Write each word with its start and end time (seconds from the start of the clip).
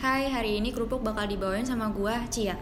Hai, 0.00 0.32
hari 0.32 0.56
ini 0.56 0.72
kerupuk 0.72 1.04
bakal 1.04 1.28
dibawain 1.28 1.68
sama 1.68 1.92
gua, 1.92 2.24
Cia. 2.32 2.56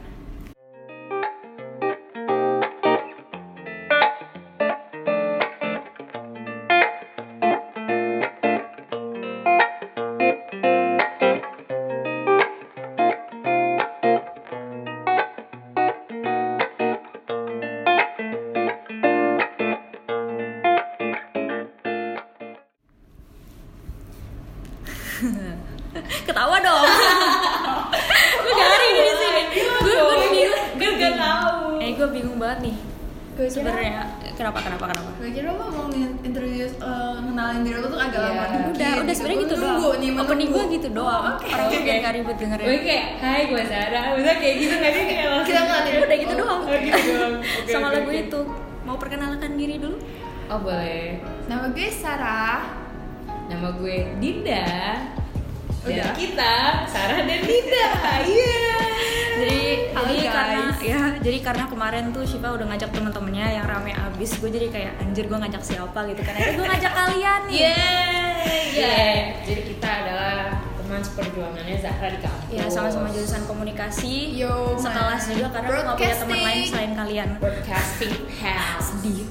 Tuh 62.18 62.26
Shiva 62.26 62.50
udah 62.50 62.66
ngajak 62.74 62.90
teman-temannya 62.90 63.46
yang 63.62 63.66
rame 63.70 63.94
abis. 63.94 64.42
Gue 64.42 64.50
jadi 64.50 64.66
kayak 64.74 64.92
anjir 64.98 65.30
gue 65.30 65.38
ngajak 65.38 65.62
siapa? 65.62 66.00
gitu 66.10 66.20
kan. 66.26 66.34
Akhirnya 66.34 66.54
gue 66.58 66.66
ngajak 66.66 66.92
kalian 66.92 67.40
nih. 67.46 67.56
Yeay 67.62 68.62
Yeay. 68.74 69.18
Jadi 69.46 69.62
kita 69.74 69.88
adalah 70.02 70.58
teman 70.82 71.00
seperjuangannya 71.04 71.76
Zahra 71.78 72.08
di 72.10 72.18
kampus. 72.18 72.50
Ya 72.50 72.64
sama-sama 72.66 73.06
jurusan 73.14 73.42
komunikasi 73.46 74.34
Yo, 74.34 74.74
man. 74.74 74.82
sekelas 74.82 75.22
juga 75.30 75.48
karena 75.54 75.68
gue 75.68 75.82
gak 75.86 75.96
punya 76.00 76.16
teman 76.18 76.38
lain 76.42 76.62
selain 76.66 76.92
kalian. 76.98 77.28
Broadcasting 77.38 78.16
House. 78.42 78.88
Sedih 78.98 79.22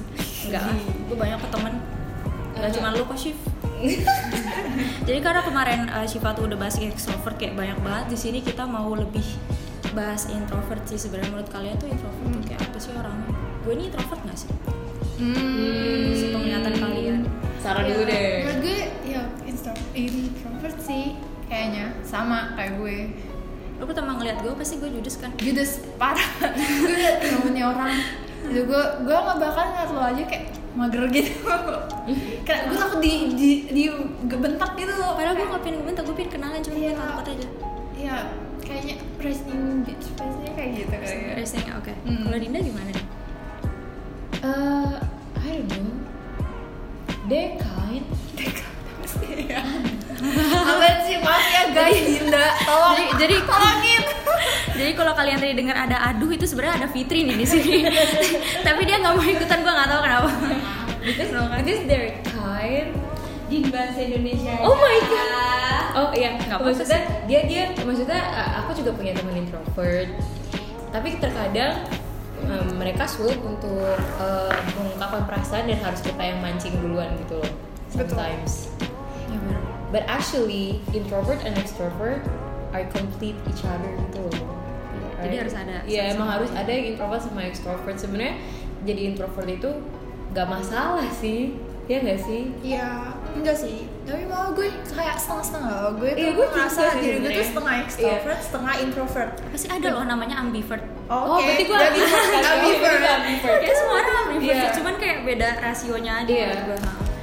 enggak 0.48 0.64
lah 0.64 0.76
gue 0.80 1.16
banyak 1.16 1.38
ke 1.44 1.48
temen 1.52 1.74
Gak 2.58 2.72
cuma 2.74 2.90
lu 2.90 3.06
kok 3.06 3.14
Shiv. 3.14 3.38
Jadi 5.06 5.18
karena 5.22 5.46
kemarin 5.46 5.86
uh, 5.86 6.02
Shiva 6.10 6.34
tuh 6.34 6.50
udah 6.50 6.58
bahas 6.58 6.74
extrovert 6.82 7.38
kayak 7.38 7.54
banyak 7.54 7.78
banget. 7.86 8.04
Di 8.10 8.18
sini 8.18 8.42
kita 8.42 8.66
mau 8.66 8.90
lebih 8.98 9.22
bahas 9.98 10.22
introvert 10.28 10.82
sih 10.84 10.94
sebenarnya 10.96 11.30
menurut 11.32 11.50
kalian 11.50 11.74
tuh 11.76 11.86
introvert 11.86 12.22
tuh 12.22 12.42
kayak 12.44 12.62
apa 12.62 12.78
sih 12.78 12.92
orangnya 12.92 13.26
gue 13.58 13.72
ini 13.72 13.84
introvert 13.84 14.20
gak 14.22 14.38
sih 14.38 14.50
Hmm. 15.18 16.14
penglihatan 16.30 16.74
kalian 16.78 17.26
Sarah 17.58 17.82
dulu 17.82 18.02
Ya, 18.02 18.08
deh 18.08 18.22
Menurut 18.40 18.58
gue 18.62 18.78
ya 19.04 19.20
intro- 19.42 19.82
introvert 19.92 20.78
sih 20.78 21.04
kayaknya 21.44 21.90
sama 22.02 22.54
kayak 22.54 22.78
gue. 22.78 22.96
lu 23.74 23.84
pertama 23.84 24.14
ngeliat 24.14 24.38
gue 24.38 24.54
pasti 24.54 24.74
gue 24.76 24.86
judes 24.88 25.16
kan 25.16 25.34
Judes 25.36 25.82
parah. 25.96 26.22
gue 26.78 26.92
liat 26.92 27.18
temennya 27.20 27.66
orang. 27.68 27.90
Itu 28.44 28.62
gue 28.64 28.82
gue 29.00 29.16
nggak 29.16 29.38
bakal 29.40 29.64
ngeliat 29.68 29.90
lo 29.90 30.02
aja 30.04 30.22
kayak 30.24 30.44
mager 30.72 31.02
gitu. 31.08 31.34
kayak 32.46 32.60
gue 32.64 32.76
takut 32.76 32.98
di 33.00 33.12
di 33.34 33.50
di 33.66 33.82
gebentak 34.24 34.70
gitu. 34.76 34.94
padahal 34.94 35.34
gue 35.34 35.46
gak 35.48 35.62
pengen 35.62 35.82
bentar 35.82 36.02
gue 36.02 36.14
pengen 36.14 36.30
kenalan 36.32 36.58
cuma 36.60 36.76
gue 36.76 36.84
Iya. 36.84 36.94
takut 36.96 37.26
aja 37.28 37.46
ya 37.96 38.16
kayaknya 38.60 38.94
resting 39.18 39.60
bitch 39.82 40.06
face-nya 40.14 40.50
kayak 40.52 40.70
gitu 40.76 40.92
kayaknya. 40.92 41.32
resting 41.34 41.66
oke. 41.72 41.92
Hmm. 41.98 42.20
kalau 42.22 42.38
Dinda 42.38 42.60
gimana 42.60 42.90
nih 42.90 43.06
Uh, 44.38 45.02
I 45.36 45.58
don't 45.58 45.66
know. 45.66 45.98
They 47.26 47.58
kind. 47.58 48.06
Apa 50.62 50.86
sih? 51.02 51.16
Maaf 51.18 51.44
ya 51.48 51.62
guys 51.68 51.98
Dinda. 51.98 52.46
Tolong. 52.60 52.94
Jadi- 52.94 53.14
jadi- 53.18 53.42
tolongin. 53.50 54.02
jadi 54.78 54.90
kalau 54.94 55.12
kalian 55.12 55.38
tadi 55.38 55.52
dengar 55.54 55.76
ada 55.76 55.96
aduh 56.04 56.30
itu 56.30 56.46
sebenarnya 56.46 56.74
ada 56.78 56.88
Fitri 56.88 57.26
nih 57.26 57.34
di 57.34 57.46
sini. 57.46 57.82
Tapi 58.62 58.80
dia 58.84 58.98
nggak 58.98 59.12
mau 59.12 59.24
ikutan 59.24 59.58
gue 59.58 59.72
nggak 59.72 59.88
tahu 59.90 60.00
kenapa. 60.00 60.28
Because, 61.02 61.30
because 61.34 61.82
they're 61.86 62.14
kind. 62.24 62.94
Di 63.48 63.64
bahasa 63.66 63.98
Indonesia 63.98 64.54
Oh 64.60 64.76
my 64.76 64.98
god. 65.02 65.77
Oh 65.98 66.14
iya, 66.14 66.38
Nggak 66.38 66.58
maksudnya 66.62 67.00
dia 67.26 67.40
dia 67.50 67.62
maksudnya 67.82 68.20
uh, 68.30 68.50
aku 68.62 68.70
juga 68.78 68.94
punya 68.94 69.12
teman 69.18 69.34
introvert. 69.34 70.06
Tapi 70.94 71.18
terkadang 71.18 71.82
um, 72.46 72.78
mereka 72.78 73.02
sulit 73.04 73.36
untuk 73.42 73.98
uh, 74.22 74.54
mengungkapkan 74.78 75.26
perasaan 75.26 75.66
dan 75.66 75.82
harus 75.82 76.00
kita 76.00 76.22
yang 76.22 76.38
mancing 76.38 76.78
duluan 76.78 77.10
gitu 77.26 77.42
loh. 77.42 77.52
Sometimes. 77.90 78.70
ya 79.28 79.36
benar 79.42 79.60
But 79.88 80.04
actually 80.06 80.84
introvert 80.92 81.40
and 81.42 81.56
extrovert 81.56 82.20
are 82.76 82.84
complete 82.92 83.36
each 83.48 83.64
other 83.64 83.88
gitu 84.08 84.20
loh. 84.28 84.54
Jadi 85.18 85.34
harus 85.34 85.54
ada 85.56 85.82
Iya, 85.82 86.14
sama-sama 86.14 86.14
emang 86.14 86.28
harus 86.38 86.50
ya. 86.54 86.60
ada 86.62 86.70
yang 86.70 86.86
introvert 86.94 87.22
sama 87.26 87.40
extrovert. 87.42 87.96
Sebenarnya 87.98 88.34
jadi 88.86 89.00
introvert 89.10 89.48
itu 89.50 89.70
gak 90.30 90.46
masalah 90.46 91.08
sih. 91.10 91.58
Ya 91.88 92.04
gak 92.04 92.20
sih? 92.22 92.52
Iya, 92.62 93.16
enggak 93.38 93.56
sih. 93.56 93.86
Tapi 94.02 94.22
malah 94.24 94.50
gue 94.50 94.66
kayak 94.88 95.16
setengah-setengah 95.16 95.70
loh. 95.72 95.90
Gue 95.94 96.10
tuh 96.10 96.18
Iya, 96.18 96.30
gue 96.32 96.46
merasa 96.48 96.80
juga 96.80 96.90
sih 96.90 97.00
diri 97.00 97.16
gue 97.18 97.30
tuh 97.32 97.46
setengah 97.46 97.74
extrovert, 97.80 98.38
setengah 98.40 98.74
introvert. 98.78 99.30
pasti 99.48 99.66
ada 99.68 99.88
loh 99.90 100.04
namanya 100.04 100.36
ambivert 100.38 100.84
Oh, 101.06 101.36
Oke, 101.36 101.44
berarti 101.44 101.64
gue 101.64 101.76
ambivert. 101.78 102.26
ambivert. 102.52 103.00
ambivert. 103.00 103.58
kayak 103.58 103.76
semua 103.76 103.94
orang 103.96 104.16
ambivert 104.26 104.44
Iya. 104.44 104.60
sih, 104.60 104.70
cuman 104.76 104.94
kayak 104.96 105.18
beda 105.24 105.48
rasionya 105.58 106.12
aja 106.18 106.30
Iya. 106.30 106.50
gue 106.64 106.78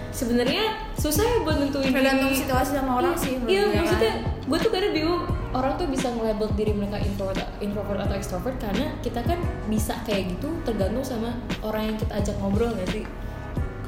Sebenarnya 0.09 0.63
susah 0.95 1.23
ya 1.23 1.37
buat 1.43 1.59
nentuin 1.59 1.91
Tergantung 1.91 2.31
situasi 2.31 2.71
sama 2.73 2.91
orang 2.95 3.11
Iya, 3.11 3.19
sih. 3.19 3.33
Iya, 3.45 3.61
gue. 3.65 3.75
maksudnya 3.77 4.13
gue 4.41 4.57
tuh 4.57 4.71
kadang 4.71 4.91
bingung 4.91 5.21
orang 5.51 5.73
tuh 5.73 5.87
bisa 5.87 6.07
nge-label 6.09 6.47
diri 6.53 6.71
mereka 6.71 6.97
introvert, 6.99 7.47
introvert 7.59 7.99
atau 8.01 8.15
extrovert 8.15 8.55
karena 8.57 8.95
kita 8.99 9.19
kan 9.19 9.39
bisa 9.65 9.95
kayak 10.01 10.31
gitu 10.31 10.47
tergantung 10.61 11.03
sama 11.03 11.31
orang 11.61 11.83
yang 11.85 11.97
kita 11.97 12.13
ajak 12.13 12.35
ngobrol 12.37 12.71
gak 12.73 12.87
sih? 12.89 13.03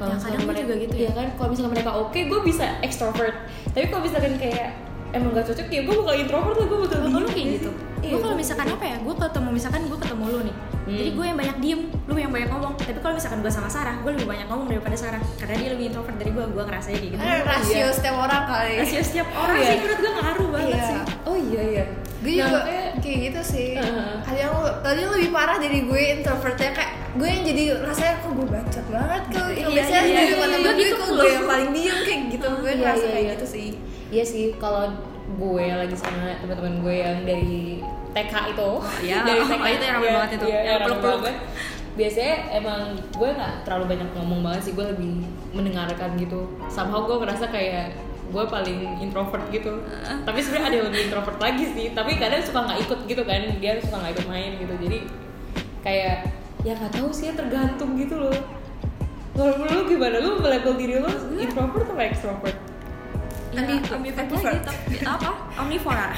Ya, 0.00 0.06
misalnya 0.08 0.20
kadang 0.20 0.38
gue 0.38 0.46
mereka- 0.48 0.62
juga 0.64 0.74
gitu 0.78 0.94
ya. 0.94 1.00
Iya 1.00 1.10
kan, 1.12 1.26
kalau 1.34 1.48
misalnya 1.48 1.70
mereka 1.72 1.90
oke, 1.92 2.18
gue 2.22 2.40
bisa 2.42 2.64
extrovert. 2.80 3.36
Tapi 3.68 3.84
kalau 3.86 4.02
misalkan 4.02 4.32
kayak 4.36 4.68
emang 5.08 5.32
gak 5.32 5.46
cocok 5.46 5.66
ya 5.66 5.80
gue 5.82 5.94
bakal 5.96 6.14
introvert 6.14 6.52
lah, 6.54 6.66
gue 6.66 6.78
bakal 6.78 6.88
kalau 6.90 7.02
bingung 7.02 7.22
lu 7.24 7.30
kayak 7.30 7.48
gitu 7.54 7.70
Iya, 7.98 8.10
gue 8.10 8.20
kalau 8.20 8.36
misalkan 8.36 8.68
apa 8.68 8.84
ya 8.84 8.96
gue 8.98 9.14
ketemu 9.16 9.48
misalkan 9.50 9.80
gue 9.82 9.98
ketemu 9.98 10.24
lu 10.28 10.40
nih 10.44 10.56
Hmm. 10.78 10.96
jadi 10.96 11.10
gue 11.10 11.24
yang 11.26 11.38
banyak 11.38 11.56
diem 11.58 11.80
lu 12.02 12.14
yang 12.14 12.28
banyak 12.30 12.48
ngomong 12.48 12.72
tapi 12.74 12.96
kalau 12.96 13.12
misalkan 13.12 13.40
gue 13.40 13.48
sama 13.50 13.68
Sarah 13.68 13.96
gue 13.98 14.10
lebih 14.10 14.24
banyak 14.26 14.44
ngomong 14.46 14.66
daripada 14.66 14.92
Sarah 14.94 15.20
karena 15.36 15.54
dia 15.58 15.68
lebih 15.70 15.84
introvert 15.86 16.12
dari 16.14 16.28
gue 16.30 16.44
gue 16.46 16.60
ngerasa 16.62 16.88
kayak 16.90 17.02
gitu 17.06 17.14
Eh, 17.18 17.40
rasio 17.42 17.72
Iya. 17.74 17.88
setiap 17.90 18.16
orang 18.18 18.42
kali. 18.46 18.74
rasio 18.78 19.00
setiap 19.02 19.28
orang 19.30 19.56
Iya. 19.58 19.64
sih 19.66 19.76
menurut 19.78 19.98
gue 19.98 20.12
ngaruh 20.14 20.47
banget 20.68 20.78
Iya. 20.78 20.88
sih 20.88 21.00
Oh 21.24 21.36
iya 21.38 21.62
iya. 21.64 21.84
Gue 22.18 22.32
Nah, 22.32 22.38
juga 22.42 22.58
makanya- 22.58 22.92
kayak 22.98 23.18
gitu 23.22 23.40
sih. 23.46 23.68
Heeh. 23.74 24.12
Ada 24.20 24.38
yang 24.40 24.52
tadi 24.80 25.00
lebih 25.06 25.30
parah 25.30 25.56
dari 25.56 25.78
gue 25.80 26.00
introvertnya 26.12 26.70
kayak 26.72 26.92
gue 27.14 27.28
yang 27.28 27.42
jadi 27.42 27.62
rasanya 27.80 28.14
kok 28.18 28.32
gue 28.32 28.48
bacot 28.48 28.86
banget 28.88 29.22
kalau 29.30 29.48
Iya, 29.48 29.66
biasanya 29.70 30.00
iya, 30.00 30.02
di 30.02 30.10
iya, 30.10 30.22
iya. 30.24 30.34
temen 30.34 30.50
Gue 30.58 30.72
gitu 30.74 30.94
kok 30.96 31.10
gue 31.14 31.28
yang 31.28 31.46
paling 31.46 31.70
diem 31.70 31.98
kayak 32.02 32.20
gitu 32.28 32.46
gue 32.50 32.66
Iya, 32.66 32.74
ngerasa 32.76 32.98
iya, 32.98 33.08
kayak 33.08 33.22
iya. 33.22 33.32
gitu 33.32 33.46
sih. 33.46 33.68
Iya 34.08 34.24
sih, 34.24 34.44
kalau 34.56 34.82
gue 35.30 35.64
lagi 35.70 35.94
sama 35.94 36.20
teman-teman 36.38 36.74
gue 36.80 36.94
yang 36.96 37.18
dari 37.22 37.58
TK 38.10 38.34
itu, 38.50 38.70
iya. 39.00 39.16
dari 39.28 39.40
Oh, 39.54 39.68
itu 39.68 39.84
yang 39.84 39.94
rame 39.94 40.02
iya, 40.02 40.14
banget 40.16 40.30
itu. 40.34 40.46
iya, 40.48 40.58
Yang 40.64 40.80
peluk-peluk. 40.84 41.22
Biasanya 41.94 42.34
emang 42.52 42.80
gue 43.12 43.28
nggak 43.28 43.54
terlalu 43.62 43.84
banyak 43.88 44.08
ngomong 44.12 44.40
banget 44.40 44.62
sih, 44.64 44.72
gue 44.72 44.86
lebih 44.88 45.12
mendengarkan 45.52 46.10
gitu. 46.14 46.40
Somehow 46.68 47.02
gue 47.04 47.16
ngerasa 47.16 47.46
kayak 47.48 47.94
gue 48.28 48.44
paling 48.44 48.80
introvert 49.00 49.44
gitu. 49.48 49.80
Tapi 50.24 50.38
sebenarnya 50.44 50.66
ada 50.68 50.76
yang 50.76 50.86
lebih 50.92 51.02
introvert 51.08 51.38
lagi 51.40 51.64
sih. 51.72 51.86
Tapi 51.92 52.20
kadang 52.20 52.44
suka 52.44 52.60
nggak 52.64 52.78
ikut 52.84 52.98
gitu 53.08 53.22
kan, 53.24 53.40
dia 53.58 53.72
suka 53.80 53.96
nggak 53.98 54.12
ikut 54.20 54.26
main 54.28 54.50
gitu. 54.60 54.74
Jadi 54.76 54.98
kayak 55.80 56.16
ya 56.62 56.72
nggak 56.76 56.92
tahu 56.92 57.08
sih, 57.10 57.32
tergantung 57.32 57.96
gitu 57.96 58.20
loh. 58.20 58.36
Kalau 59.32 59.54
lu 59.64 59.86
gimana? 59.86 60.18
Lu 60.18 60.42
label 60.42 60.74
diri 60.74 60.98
lu 60.98 61.10
introvert 61.38 61.86
atau 61.86 61.96
extrovert? 61.98 62.58
Ya, 63.48 63.64
Ambi- 63.64 63.80
ambivert 63.80 64.28
lagi 64.28 64.60
tapi 64.60 65.00
apa 65.08 65.30
omnivora 65.56 66.12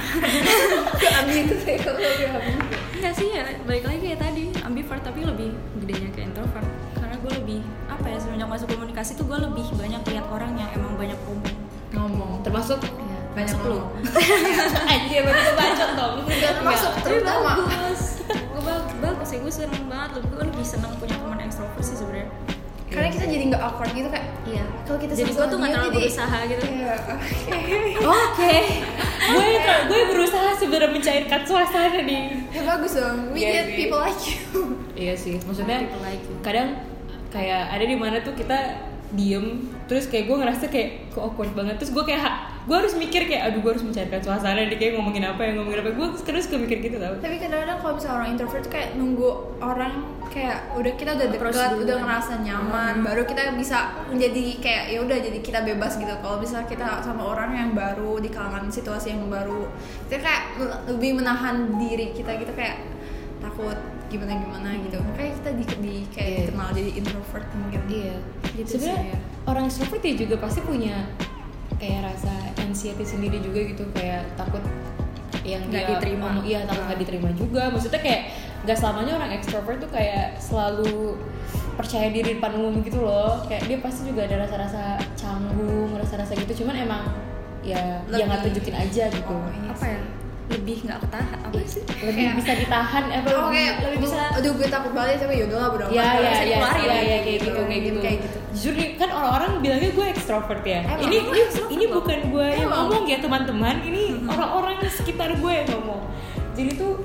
Ambil 1.22 1.46
itu 1.46 1.56
sih 1.62 1.78
kalau. 1.78 1.96
Enggak 2.90 3.14
sih 3.14 3.28
ya, 3.32 3.46
balik 3.64 3.86
lagi 3.86 4.02
kayak 4.02 4.18
tadi 4.18 4.44
ambivert 4.66 5.00
tapi 5.06 5.22
lebih 5.22 5.54
gedenya 5.78 6.10
ke 6.10 6.26
introvert 6.26 6.66
Karena 6.98 7.14
gue 7.22 7.32
lebih, 7.38 7.60
apa 7.86 8.06
ya, 8.10 8.18
semenjak 8.18 8.50
masuk 8.50 8.68
komunikasi 8.74 9.14
tuh 9.14 9.24
gue 9.30 9.38
lebih 9.40 9.62
banyak 9.78 10.02
lihat 10.10 10.26
orang 10.26 10.52
yang 10.58 10.68
emang 10.74 10.92
banyak 10.98 11.16
ngomong 11.22 11.54
ngomong. 12.02 12.40
Termasuk 12.40 12.78
Banyak 13.30 13.46
Masuk 13.46 13.62
lu. 13.64 13.78
Anjir, 14.86 15.22
baru 15.22 15.38
itu 15.38 15.52
bacot 15.54 15.90
dong. 15.94 16.14
Termasuk 16.26 16.92
terutama. 17.00 17.50
bagus. 17.62 18.18
Gue 18.26 18.60
bagus, 18.60 18.94
bagus 18.98 19.26
sih, 19.26 19.38
gue 19.38 19.52
seneng 19.52 19.86
banget 19.86 20.18
Lebih, 20.18 20.30
gue 20.30 20.44
lebih 20.50 20.66
seneng 20.66 20.90
punya 20.98 21.14
teman 21.14 21.38
ekstrovert 21.40 21.78
sih 21.80 21.94
sebenarnya. 21.94 22.26
Karena 22.90 23.06
kita 23.08 23.24
jadi 23.24 23.44
nggak 23.48 23.62
awkward 23.62 23.92
gitu 23.92 24.08
kayak 24.08 24.26
Iya. 24.42 24.64
Kalau 24.82 24.98
kita 24.98 25.12
Jadi 25.14 25.30
gue 25.30 25.38
tuh 25.38 25.56
gak 25.56 25.62
diem 25.62 25.70
terlalu 25.70 25.86
jadi- 25.86 25.98
berusaha 26.02 26.38
gitu. 26.44 26.64
Iya. 26.66 26.94
Oke. 28.02 28.54
Gue 29.30 29.46
ter- 29.56 29.84
gue 29.86 30.00
berusaha 30.10 30.48
sebenarnya 30.56 30.90
mencairkan 30.90 31.40
suasana 31.44 32.00
nih 32.02 32.22
ya 32.50 32.60
bagus 32.66 32.92
dong. 32.92 33.30
We 33.30 33.38
Iya 33.38 33.50
get 33.52 33.64
sih. 33.64 33.76
people 33.78 34.00
like 34.00 34.22
you. 34.26 34.42
Iya 34.92 35.14
sih 35.14 35.38
maksudnya 35.40 35.86
like 35.98 36.24
kadang 36.40 36.82
kayak 37.30 37.70
ada 37.70 37.84
di 37.84 37.94
mana 37.94 38.18
tuh 38.18 38.34
kita 38.34 38.58
diem 39.10 39.66
terus 39.90 40.06
kayak 40.06 40.30
gue 40.30 40.36
ngerasa 40.38 40.70
kayak 40.70 41.10
kok 41.10 41.22
awkward 41.22 41.50
banget. 41.58 41.82
Terus 41.82 41.90
gue 41.90 42.04
kayak 42.06 42.22
gue 42.70 42.76
harus 42.76 42.94
mikir 42.94 43.26
kayak 43.26 43.50
aduh 43.50 43.58
gue 43.58 43.70
harus 43.74 43.82
mencairkan 43.82 44.22
suasana 44.22 44.62
nih 44.70 44.78
kayak 44.78 44.92
ngomongin 44.94 45.26
apa 45.26 45.40
ya 45.42 45.50
ngomongin 45.58 45.82
apa. 45.82 45.90
Gue 45.98 46.06
kadang 46.22 46.42
suka 46.42 46.56
mikir 46.62 46.78
gitu 46.78 46.96
tau. 47.02 47.18
Tapi 47.18 47.36
kadang-kadang 47.42 47.78
kalau 47.82 47.94
misalnya 47.98 48.16
orang 48.22 48.28
introvert 48.30 48.62
tuh 48.62 48.72
kayak 48.72 48.88
nunggu 48.94 49.28
orang 49.58 49.92
kayak 50.30 50.58
udah 50.78 50.92
kita 50.94 51.10
udah 51.18 51.26
dekat 51.26 51.70
udah 51.74 51.96
ngerasa 52.06 52.32
nyaman 52.46 52.94
baru 53.02 53.26
kita 53.26 53.50
bisa 53.58 53.78
menjadi 54.06 54.42
kayak 54.62 54.84
ya 54.94 54.98
udah 55.02 55.18
jadi 55.18 55.38
kita 55.42 55.58
bebas 55.66 55.98
gitu. 55.98 56.14
Kalau 56.22 56.36
misalnya 56.38 56.66
kita 56.70 56.86
sama 57.02 57.22
orang 57.26 57.50
yang 57.50 57.70
baru 57.74 58.22
di 58.22 58.30
kalangan 58.30 58.70
situasi 58.70 59.10
yang 59.18 59.26
baru 59.26 59.66
kita 60.06 60.22
kayak 60.22 60.42
lebih 60.86 61.18
menahan 61.18 61.74
diri 61.74 62.14
kita 62.14 62.38
gitu 62.38 62.54
kayak 62.54 62.78
takut 63.42 63.74
gimana 64.06 64.38
gimana 64.38 64.70
gitu. 64.86 65.02
Makanya 65.02 65.32
kita 65.42 65.50
di, 65.58 65.64
di 65.82 65.94
kayak 66.14 66.28
Iya. 66.30 66.38
dikenal 66.46 66.68
jadi 66.78 66.90
introvert 66.94 67.46
mungkin. 67.58 67.82
Iya 67.90 68.16
Gitu 68.60 68.76
sebenarnya 68.76 69.16
ya. 69.16 69.18
orang 69.48 69.64
extrovert 69.66 70.02
ya 70.04 70.14
juga 70.20 70.34
pasti 70.36 70.60
punya 70.60 71.08
kayak 71.80 72.12
rasa 72.12 72.32
anxiety 72.60 73.04
sendiri 73.08 73.40
juga 73.40 73.60
gitu 73.64 73.84
kayak 73.96 74.28
takut 74.36 74.60
yang 75.40 75.64
Nggak 75.72 75.88
dia 75.88 75.96
diterima. 75.96 76.20
ngomong, 76.28 76.44
iya 76.44 76.60
takut 76.68 76.84
nggak 76.84 77.00
diterima 77.00 77.28
juga. 77.32 77.62
Maksudnya 77.72 78.00
kayak 78.04 78.20
nggak 78.68 78.76
selamanya 78.76 79.12
orang 79.16 79.30
extrovert 79.32 79.78
tuh 79.80 79.90
kayak 79.90 80.36
selalu 80.36 81.16
percaya 81.80 82.12
diri 82.12 82.36
di 82.36 82.36
depan 82.36 82.52
umum 82.60 82.84
gitu 82.84 83.00
loh. 83.00 83.40
Kayak 83.48 83.64
dia 83.64 83.78
pasti 83.80 84.04
juga 84.04 84.28
ada 84.28 84.44
rasa-rasa 84.44 85.00
canggung 85.16 85.96
rasa-rasa 85.96 86.36
gitu. 86.36 86.64
Cuman 86.64 86.76
emang 86.76 87.02
ya 87.64 88.04
dia 88.08 88.24
nggak 88.28 88.44
tunjukin 88.44 88.76
aja 88.76 89.08
gitu. 89.08 89.32
Oh, 89.32 89.48
iya 89.48 89.72
apa 89.72 89.84
ya 89.88 90.00
lebih 90.50 90.76
nggak 90.82 90.98
ketahan 91.06 91.38
apa 91.46 91.56
sih? 91.62 91.82
Lebih 91.86 92.22
Kayak- 92.26 92.36
bisa 92.42 92.52
ditahan 92.58 93.04
apa 93.06 93.28
oh 93.30 93.48
kayak 93.54 93.74
lebih 93.86 93.98
bisa 94.02 94.20
aduh 94.34 94.52
gue 94.58 94.68
takut 94.68 94.92
banget 94.92 95.22
tapi 95.22 95.34
yaudah 95.38 95.58
lah 95.62 95.68
amat. 95.70 95.94
ya 95.94 96.08
ya 96.18 96.32
ya 96.42 96.58
ya, 96.58 97.00
ya, 97.00 97.18
kayak 97.22 97.38
gitu 97.38 97.60
kayak 97.62 97.82
gitu. 97.86 97.98
kayak 98.02 98.16
gitu. 98.18 98.38
jujur 98.50 98.74
nih, 98.74 98.88
kan 98.98 99.08
orang-orang 99.14 99.50
bilangnya 99.62 99.90
gue 99.94 100.06
ekstrovert 100.10 100.64
ya. 100.66 100.82
Emang, 100.82 101.06
ini 101.06 101.16
ini, 101.22 101.40
ini 101.70 101.84
bukan 101.86 102.18
gue 102.34 102.48
yang 102.50 102.68
ngomong 102.68 103.04
ya 103.06 103.18
teman-teman. 103.22 103.76
Ini 103.86 104.02
orang-orang 104.26 104.74
di 104.82 104.90
sekitar 104.90 105.30
gue 105.38 105.52
yang 105.54 105.68
ngomong. 105.70 106.02
Jadi 106.58 106.70
tuh 106.74 106.98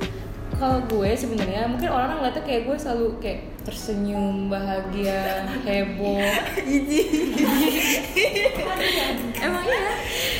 kalau 0.55 0.79
gue 0.85 1.09
sebenarnya. 1.11 1.65
Mungkin 1.65 1.87
orang-orang 1.87 2.17
ngeliatnya 2.21 2.43
kayak 2.43 2.61
gue 2.63 2.77
selalu 2.77 3.07
kayak 3.19 3.39
tersenyum 3.61 4.47
bahagia 4.47 5.43
heboh. 5.63 6.21
Emang 9.37 9.63
iya? 9.65 9.83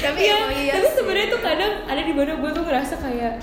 Tapi 0.02 0.18
Iya, 0.22 0.34
emang 0.38 0.52
iya 0.54 0.74
tapi 0.76 0.88
sih. 0.88 0.96
sebenarnya 0.96 1.28
tuh 1.30 1.42
kadang 1.42 1.74
ada 1.86 2.02
di 2.02 2.14
mana 2.14 2.32
gue 2.36 2.50
tuh 2.52 2.64
ngerasa 2.64 2.96
kayak 2.98 3.34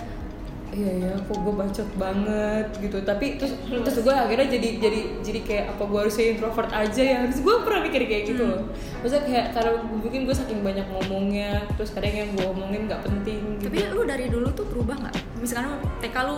iya 0.72 0.92
ya 1.04 1.12
kok 1.20 1.36
gue 1.36 1.54
bacot 1.54 1.90
banget 2.00 2.66
gitu. 2.80 2.96
Tapi 3.04 3.26
terus 3.36 3.52
terus 3.69 3.98
gue 4.00 4.14
akhirnya 4.14 4.48
jadi 4.48 4.69
jadi 4.80 5.00
jadi 5.20 5.40
kayak 5.44 5.64
apa 5.76 5.82
gue 5.84 5.98
harus 6.08 6.16
introvert 6.16 6.70
aja 6.72 7.02
ya. 7.02 7.19
Terus 7.28 7.40
gue 7.44 7.54
pernah 7.60 7.80
mikir 7.84 8.02
kayak 8.08 8.24
gitu. 8.32 8.42
Loh 8.48 8.64
maksudnya 9.04 9.22
kayak 9.28 9.46
karena 9.52 9.72
mungkin 9.84 10.20
gue 10.24 10.36
saking 10.36 10.60
banyak 10.64 10.86
ngomongnya 10.88 11.50
terus 11.76 11.90
kadang 11.92 12.14
yang 12.16 12.30
gue 12.32 12.46
omongin 12.48 12.88
nggak 12.88 13.02
penting 13.04 13.40
gitu. 13.60 13.69
Tapi 13.69 13.78
lu 13.92 14.02
dari 14.08 14.26
dulu 14.32 14.48
tuh 14.56 14.66
berubah 14.66 14.96
nggak? 14.96 15.14
Misalkan 15.38 15.64
lu 15.69 15.76
TK 16.00 16.16
lu 16.24 16.36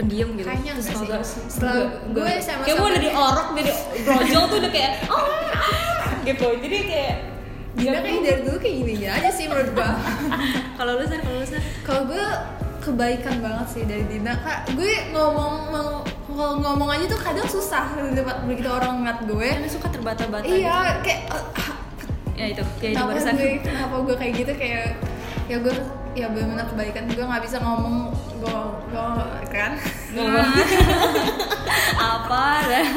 pendiam 0.00 0.28
gitu. 0.34 0.46
Kayaknya 0.48 0.72
Terus 0.80 0.88
enggak 0.98 1.22
sih. 1.22 1.42
Setelah 1.46 1.76
gue 2.10 2.28
sama 2.42 2.62
kayak 2.66 2.76
gue 2.76 2.90
dari 2.98 3.10
orok 3.14 3.48
dari 3.54 3.72
brojol 4.02 4.42
tuh 4.50 4.56
udah 4.66 4.72
kayak 4.74 4.92
oh 5.08 5.24
ah, 5.54 6.12
gitu. 6.26 6.48
Jadi 6.58 6.78
kayak 6.90 7.14
Dina 7.70 8.02
kayak 8.02 8.20
dari 8.26 8.40
dulu 8.42 8.58
kayak 8.58 8.76
gini 8.82 8.92
aja 9.06 9.30
sih 9.30 9.46
menurut 9.46 9.70
gue 9.78 9.90
kalau 10.78 10.98
lu 10.98 11.04
sar 11.06 11.22
kalau 11.22 11.38
lu 11.38 11.46
sar? 11.46 11.62
Kalau 11.86 12.02
gue 12.10 12.26
kebaikan 12.80 13.44
banget 13.44 13.66
sih 13.68 13.82
dari 13.84 14.04
Dina. 14.08 14.34
Kak 14.40 14.72
gue 14.74 15.12
ngomong 15.12 15.54
mau 15.68 15.90
kalau 16.30 16.56
ngomong 16.62 16.88
aja 16.88 17.04
tuh 17.04 17.20
kadang 17.20 17.44
susah 17.44 17.92
begitu 18.48 18.68
orang 18.72 19.04
ngeliat 19.04 19.20
gue. 19.28 19.48
Karena 19.52 19.68
suka 19.68 19.88
terbata-bata 19.92 20.48
iya 20.48 21.04
kayak 21.04 21.28
ah, 21.30 21.76
gitu. 22.00 22.14
ya 22.40 22.44
itu 22.56 22.62
kayak 22.80 22.92
itu 22.92 22.96
kenapa 22.96 23.12
barusan. 23.12 23.34
gue 23.36 23.50
kenapa 23.60 23.94
gue 24.00 24.16
kayak 24.16 24.32
gitu? 24.40 24.52
Kayak 24.56 24.86
ya 25.50 25.56
gue 25.60 25.74
ya 26.16 26.26
benar-benar 26.32 26.66
kebaikan. 26.72 27.04
Gue 27.12 27.24
nggak 27.28 27.42
bisa 27.44 27.56
ngomong 27.60 27.96
gue 28.40 28.58
gue 28.88 29.06
kan? 29.52 29.72
Apa? 32.16 32.44
Dah 32.64 32.88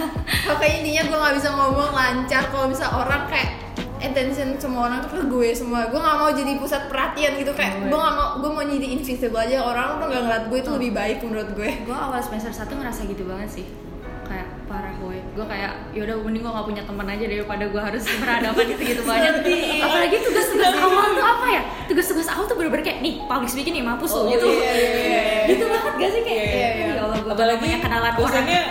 pokoknya 0.47 0.74
intinya 0.80 1.03
gue 1.12 1.18
nggak 1.19 1.35
bisa 1.39 1.50
ngomong 1.51 1.91
lancar. 1.91 2.44
Kalau 2.47 2.68
bisa 2.71 2.85
orang 2.88 3.27
kayak 3.27 3.62
attention 4.03 4.59
semua 4.59 4.91
orang 4.91 5.00
tuh 5.01 5.11
ke 5.15 5.21
gue 5.25 5.50
semua. 5.55 5.88
Gue 5.88 5.97
nggak 5.97 6.17
mau 6.19 6.29
jadi 6.29 6.51
pusat 6.59 6.91
perhatian 6.91 7.39
gitu 7.39 7.51
kayak 7.51 7.88
gue 7.88 7.95
nggak 7.95 8.15
mau 8.15 8.27
gue 8.38 8.51
mau 8.51 8.63
jadi 8.63 8.88
invisible 8.91 9.39
aja. 9.39 9.63
Orang 9.63 9.97
tuh 9.97 10.07
nggak 10.07 10.21
ngeliat 10.21 10.44
gue 10.47 10.59
itu 10.59 10.69
lebih 10.69 10.91
baik 10.91 11.17
menurut 11.23 11.50
gue. 11.55 11.69
Gue 11.83 11.95
awal 11.95 12.19
semester 12.19 12.51
1 12.51 12.67
ngerasa 12.67 13.01
gitu 13.07 13.23
banget 13.23 13.50
sih. 13.50 13.65
Kayak 14.23 14.47
parah 14.65 14.94
gue 14.95 15.17
gue 15.33 15.45
kayak 15.45 15.71
yaudah 15.91 16.15
mending 16.21 16.41
gue 16.41 16.51
gak 16.51 16.63
punya 16.63 16.83
teman 16.85 17.05
aja 17.05 17.25
daripada 17.25 17.63
gue 17.67 17.81
harus 17.81 18.03
berhadapan 18.07 18.63
gitu 18.69 18.83
gitu 18.85 19.01
banyak 19.03 19.33
apalagi 19.81 20.17
tugas-tugas 20.21 20.73
awal 20.77 21.07
tuh 21.11 21.25
apa 21.25 21.47
ya? 21.49 21.61
Tugas-tugas 21.89 22.27
awal 22.31 22.45
tuh 22.45 22.56
bener-bener 22.56 22.83
kayak 22.85 22.99
nih 23.01 23.19
public 23.25 23.49
speaking 23.49 23.75
nih 23.75 23.83
mampus 23.83 24.13
Oh, 24.13 24.25
lu 24.25 24.31
gitu. 24.31 24.47
iya, 24.47 24.71
iya, 24.71 24.89
iya, 24.89 25.01
iya. 25.03 25.41
gitu 25.51 25.65
banget 25.67 25.94
gak 25.97 26.09
sih 26.13 26.21
kayak? 26.23 26.45
Iya, 26.45 26.53
iya, 26.53 26.69
iya. 26.71 26.85
ya 26.88 27.01
Allah 27.03 27.17
gue 27.19 27.33
apalagi 27.33 27.59
banyak 27.59 27.79
kenalan 27.81 28.03
orang. 28.06 28.15
dosennya 28.21 28.61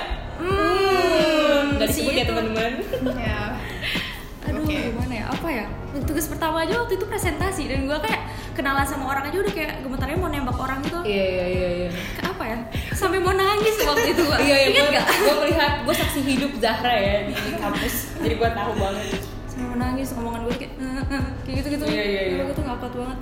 hmm, 0.41 1.61
nggak 1.77 1.89
si 1.89 1.93
disebut 2.01 2.13
ya 2.13 2.23
itu. 2.23 2.31
teman-teman. 2.33 2.73
Ya 3.19 3.39
apa 5.33 5.49
ya 5.49 5.65
tugas 6.05 6.29
pertama 6.29 6.61
aja 6.61 6.77
waktu 6.77 7.01
itu 7.01 7.05
presentasi 7.09 7.65
dan 7.69 7.89
gue 7.89 7.99
kayak 8.05 8.21
kenalan 8.53 8.85
sama 8.85 9.09
orang 9.09 9.33
aja 9.33 9.41
udah 9.41 9.53
kayak 9.53 9.81
gemetarnya 9.81 10.17
mau 10.21 10.29
nembak 10.29 10.57
orang 10.61 10.79
gitu 10.85 11.01
iya 11.09 11.25
iya 11.25 11.47
iya 11.49 11.69
iya. 11.85 11.91
Apa 12.21 12.45
ya 12.45 12.59
sampai 12.93 13.19
mau 13.21 13.33
nangis 13.33 13.77
waktu 13.81 14.13
itu 14.13 14.23
gue 14.23 14.39
iya 14.45 14.57
iya 14.57 14.69
ingat 14.69 14.85
gue 14.85 14.93
gak 14.93 15.07
gue 15.09 15.35
melihat 15.47 15.73
gue 15.89 15.95
saksi 15.97 16.21
hidup 16.21 16.53
Zahra 16.61 16.95
ya 16.95 17.17
di 17.29 17.35
kampus 17.57 17.95
jadi 18.21 18.35
gue 18.37 18.51
tahu 18.53 18.73
banget. 18.77 19.09
Sampai 19.49 19.67
mau 19.69 19.79
nangis 19.81 20.09
ngomongan 20.13 20.41
gue 20.49 20.55
kayak 20.61 20.73
kayak 21.45 21.57
gitu 21.61 21.69
gitu 21.77 21.85
Iya, 21.89 22.05
iya, 22.05 22.23
iya. 22.29 22.43
gue 22.45 22.55
tuh 22.57 22.65
ngakak 22.65 22.93
banget. 22.93 23.19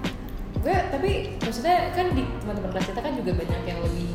Gue 0.60 0.76
tapi 0.92 1.10
maksudnya 1.40 1.76
kan 1.94 2.06
di 2.12 2.22
teman-teman 2.42 2.70
kelas 2.74 2.86
kita 2.90 3.00
kan 3.00 3.12
juga 3.14 3.30
banyak 3.38 3.60
yang 3.66 3.80
lebih 3.80 4.08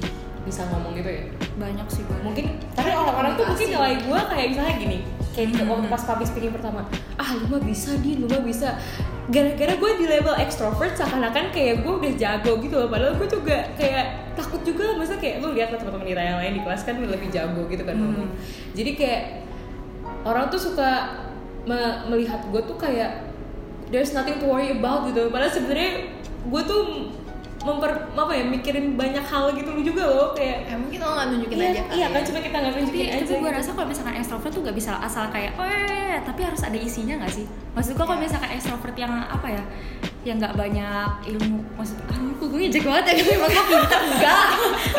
bisa 0.46 0.62
ngomong 0.70 0.94
gitu 0.94 1.10
ya? 1.10 1.26
Banyak 1.58 1.88
sih 1.90 2.06
gue 2.06 2.18
mungkin 2.22 2.62
tapi 2.78 2.94
orang-orang 2.94 3.34
tuh 3.36 3.46
mungkin 3.50 3.68
nilai 3.74 3.94
gue 4.00 4.20
kayak 4.30 4.48
misalnya 4.54 4.76
gini 4.78 4.98
kayak 5.36 5.48
di 5.52 5.56
waktu 5.68 5.88
pas 5.92 6.04
public 6.08 6.28
speaking 6.32 6.54
pertama 6.56 6.88
ah 7.20 7.30
lu 7.36 7.46
mah 7.52 7.62
bisa 7.66 7.98
di 8.00 8.22
lu 8.22 8.30
mah 8.30 8.46
bisa. 8.46 8.78
Gara-gara 9.26 9.74
gue 9.74 9.92
di 9.98 10.06
level 10.06 10.38
extrovert 10.38 10.94
seakan-akan 10.94 11.50
kayak 11.50 11.82
gue 11.82 11.94
udah 11.98 12.14
jago 12.14 12.62
gitu 12.62 12.78
loh. 12.78 12.94
Padahal 12.94 13.18
gue 13.18 13.26
juga 13.26 13.58
kayak 13.74 14.38
takut 14.38 14.62
juga 14.62 14.94
masa 14.94 15.18
kayak 15.18 15.42
lu 15.42 15.58
lihat 15.58 15.74
teman-teman 15.74 16.06
kita 16.06 16.22
yang 16.22 16.38
lain 16.38 16.54
di 16.54 16.62
kelas 16.62 16.86
kan 16.86 17.02
lebih 17.02 17.34
jago 17.34 17.66
gitu 17.66 17.82
kan 17.82 17.98
ngomong. 17.98 18.30
Jadi 18.78 18.92
kayak 18.94 19.22
orang 20.22 20.46
tuh 20.54 20.62
suka 20.62 21.18
me- 21.66 22.06
melihat 22.14 22.46
gue 22.54 22.62
tuh 22.70 22.78
kayak 22.78 23.34
there's 23.90 24.14
nothing 24.14 24.38
to 24.38 24.46
worry 24.46 24.70
about 24.70 25.10
gitu. 25.10 25.26
Padahal 25.34 25.50
sebenarnya 25.50 26.14
gue 26.46 26.62
tuh 26.70 26.82
memper 27.66 27.92
apa 28.14 28.32
ya 28.38 28.44
mikirin 28.46 28.94
banyak 28.94 29.26
hal 29.26 29.50
gitu 29.58 29.70
juga 29.82 30.04
loh 30.06 30.30
kayak 30.38 30.70
ya 30.70 30.76
mungkin 30.78 31.00
lo 31.02 31.10
nggak 31.18 31.28
nunjukin 31.34 31.58
iya, 31.58 31.68
aja 31.68 31.82
kali 31.82 31.98
iya 31.98 32.08
kan 32.14 32.22
ya. 32.22 32.28
cuma 32.30 32.40
kita 32.46 32.56
nggak 32.62 32.72
tapi, 32.72 32.82
nunjukin 32.86 33.06
aja 33.10 33.16
tapi 33.18 33.34
gue 33.34 33.42
gitu. 33.42 33.58
rasa 33.58 33.70
kalau 33.74 33.88
misalkan 33.90 34.16
extrovert 34.22 34.52
tuh 34.54 34.62
gak 34.62 34.78
bisa 34.78 34.92
asal 35.02 35.24
kayak 35.34 35.52
oh 35.58 35.66
eh, 35.66 36.18
tapi 36.22 36.42
harus 36.46 36.62
ada 36.62 36.78
isinya 36.78 37.16
gak 37.26 37.34
sih 37.34 37.46
maksud 37.74 37.92
gue 37.98 38.06
kalau 38.06 38.22
Iya. 38.22 38.26
misalkan 38.30 38.52
extrovert 38.54 38.96
yang 38.96 39.14
apa 39.26 39.48
ya 39.50 39.64
yang 40.26 40.38
nggak 40.42 40.54
banyak 40.58 41.10
ilmu 41.38 41.60
maksud 41.78 41.98
ah 42.10 42.18
gue 42.18 42.48
gue 42.50 42.60
ngejek 42.66 42.84
banget 42.86 43.04
ya 43.10 43.14
gitu 43.22 43.30
emang 43.38 43.50
gue 43.50 43.66
pintar 43.70 44.02
enggak 44.06 44.48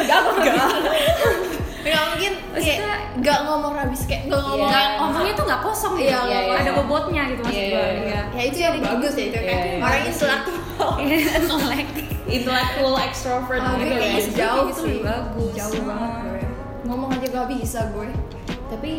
enggak 0.03 0.19
gue 0.23 0.35
enggak 0.43 0.71
nggak 1.87 2.05
mungkin 2.11 2.33
kayak 2.53 2.79
nggak 3.17 3.39
ngomong 3.43 3.75
habis 3.75 4.01
kayak 4.05 4.23
nggak 4.27 4.43
ngomong. 4.43 4.69
Nggak 4.69 4.87
ngomongnya 4.99 5.33
tuh 5.33 5.45
nggak 5.47 5.63
kosong 5.63 5.93
gitu. 5.95 6.11
Iya, 6.11 6.21
iya, 6.27 6.39
ada 6.53 6.63
iya. 6.65 6.73
bobotnya 6.75 7.23
gitu 7.31 7.41
maksud 7.41 7.57
Iya, 7.57 7.67
gue 7.67 7.79
iya, 7.79 7.87
iya. 7.87 8.03
iya. 8.03 8.21
Ya 8.35 8.43
itu 8.45 8.59
yang 8.59 8.75
bagus 8.79 9.13
ya 9.13 9.25
itu 9.25 9.39
kan 9.39 9.45
Iya, 9.47 9.59
iya. 9.65 9.79
orang 9.79 10.03
intelektual 10.05 10.93
Iya, 10.99 11.17
intelektual 11.17 11.71
intellectual 12.27 12.95
extrovert 13.01 13.61
Oh, 13.63 13.73
gitu. 13.73 13.87
ya 13.87 13.95
kayaknya 13.95 14.19
Gitu 14.19 14.31
jauh 14.35 14.65
gitu 14.67 14.83
sih. 14.83 14.99
bagus. 15.01 15.53
jauh 15.55 15.83
banget 15.83 16.11
gue. 16.19 16.41
Ngomong 16.85 17.09
aja 17.13 17.27
gak 17.29 17.47
bisa 17.49 17.81
gue. 17.91 18.09
Tapi 18.67 18.93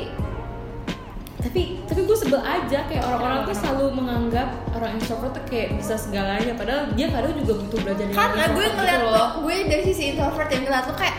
tapi 1.38 1.62
tapi 1.86 2.02
gue 2.04 2.18
sebel 2.18 2.42
aja 2.42 2.80
kayak 2.90 3.04
orang-orang 3.06 3.46
tuh 3.46 3.56
selalu 3.56 3.94
menganggap 3.94 4.50
orang 4.74 4.98
introvert 4.98 5.32
tuh 5.32 5.46
kayak 5.46 5.78
bisa 5.78 5.94
segalanya 5.94 6.52
padahal 6.58 6.90
dia 6.92 7.08
kadang 7.08 7.38
juga 7.38 7.62
butuh 7.62 7.80
belajar 7.86 8.04
dengan 8.04 8.18
karena 8.20 8.44
gue 8.52 8.66
ngeliat 8.68 9.00
gitu 9.00 9.14
lo 9.14 9.26
gue 9.46 9.56
dari 9.70 9.84
sisi 9.86 10.04
introvert 10.12 10.50
yang 10.50 10.64
ngeliat 10.66 10.86
lo 10.90 10.96
kayak 10.98 11.16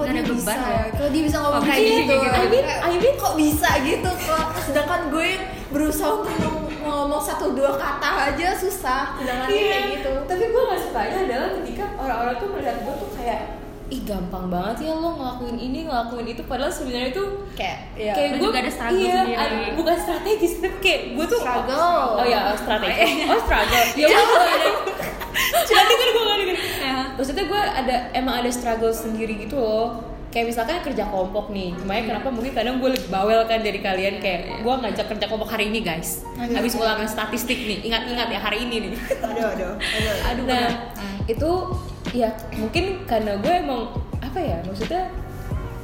kok 0.00 0.06
Nggak 0.06 0.14
dia 0.14 0.22
ada 0.22 0.32
bisa 0.32 0.40
beban 0.42 0.58
ya? 0.58 0.80
Kok 0.90 1.08
dia 1.10 1.22
bisa 1.22 1.36
ngomong 1.38 1.54
Oh, 1.54 1.66
kayak 1.66 1.80
gitu 1.84 2.14
gitu. 2.16 2.34
I 2.34 2.46
mean- 2.46 2.64
Kayak, 2.64 2.80
I 2.82 2.96
mean- 2.96 3.18
kok 3.18 3.34
bisa 3.36 3.70
gitu 3.82 4.10
kok 4.18 4.46
sedangkan 4.62 5.00
gue 5.08 5.28
berusaha 5.68 6.10
untuk 6.16 6.34
ngom- 6.34 6.68
ngomong 6.80 7.20
satu 7.20 7.46
dua 7.52 7.72
kata 7.74 8.08
aja 8.26 8.48
susah. 8.54 9.02
Sedangkan 9.14 9.46
dia 9.46 9.62
kayak 9.62 9.84
gitu. 9.94 10.12
tapi 10.24 10.44
gue 10.46 10.62
gak 10.64 10.80
sukanya 10.80 11.16
adalah 11.20 11.48
ketika 11.54 11.84
orang-orang 11.94 12.34
tuh 12.36 12.48
melihat 12.50 12.76
gue 12.80 12.94
tuh 12.96 13.10
kayak 13.12 13.40
ih 13.88 14.00
gampang 14.00 14.46
banget 14.46 14.76
ya 14.80 14.94
lo 14.94 15.10
ngelakuin 15.12 15.58
ini 15.58 15.78
ngelakuin 15.84 16.26
itu. 16.28 16.42
Padahal 16.44 16.70
sebenarnya 16.70 17.10
tuh 17.12 17.28
kayak 17.52 17.78
ya 17.92 18.12
kayak 18.12 18.30
gue 18.38 18.48
ada 18.48 18.70
struggle 18.70 18.96
iya, 18.96 19.14
sendiri. 19.20 19.34
ada- 19.36 19.74
bukan 19.74 19.96
strategis 19.98 20.52
tapi 20.56 20.76
kayak 20.78 21.00
gue 21.12 21.26
tuh 21.28 21.40
Struggle. 21.40 22.06
oh 22.14 22.24
ya 22.24 22.40
strategi 22.54 23.10
oh 23.30 23.40
struggle. 23.40 23.86
Ya 24.00 24.06
gue 24.06 24.38
gak 25.66 25.76
ada 25.76 25.88
denger 25.88 26.08
gue 26.08 26.22
gak 26.24 26.38
denger. 26.38 26.56
Ya. 26.56 26.59
Maksudnya 27.20 27.44
gue 27.44 27.60
ada 27.60 27.96
emang 28.16 28.40
ada 28.40 28.48
struggle 28.48 28.96
sendiri 28.96 29.44
gitu 29.44 29.60
loh. 29.60 30.08
Kayak 30.30 30.54
misalkan 30.54 30.78
kerja 30.80 31.10
kelompok 31.10 31.50
nih 31.50 31.74
makanya 31.84 32.14
kenapa 32.14 32.28
mungkin 32.30 32.54
kadang 32.54 32.78
gue 32.78 32.94
lebih 32.94 33.10
bawel 33.10 33.44
kan 33.50 33.60
dari 33.66 33.82
kalian 33.82 34.22
kayak 34.22 34.62
gue 34.62 34.74
ngajak 34.78 35.06
kerja 35.10 35.24
kelompok 35.28 35.52
hari 35.52 35.68
ini 35.68 35.84
guys. 35.84 36.24
Habis 36.38 36.80
ulangan 36.80 37.04
statistik 37.04 37.60
nih 37.60 37.84
ingat-ingat 37.84 38.32
ya 38.32 38.40
hari 38.40 38.64
ini 38.64 38.76
nih. 38.88 38.92
Aduh 39.20 39.46
aduh 39.52 39.72
aduh. 39.76 40.16
Aduh 40.32 40.44
nah 40.48 40.66
itu 41.28 41.50
ya 42.16 42.32
mungkin 42.56 43.04
karena 43.04 43.36
gue 43.36 43.52
emang 43.52 43.90
apa 44.22 44.38
ya 44.38 44.58
maksudnya 44.64 45.10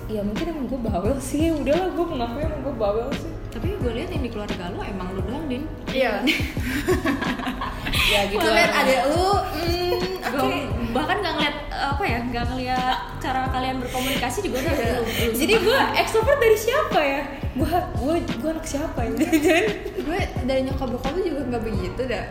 ya 0.07 0.23
mungkin 0.23 0.47
emang 0.47 0.67
gue 0.71 0.81
bawel 0.81 1.19
sih. 1.19 1.51
Udahlah 1.51 1.91
gue 1.93 2.07
mengakui 2.07 2.43
emang 2.47 2.61
gue 2.65 2.75
bawel 2.79 3.09
sih? 3.19 3.33
Tapi 3.51 3.77
gue 3.83 3.93
lihat 3.99 4.15
yang 4.15 4.23
di 4.25 4.31
keluarga 4.31 4.71
lu 4.71 4.79
emang 4.79 5.11
lu 5.11 5.27
doang 5.27 5.45
din. 5.51 5.67
Iya. 5.91 6.23
Ya 8.07 8.23
gitu 8.31 8.39
gue 8.39 8.55
adek 8.55 9.03
lu 9.11 9.27
hmm, 9.35 9.99
Gua 10.39 10.59
bahkan 10.93 11.17
nggak 11.19 11.35
ngeliat 11.35 11.57
apa 11.69 12.03
ya 12.03 12.19
nggak 12.23 12.45
ngeliat 12.47 12.99
cara 13.19 13.41
kalian 13.49 13.77
berkomunikasi 13.79 14.39
juga 14.43 14.59
udah 14.61 14.75
Iya. 14.75 14.89
lu- 14.95 15.05
lu 15.05 15.33
jadi 15.35 15.55
gue 15.59 15.81
ekstrovert 15.97 16.39
dari 16.39 16.57
siapa 16.57 17.01
ya 17.01 17.21
gue 17.53 17.69
gue 17.95 18.15
gue 18.35 18.51
anak 18.51 18.67
siapa 18.67 19.01
ya 19.03 19.11
Jangan- 19.17 19.69
gue 19.99 20.19
dari 20.43 20.61
nyokap 20.63 20.89
bokap 20.91 21.13
lu 21.13 21.23
juga 21.23 21.41
nggak 21.47 21.63
begitu 21.63 22.01
dah 22.07 22.25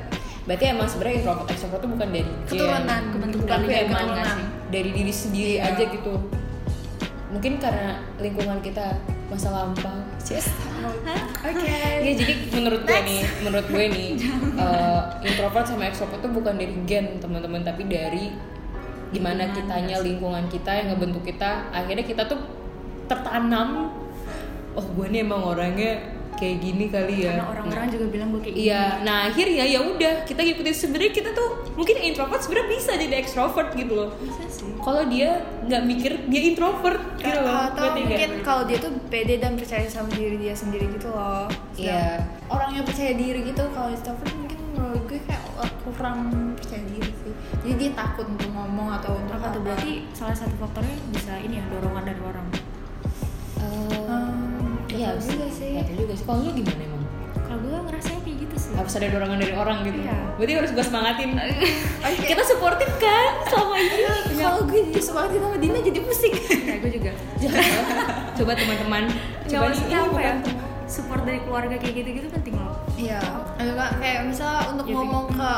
berarti 0.43 0.63
emang 0.67 0.85
sebenarnya 0.85 1.15
introvert 1.19 1.49
ekstrovert 1.49 1.79
itu 1.79 1.89
bukan 1.89 2.07
dari. 2.07 2.29
Keturunan, 2.45 3.01
kebentuk 3.09 3.39
bukan 3.41 3.57
tapi 3.59 3.73
emang 3.83 4.07
dari 4.67 4.89
diri 4.91 5.09
sendiri 5.11 5.53
Iya. 5.55 5.67
aja 5.67 5.83
gitu 5.87 6.13
mungkin 7.27 7.53
karena 7.57 7.89
lingkungan 8.17 8.59
kita 8.59 8.85
masa 9.29 9.49
lampau. 9.49 9.97
Cies. 10.21 10.49
oke. 11.45 11.77
Iya 12.01 12.13
jadi 12.17 12.33
menurut 12.53 12.81
gue 12.85 12.99
nih, 13.05 13.21
menurut 13.45 13.67
gue 13.69 13.85
nih 13.89 14.09
uh, 14.57 15.01
introvert 15.27 15.65
sama 15.65 15.89
extrovert 15.89 16.21
itu 16.21 16.29
bukan 16.29 16.53
dari 16.57 16.75
gen 16.85 17.17
teman-teman, 17.21 17.61
tapi 17.65 17.85
dari 17.85 18.33
gimana 19.13 19.53
kitanya 19.53 20.01
lingkungan 20.01 20.49
kita 20.49 20.71
yang 20.73 20.87
ngebentuk 20.93 21.23
kita, 21.25 21.69
akhirnya 21.69 22.05
kita 22.05 22.25
tuh 22.25 22.41
tertanam. 23.05 23.93
Oh 24.75 24.83
gue 24.83 25.07
nih 25.07 25.23
emang 25.23 25.41
orangnya 25.45 26.03
kayak 26.35 26.57
gini 26.59 26.85
kali 26.87 27.15
ya. 27.21 27.33
karena 27.33 27.45
orang-orang 27.49 27.87
juga 27.89 28.05
bilang 28.07 28.29
gue 28.29 28.41
kayak 28.41 28.55
Iya, 28.57 28.83
nah 29.01 29.17
akhirnya 29.25 29.63
ya 29.63 29.79
udah 29.81 30.13
kita 30.23 30.41
ngikutin 30.41 30.75
sebenarnya 30.75 31.11
kita 31.11 31.29
tuh 31.31 31.47
mungkin 31.73 31.95
introvert 31.99 32.39
sebenarnya 32.39 32.69
bisa 32.69 32.91
jadi 32.93 33.15
extrovert 33.15 33.69
gitu 33.71 33.93
loh. 33.93 34.09
bisa 34.17 34.43
sih 34.47 34.69
Kalau 34.77 35.03
dia 35.05 35.29
nggak 35.61 35.83
mikir 35.83 36.11
dia 36.25 36.41
introvert 36.45 37.01
gitu 37.17 37.39
loh. 37.39 37.55
atau 37.65 37.83
Ngerti 37.83 37.99
nggak? 37.99 38.09
mungkin 38.11 38.31
kalau 38.41 38.63
dia 38.63 38.77
tuh 38.77 38.91
pede 39.07 39.35
dan 39.37 39.55
percaya 39.55 39.85
sama 39.85 40.09
diri 40.11 40.35
dia 40.37 40.53
sendiri 40.53 40.85
gitu 40.89 41.09
loh 41.09 41.47
Iya. 41.73 42.21
Sedang 42.21 42.51
orang 42.51 42.69
yang 42.71 42.85
percaya 42.85 43.11
diri 43.11 43.39
gitu 43.43 43.63
kalau 43.71 43.89
introvert 43.89 44.33
mungkin 44.33 44.59
menurut 44.71 45.01
gue 45.05 45.19
kayak 45.21 45.41
kurang 45.87 46.17
percaya 46.53 46.83
diri 46.85 47.11
sih 47.15 47.31
jadi 47.63 47.73
dia 47.79 47.91
takut 47.95 48.27
untuk 48.27 48.49
ngomong 48.49 48.91
atau 48.93 49.15
untuk 49.15 49.39
apa. 49.39 49.55
berarti 49.55 50.03
salah 50.11 50.35
satu 50.35 50.51
faktornya 50.59 50.91
bisa 51.09 51.33
ini 51.39 51.57
ya 51.57 51.65
dorongan 51.71 52.03
dari 52.03 52.14
Iya 55.05 55.13
betul 55.15 55.31
juga 55.31 55.47
sih. 55.51 55.71
Betul 55.77 55.95
juga 56.01 56.13
sih. 56.13 56.25
Kalau 56.25 56.41
lu 56.41 56.51
gimana 56.53 56.81
emang? 56.81 57.03
kalau 57.45 57.61
gue 57.61 57.77
ngerasanya 57.77 58.19
kayak 58.25 58.37
gitu 58.41 58.55
sih 58.57 58.71
Harus 58.73 58.93
ada 58.97 59.07
dorongan 59.07 59.37
dari 59.37 59.53
orang 59.53 59.77
gitu. 59.85 59.99
Iya. 60.01 60.17
Berarti 60.35 60.53
harus 60.57 60.71
gue 60.73 60.83
semangatin. 60.83 61.29
Oke. 62.09 62.25
Kita 62.25 62.43
suportif 62.43 62.89
kan 62.97 63.29
selama 63.47 63.75
ini. 63.77 64.01
kalau 64.35 64.59
gue 64.65 64.79
jadi 64.91 65.01
semangatin 65.01 65.39
sama 65.39 65.57
Dina 65.57 65.79
jadi 65.79 65.99
pusing 66.01 66.33
kayak 66.65 66.79
gue 66.81 66.91
juga 66.91 67.11
Coba 68.35 68.51
teman-teman, 68.51 69.03
coba 69.47 69.65
ini 69.71 69.95
apa 69.95 70.19
ya 70.19 70.33
bukan 70.35 70.35
support 70.85 71.21
dari 71.23 71.39
keluarga 71.41 71.75
kayak 71.79 71.93
gitu-gitu 71.97 72.27
penting 72.29 72.55
loh 72.59 72.75
Iya, 72.95 73.19
ada 73.55 73.71
nggak 73.73 73.91
kayak 73.97 74.19
misal 74.27 74.53
untuk 74.75 74.85
Ya, 74.85 74.95
ngomong 74.95 75.25
ke 75.31 75.51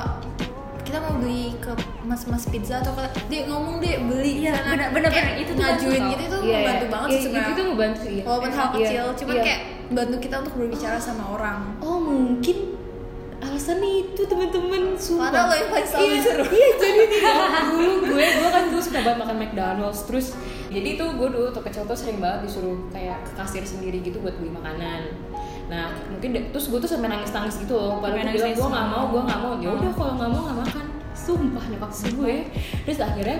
kita 0.87 0.97
mau 0.97 1.13
beli 1.17 1.51
ke 1.57 1.71
mas-mas 2.01 2.47
pizza 2.47 2.79
atau 2.79 2.91
ke 2.91 3.03
dia 3.27 3.43
ngomong 3.45 3.77
deh 3.77 3.99
beli 4.01 4.33
Iya, 4.41 4.55
sana. 4.55 4.71
bener- 4.71 4.91
bener- 4.93 5.11
Kayak 5.11 5.27
bener. 5.27 5.41
Itu 5.41 5.51
tuh 5.51 5.55
ngajuin 5.59 6.01
gitu 6.07 6.23
itu 6.23 6.37
Iya, 6.39 6.55
membantu 6.55 6.81
iya. 6.81 6.89
banget 6.89 7.07
Iya, 7.07 7.13
sih 7.13 7.21
sebenarnya 7.21 7.51
Itu 7.51 7.63
ngebantu 7.65 8.01
iya. 8.05 8.23
walaupun 8.23 8.49
hal 8.49 8.65
Iya, 8.65 8.73
kecil 8.73 9.05
cuman 9.13 9.35
iya. 9.35 9.43
kayak 9.43 9.61
bantu 9.89 10.15
kita 10.17 10.35
untuk 10.37 10.53
berbicara 10.55 10.97
sama 10.97 11.23
orang 11.29 11.59
Oh 11.79 11.97
mungkin 11.97 12.57
alasannya 13.37 13.91
itu 14.03 14.21
teman-teman 14.25 14.81
sumpah. 14.97 15.29
Padahal 15.29 15.45
lo 15.45 15.55
yang 15.55 15.69
paling 15.69 15.87
selalu 15.87 16.01
iya, 16.03 16.15
disuruh. 16.17 16.47
iya 16.49 16.69
jadi 16.75 17.03
dulu 17.69 17.91
gue 18.07 18.23
gue 18.33 18.49
kan 18.49 18.63
dulu 18.65 18.81
suka 18.81 18.99
banget 18.99 19.19
makan 19.19 19.37
McDonald's 19.37 20.01
terus 20.03 20.27
jadi 20.67 20.89
tuh 20.95 21.09
gue 21.13 21.29
dulu 21.29 21.47
tuh 21.51 21.61
kecil 21.61 21.83
tuh 21.83 21.93
sering 21.93 22.17
banget 22.17 22.39
disuruh 22.43 22.75
kayak 22.89 23.21
ke 23.23 23.31
kasir 23.35 23.61
sendiri 23.61 24.01
gitu 24.01 24.17
buat 24.17 24.33
beli 24.35 24.49
makanan 24.49 25.13
nah 25.67 25.85
mungkin 26.07 26.29
de- 26.31 26.47
terus 26.49 26.67
gue 26.67 26.79
tuh 26.79 26.87
sampai 26.87 27.07
nangis 27.07 27.29
nangis 27.29 27.59
gitu 27.59 27.73
loh. 27.73 27.99
Padahal 27.99 28.23
gue 28.23 28.39
bilang 28.39 28.53
gue 28.53 28.67
nggak 28.67 28.87
mau 28.87 29.03
gue 29.07 29.21
nggak 29.21 29.39
mau. 29.39 29.51
Ya 29.57 29.69
udah 29.69 29.83
Hmm. 29.85 29.99
kalau 29.99 30.13
nggak 30.15 30.29
mau 30.29 30.41
nggak 30.43 30.59
makan. 30.61 30.85
Sumpah 31.13 31.63
nyokap 31.67 31.91
gue 31.91 32.35
terus 32.83 32.99
akhirnya 32.99 33.37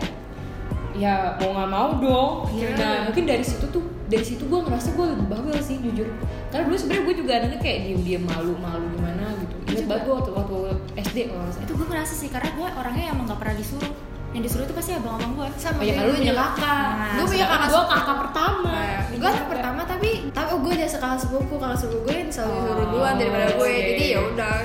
ya 0.93 1.13
mau 1.38 1.50
nggak 1.53 1.69
mau 1.69 1.89
dong. 1.98 2.34
Iya. 2.51 2.69
nah 2.74 2.93
mungkin 3.05 3.24
dari 3.24 3.46
situ 3.46 3.65
tuh 3.67 3.79
dari 4.07 4.24
situ 4.24 4.43
gue 4.43 4.60
ngerasa 4.60 4.91
gue 4.91 5.05
lebih 5.07 5.27
bawel 5.29 5.60
sih 5.60 5.77
jujur. 5.77 6.07
Karena 6.48 6.63
dulu 6.65 6.75
sebenarnya 6.75 7.03
gue 7.05 7.15
juga 7.17 7.31
anaknya 7.38 7.60
kayak 7.60 7.79
diem 7.86 8.01
diem 8.01 8.24
malu 8.24 8.53
malu 8.57 8.86
gimana 8.91 9.24
gitu. 9.38 9.55
Inget 9.67 9.77
juga. 9.77 9.88
banget 9.88 10.03
gue 10.03 10.13
waktu 10.15 10.31
waktu 10.34 10.55
SD 10.98 11.17
kalau 11.27 11.41
nggak 11.43 11.63
itu 11.63 11.74
gue 11.74 11.88
ngerasa 11.88 12.13
sih 12.13 12.27
karena 12.27 12.50
gue 12.51 12.67
orangnya 12.74 13.05
emang 13.12 13.25
gak 13.27 13.39
pernah 13.39 13.55
disuruh 13.55 13.93
yang 14.38 14.46
disuruh 14.46 14.70
itu 14.70 14.75
pasti 14.77 14.91
abang-abang 14.94 15.34
gue 15.34 15.48
sama 15.58 15.82
Oh 15.82 15.86
ya 15.89 16.06
lu 16.06 16.13
punya 16.13 16.34
kakak. 16.38 16.89
Nah, 16.94 17.13
gue 17.17 17.25
punya 17.25 17.46
kakak 17.50 17.67
gue 17.74 17.84
kakak 17.89 18.17
pertama. 18.22 18.70
Nah, 18.70 19.01
gue 19.10 19.29
anak 19.34 19.48
pertama 19.50 19.82
tapi 19.89 20.10
tapi 20.29 20.50
gue 20.62 20.74
udah 20.77 20.89
sekali 20.94 21.17
sepupu. 21.17 21.53
Kakak 21.58 21.77
sepupu 21.82 21.98
gue 22.06 22.15
yang 22.22 22.29
selalu 22.29 22.53
Oh, 22.53 22.62
disuruh 22.62 22.86
duluan 22.94 23.13
daripada 23.17 23.46
gue 23.58 23.65
iya, 23.65 23.82
jadi 23.82 24.03
iya. 24.06 24.13
ya 24.13 24.20
udah 24.29 24.56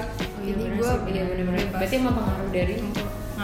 iya, 0.45 0.53
jadi 0.53 0.65
gue 0.77 0.91
iya 1.09 1.23
bener-bener 1.25 1.65
bebas. 1.65 1.81
berarti 1.81 1.95
emang 1.97 2.15
pengaruh 2.21 2.49
dari 2.53 2.75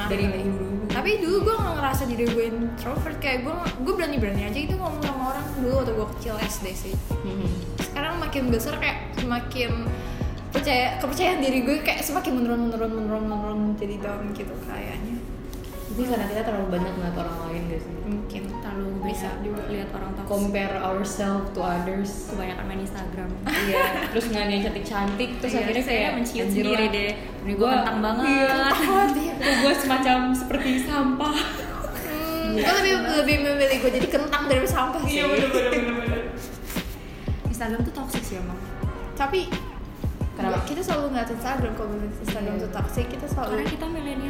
dari 0.08 0.24
dulu 0.28 0.66
tapi 0.88 1.10
dulu 1.20 1.36
gue 1.44 1.54
gak 1.56 1.74
ngerasa 1.80 2.02
diri 2.12 2.24
gue 2.28 2.44
introvert. 2.44 3.16
Kayak 3.24 3.38
gue 3.48 3.54
gue 3.88 3.92
berani 3.96 4.16
berani 4.20 4.42
aja 4.44 4.58
gitu 4.60 4.76
ngomong 4.76 5.00
sama 5.00 5.22
orang. 5.32 5.46
Dulu 5.56 5.72
waktu 5.80 5.92
gue 5.96 6.06
kecil 6.20 6.34
SD 6.44 6.66
sih. 6.76 6.94
Sekarang 7.80 8.20
makin 8.20 8.52
besar 8.52 8.76
kayak 8.76 9.16
semakin 9.16 9.88
percaya 10.48 10.96
kepercayaan 11.00 11.40
diri 11.40 11.60
gue 11.64 11.76
kayak 11.84 12.00
semakin 12.04 12.40
menurun 12.40 12.60
menurun 12.68 12.92
menurun 12.92 13.24
menurun 13.28 13.60
jadi 13.76 14.00
down 14.00 14.32
gitu 14.32 14.52
kayaknya 14.64 15.17
Ini 15.98 16.06
karena 16.06 16.26
kita 16.26 16.42
terlalu 16.46 16.66
banyak 16.70 16.92
ngeliat 16.94 17.16
orang 17.18 17.36
lain 17.42 17.62
gak 17.66 17.80
sih? 17.82 17.92
Mungkin 18.06 18.42
terlalu 18.62 18.86
bisa 19.02 19.28
lihat 19.42 19.90
orang 19.90 20.10
toxic. 20.14 20.30
Compare 20.30 20.74
ourselves 20.78 21.46
to 21.50 21.60
others. 21.60 22.10
Kebanyakan 22.30 22.64
main 22.64 22.80
Instagram. 22.80 23.30
Iya 23.66 23.82
terus 24.08 24.24
ngeliat 24.30 24.48
yang 24.48 24.62
cantik 24.62 24.84
cantik 24.86 25.30
terus 25.38 25.50
Iya, 25.50 25.60
akhirnya 25.60 25.84
kayak 25.84 26.10
mencium 26.14 26.46
sendiri 26.48 26.70
lah. 26.86 26.94
deh. 26.94 27.10
Ini 27.42 27.52
gue 27.52 27.68
kentang 27.68 27.98
banget. 27.98 28.26
iya. 28.30 29.34
gue 29.58 29.72
semacam 29.76 30.18
seperti 30.32 30.70
sampah. 30.80 31.34
Hmm, 31.34 32.54
gue 32.54 32.74
lebih 32.78 32.94
lebih 33.18 33.36
memilih 33.42 33.76
gue 33.80 33.92
jadi 33.92 34.08
kentang 34.08 34.42
daripada 34.46 34.70
sampah 34.70 35.02
sih. 35.02 35.18
Instagram 37.44 37.80
tuh 37.82 37.94
toxic 37.96 38.22
sih 38.22 38.36
emang. 38.38 38.58
Tapi 39.12 39.50
Kenapa? 40.38 40.62
kita 40.62 40.78
selalu 40.78 41.10
ngeliat 41.10 41.28
Instagram 41.28 41.72
kalau 41.74 41.90
Instagram 41.98 42.54
Iya. 42.54 42.62
tuh 42.62 42.70
toxic 42.70 43.04
kita 43.10 43.26
selalu 43.26 43.50
karena 43.50 43.66
kita 43.66 43.86
milenial 43.90 44.22
iya 44.22 44.27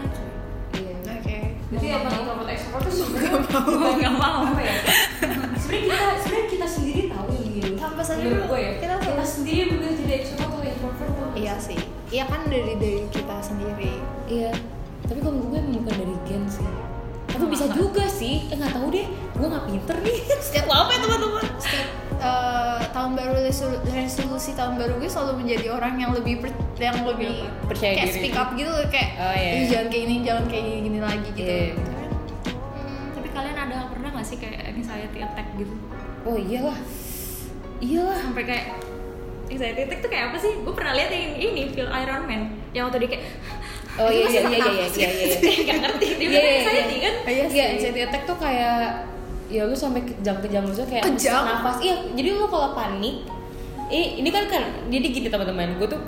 jadi 1.69 1.87
emang 2.01 2.13
introvert 2.17 2.49
extrovert 2.49 2.83
tuh 2.89 2.95
sebenarnya 2.97 3.31
gue 3.61 3.93
nggak 4.01 4.15
mau 4.17 4.41
apa 4.49 4.61
ya? 4.65 4.75
Sebenarnya 5.61 5.85
kita 5.85 6.09
sebenarnya 6.25 6.47
kita 6.49 6.69
sendiri 6.71 7.01
tahu 7.13 7.29
yang 7.29 7.49
gitu. 7.53 7.73
Tanpa 7.77 8.01
sadar 8.01 8.25
gue 8.25 8.59
ya. 8.59 8.71
kita 8.81 8.95
kita, 9.05 9.25
sendiri 9.27 9.63
bener 9.77 9.93
jadi 10.01 10.13
extrovert 10.25 10.49
atau 10.49 10.65
introvert 10.65 11.11
tuh. 11.13 11.29
Iya 11.37 11.55
sih. 11.61 11.79
Iya 12.09 12.25
kan 12.25 12.41
dari 12.49 12.73
dari 12.81 13.05
kita 13.13 13.37
sendiri. 13.45 13.93
Iya. 14.33 14.51
Tapi 15.05 15.19
kalau 15.21 15.45
gue 15.45 15.61
bukan 15.61 15.93
dari 15.93 16.17
gen 16.25 16.45
sih 16.49 16.65
tapi 17.39 17.47
bisa 17.49 17.67
juga 17.71 18.05
sih. 18.05 18.45
Eh 18.45 18.57
nggak 18.57 18.73
tahu 18.73 18.87
deh. 18.91 19.07
Gue 19.33 19.47
nggak 19.47 19.65
pinter 19.65 19.97
nih. 20.01 20.17
Setiap- 20.45 20.67
apa 20.69 20.91
ya 20.91 20.99
teman-teman? 21.01 21.45
Setiap 21.57 21.89
eh, 22.19 22.81
tahun 22.89 23.11
baru 23.15 23.33
resolu- 23.39 23.83
resolusi 23.87 24.51
tahun 24.53 24.75
baru 24.75 24.99
gue 24.99 25.07
selalu 25.07 25.33
menjadi 25.39 25.67
orang 25.71 25.95
yang 25.97 26.11
lebih 26.11 26.35
per- 26.41 26.59
yang 26.77 26.99
lebih 27.05 27.47
Percaya 27.65 27.95
kayak 27.95 28.07
diri. 28.09 28.19
speak 28.21 28.35
up 28.35 28.51
gitu 28.53 28.71
kayak 28.89 29.11
Oh, 29.17 29.33
iya. 29.33 29.51
"Ih, 29.53 29.65
jangan 29.69 29.87
kayak 29.89 30.05
ini 30.05 30.15
jangan 30.21 30.45
kayak 30.47 30.65
gini, 30.65 30.79
gini 30.83 30.99
lagi 31.01 31.29
gitu. 31.33 31.47
Iya. 31.49 31.71
Hmm, 32.59 33.05
tapi 33.13 33.29
kalian 33.29 33.57
ada 33.57 33.77
pernah 33.87 34.09
gak 34.13 34.27
sih 34.27 34.37
kayak 34.37 34.59
anxiety 34.69 35.19
attack 35.21 35.47
gitu? 35.55 35.75
Oh 36.25 36.35
iyalah. 36.37 36.79
Iyalah. 37.79 38.19
Sampai 38.21 38.45
kayak 38.45 38.67
anxiety 39.49 39.81
attack 39.81 39.99
tuh 40.01 40.11
kayak 40.11 40.25
apa 40.29 40.37
sih? 40.37 40.53
Gue 40.59 40.73
pernah 40.73 40.93
lihat 40.93 41.09
yang 41.09 41.35
ini 41.37 41.63
film 41.69 41.91
Iron 41.93 42.23
Man. 42.25 42.43
Yang 42.69 42.83
waktu 42.85 42.99
dia 42.99 43.11
kayak 43.13 43.25
oh 43.99 44.09
iya 44.09 44.25
Itu 44.25 44.31
iya 44.31 44.41
masih 44.41 44.49
iya 44.49 44.59
iya 44.59 44.65
nafas. 44.65 44.95
iya 44.95 45.09
iya 45.09 45.25
iya 45.27 45.37
Gak 45.69 45.79
ngerti 45.79 46.07
dia 46.09 46.19
Iya, 46.19 46.29
bilang 46.29 46.45
iya, 46.45 46.59
anxiety 46.59 46.95
iya. 46.95 47.01
kan 47.01 47.15
Iya 47.21 47.33
Iya, 47.33 47.45
sih. 47.49 47.63
anxiety 47.73 48.01
attack 48.03 48.23
tuh 48.25 48.37
kayak 48.37 48.77
ya 49.49 49.63
lu 49.65 49.73
sampai 49.73 50.01
kejang-kejang 50.03 50.63
maksudnya 50.63 50.91
kayak 50.91 51.05
Kejang? 51.09 51.43
nafas. 51.43 51.77
Iya, 51.81 51.95
jadi 52.13 52.29
lu 52.33 52.47
kalau 52.47 52.73
panik 52.73 53.25
eh 53.89 54.21
ini 54.21 54.29
kan 54.29 54.45
kan 54.47 54.61
jadi 54.87 55.07
gini 55.09 55.27
teman-teman, 55.27 55.73
gue 55.75 55.89
tuh 55.89 56.01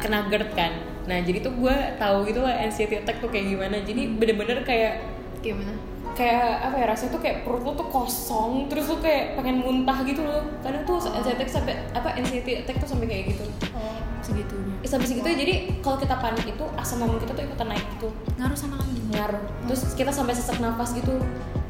kena 0.00 0.24
GERD 0.26 0.50
kan. 0.52 0.72
Nah, 1.04 1.20
jadi 1.20 1.38
tuh 1.38 1.52
gue 1.54 1.70
tahu 1.96 2.24
gitu 2.24 2.40
lah 2.40 2.56
anxiety 2.58 2.96
attack 2.96 3.20
tuh 3.20 3.28
kayak 3.28 3.46
gimana. 3.46 3.76
Jadi 3.78 4.08
bener-bener 4.10 4.58
kayak 4.62 5.04
gimana 5.38 5.76
kayak 6.16 6.64
apa 6.64 6.76
ya 6.80 6.86
rasanya 6.88 7.10
tuh 7.12 7.22
kayak 7.22 7.36
perut 7.44 7.62
lu 7.62 7.72
tuh 7.76 7.88
kosong 7.92 8.66
terus 8.72 8.88
lu 8.88 8.96
kayak 9.04 9.36
pengen 9.36 9.60
muntah 9.60 10.00
gitu 10.02 10.24
loh. 10.24 10.42
Kadang 10.64 10.82
tuh 10.88 10.96
anxiety 10.98 11.36
attack 11.36 11.50
sampai 11.52 11.74
apa 11.92 12.08
anxiety 12.16 12.52
attack 12.64 12.76
tuh 12.80 12.88
sampai 12.88 13.06
kayak 13.06 13.36
gitu. 13.36 13.44
Oh. 13.76 13.94
segitunya. 14.24 14.74
Sampai 14.82 15.06
segitu 15.06 15.28
jadi 15.28 15.54
kalau 15.84 16.02
kita 16.02 16.18
panik 16.18 16.46
itu 16.50 16.64
asam 16.74 16.98
lambung 16.98 17.22
kita 17.22 17.30
tuh 17.36 17.44
ikutan 17.46 17.68
naik 17.70 17.86
gitu. 17.94 18.08
Ngaruh 18.40 18.58
sama 18.58 18.74
kamu 18.82 19.06
ngaruh. 19.14 19.42
Terus 19.70 19.82
kita 19.94 20.10
sampai 20.10 20.34
sesak 20.34 20.58
nafas 20.58 20.90
gitu. 20.98 21.14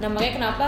Nah 0.01 0.09
makanya 0.09 0.33
kenapa 0.41 0.67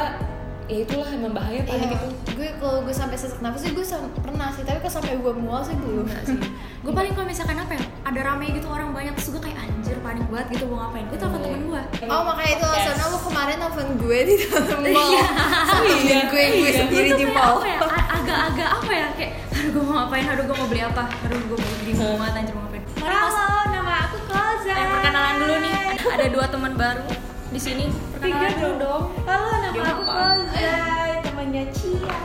ya 0.69 0.85
itulah 0.85 1.09
emang 1.09 1.33
bahaya 1.33 1.65
panik 1.65 1.89
Iya, 1.89 1.97
itu. 1.97 2.09
Gue 2.37 2.49
kalau 2.61 2.85
gue 2.85 2.93
sampai 2.93 3.17
sesak 3.17 3.41
nafas 3.41 3.65
sih 3.65 3.73
gue 3.73 3.85
pernah 4.21 4.53
sih 4.53 4.69
tapi 4.69 4.85
kalau 4.85 4.95
sampai 5.01 5.17
gue 5.17 5.33
mual 5.33 5.65
sih 5.65 5.73
belum 5.81 6.05
Enggak 6.05 6.25
sih. 6.29 6.37
Gue 6.85 6.93
paling 6.93 7.13
kalau 7.17 7.27
misalkan 7.27 7.57
apa 7.57 7.73
ya 7.75 7.85
ada 8.05 8.21
rame 8.21 8.53
gitu 8.53 8.69
orang 8.69 8.93
banyak 8.93 9.13
terus 9.17 9.33
gue 9.33 9.43
kayak 9.43 9.59
anjir 9.65 9.88
panik 10.09 10.25
banget 10.33 10.47
gitu 10.57 10.65
mau 10.73 10.79
ngapain? 10.81 11.05
Gue 11.05 11.19
telepon 11.21 11.41
temen 11.45 11.61
gue 11.69 11.83
Oh 12.09 12.23
makanya 12.25 12.51
itu 12.57 12.65
alasannya 12.65 13.05
lo 13.05 13.19
kemarin 13.21 13.57
nelfon 13.61 13.89
gue 14.01 14.19
di 14.25 14.35
dalam 14.41 14.81
mall. 14.89 15.13
Iya. 15.13 16.21
Gue 16.33 16.45
gue 16.57 16.71
sendiri 16.73 17.11
di 17.13 17.27
mall. 17.29 17.61
ya? 17.61 17.79
Agak-agak 18.09 18.69
apa 18.81 18.93
ya? 18.97 19.09
Kayak 19.13 19.33
aduh 19.53 19.69
gue 19.69 19.83
mau 19.85 19.95
ngapain? 20.01 20.25
Aduh 20.25 20.45
gue 20.49 20.57
mau 20.57 20.69
beli 20.73 20.81
apa? 20.81 21.05
Aduh 21.29 21.39
gue 21.45 21.59
mau 22.01 22.13
banget 22.17 22.35
anjir 22.41 22.55
mau 22.57 22.65
ngapain? 22.65 22.83
Mari 22.97 23.15
pas 23.15 23.37
Halo, 23.37 23.61
nama 23.69 23.93
aku 24.09 24.17
Koza. 24.25 24.73
Eh, 24.73 24.87
perkenalan 24.89 25.35
dulu 25.37 25.55
nih. 25.61 25.73
Ada 26.09 26.27
dua 26.33 26.47
teman 26.49 26.73
baru 26.73 27.05
di 27.53 27.61
sini. 27.61 27.85
Perkenalan 28.17 28.53
dulu. 28.57 28.75
dong. 28.81 29.05
Halo, 29.29 29.49
nama 29.61 29.89
aku? 29.93 30.03
Koza, 30.09 30.73
temannya 31.21 31.63
Cia. 31.77 32.17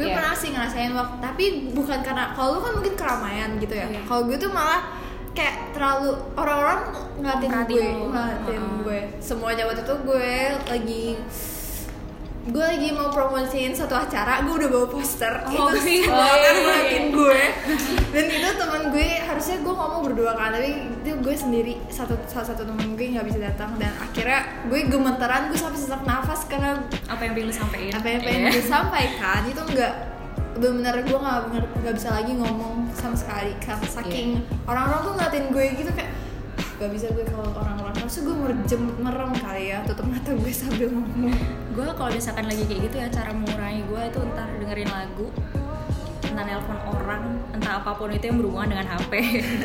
Gue 0.00 0.08
Iya. 0.08 0.16
pernah 0.16 0.32
sih 0.32 0.48
ngerasain 0.48 0.96
waktu 0.96 1.16
Tapi 1.20 1.44
bukan 1.76 2.00
karena 2.00 2.32
Kalau 2.32 2.56
lu 2.56 2.64
kan 2.64 2.72
mungkin 2.72 2.94
keramaian 2.96 3.50
gitu 3.60 3.74
ya. 3.76 3.84
Iya. 3.84 4.00
Kalau 4.08 4.24
gue 4.24 4.40
tuh 4.40 4.48
malah 4.48 4.96
kayak 5.30 5.70
terlalu 5.70 6.10
orang-orang 6.34 6.80
ngeliatin 7.16 7.50
gue 7.64 7.86
ngeliatin 8.04 8.58
Heeh. 8.58 8.78
gue 8.82 9.00
semuanya 9.18 9.62
waktu 9.64 9.80
itu 9.80 9.94
gue 10.00 10.30
lagi 10.66 11.04
gue 12.40 12.64
lagi 12.64 12.88
mau 12.90 13.08
promosiin 13.08 13.70
satu 13.70 13.92
acara 13.94 14.40
gue 14.40 14.54
udah 14.56 14.68
bawa 14.68 14.86
poster 14.88 15.28
Oh, 15.46 15.70
itu 15.70 15.86
iya. 15.92 16.04
semua 16.04 16.24
Oh, 16.24 16.34
iya. 16.34 16.50
ngeliatin 16.52 17.04
gue 17.10 17.40
dan 18.10 18.24
itu 18.26 18.48
teman 18.56 18.82
gue 18.88 19.08
harusnya 19.20 19.56
gue 19.60 19.70
ngomong 19.72 20.00
berdua 20.02 20.32
kan 20.34 20.50
tapi 20.50 20.70
itu 20.96 21.10
gue 21.14 21.34
sendiri 21.36 21.74
satu 21.86 22.16
salah 22.26 22.46
satu 22.46 22.64
teman 22.64 22.96
gue 22.96 23.06
nggak 23.08 23.22
bisa 23.24 23.38
datang 23.44 23.76
dan 23.76 23.92
akhirnya 23.94 24.40
gue 24.66 24.80
gemeteran 24.84 25.42
gue 25.46 25.58
sampai 25.58 25.78
sesak 25.78 26.02
nafas 26.02 26.40
karena 26.44 26.80
apa 27.06 27.20
yang 27.20 27.32
pengen 27.34 27.46
lu 27.46 27.54
sampein 27.54 27.92
apa 27.92 28.06
yang 28.08 28.20
pengen 28.20 28.40
Iya. 28.42 28.50
gue 28.50 28.64
sampaikan 28.66 29.40
itu 29.44 29.62
enggak 29.62 29.94
bener-bener 30.60 30.96
gue 31.08 31.18
nggak 31.18 31.38
bener 31.48 31.64
nggak 31.80 31.94
bisa 31.96 32.08
lagi 32.12 32.32
ngomong 32.36 32.92
sama 32.92 33.16
sekali 33.16 33.56
karena 33.64 33.86
saking 33.88 34.28
orang-orang 34.68 35.00
tuh 35.00 35.12
ngeliatin 35.16 35.44
gue 35.48 35.64
gitu 35.80 35.90
kayak 35.96 36.12
"Ah, 36.60 36.68
gak 36.76 36.90
bisa 36.92 37.06
gue 37.16 37.24
kalau 37.24 37.48
orang-orang. 37.56 37.94
Harusnya 37.96 38.22
gue 38.28 38.36
merem 38.36 38.60
merem 39.00 39.30
kali 39.40 39.64
ya 39.72 39.78
tutup 39.88 40.04
mata 40.04 40.30
gue 40.36 40.52
sambil 40.52 40.88
ngomong. 40.92 41.32
Gue 41.72 41.86
kalau 41.96 42.10
misalkan 42.12 42.44
lagi 42.44 42.64
kayak 42.68 42.80
gitu 42.92 42.96
ya 43.00 43.08
cara 43.08 43.30
mengurangi 43.32 43.82
gue 43.88 44.00
itu 44.04 44.18
entah 44.20 44.48
dengerin 44.60 44.90
lagu 44.92 45.26
entah 46.30 46.44
nelpon 46.46 46.78
orang 46.86 47.22
entah 47.50 47.72
apa 47.82 47.90
pun 47.96 48.06
itu 48.12 48.22
yang 48.30 48.38
berhubungan 48.38 48.68
dengan 48.70 48.86
HP 48.86 49.12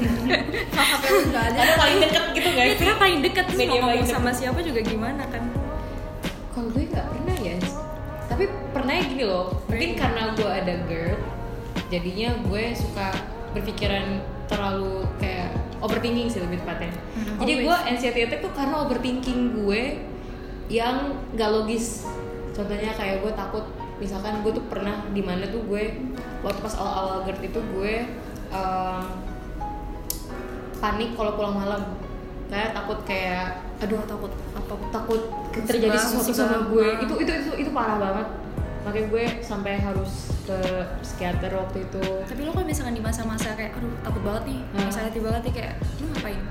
kalau 0.74 0.88
HP 0.96 1.04
lu 1.12 1.20
nggak 1.30 1.44
ada. 1.52 1.60
Ada 1.60 1.74
paling 1.78 1.98
deket 2.02 2.24
gitu 2.34 2.50
ya 2.50 2.56
guys 2.56 2.76
karena 2.80 2.96
paling 2.98 3.18
deket 3.22 3.44
terus 3.52 3.60
Media 3.60 3.80
mau 3.84 3.88
ngomong 3.92 4.08
sama 4.08 4.32
siapa 4.32 4.60
juga 4.64 4.80
gimana 4.82 5.24
kan. 5.28 5.44
Kalau 6.56 6.68
gue 6.72 6.84
nggak 6.88 7.06
pernah 7.12 7.36
ya 7.44 7.58
tapi 8.26 8.50
pernah 8.86 9.02
ya 9.02 9.06
gini 9.10 9.26
loh 9.26 9.50
mungkin 9.66 9.92
karena 9.98 10.22
gue 10.38 10.46
ada 10.46 10.74
GERD 10.86 11.18
jadinya 11.90 12.30
gue 12.46 12.64
suka 12.78 13.08
berpikiran 13.58 14.22
terlalu 14.46 15.10
kayak 15.18 15.58
overthinking 15.82 16.30
sih 16.30 16.38
lebih 16.38 16.62
tepatnya. 16.62 16.94
Hmm, 16.94 17.42
jadi 17.42 17.66
gue 17.66 17.76
anxiety 17.90 18.22
attack 18.30 18.46
tuh 18.46 18.54
karena 18.54 18.86
overthinking 18.86 19.58
gue 19.58 20.06
yang 20.70 21.18
gak 21.34 21.50
logis. 21.50 22.06
Contohnya 22.54 22.94
kayak 22.94 23.26
gue 23.26 23.34
takut 23.34 23.66
misalkan 23.98 24.46
gue 24.46 24.54
tuh 24.54 24.66
pernah 24.70 25.02
di 25.10 25.26
mana 25.26 25.50
tuh 25.50 25.66
gue 25.66 25.98
waktu 26.46 26.60
pas 26.62 26.78
awal-awal 26.78 27.26
GERD 27.26 27.42
itu 27.50 27.60
gue 27.74 27.94
em, 28.54 29.06
panik 30.78 31.18
kalau 31.18 31.34
pulang 31.34 31.58
malam. 31.58 31.82
Kayak 32.54 32.78
takut 32.78 33.02
kayak 33.02 33.66
aduh 33.82 34.06
takut 34.06 34.30
apa 34.54 34.74
takut 34.94 35.22
terjadi 35.66 35.98
sesuatu 35.98 36.30
sama 36.38 36.70
gue. 36.70 37.02
itu 37.02 37.14
itu 37.26 37.32
itu 37.34 37.52
itu 37.66 37.72
parah 37.74 37.98
banget 37.98 38.45
makanya 38.86 39.08
gue 39.10 39.24
sampai 39.42 39.82
harus 39.82 40.30
ke 40.46 40.58
psikiater 41.02 41.50
waktu 41.52 41.82
itu. 41.82 42.04
Tapi 42.24 42.42
lo 42.46 42.54
kalau 42.54 42.64
misalkan 42.64 42.94
di 42.94 43.02
masa-masa 43.02 43.58
kayak 43.58 43.74
aduh 43.74 43.90
takut 44.00 44.22
banget 44.22 44.44
nih 44.46 44.60
Hmm. 44.70 44.82
anxiety 44.86 45.20
banget 45.20 45.42
nih 45.44 45.54
kayak 45.58 45.74
lu 45.98 46.06
ngapain? 46.14 46.42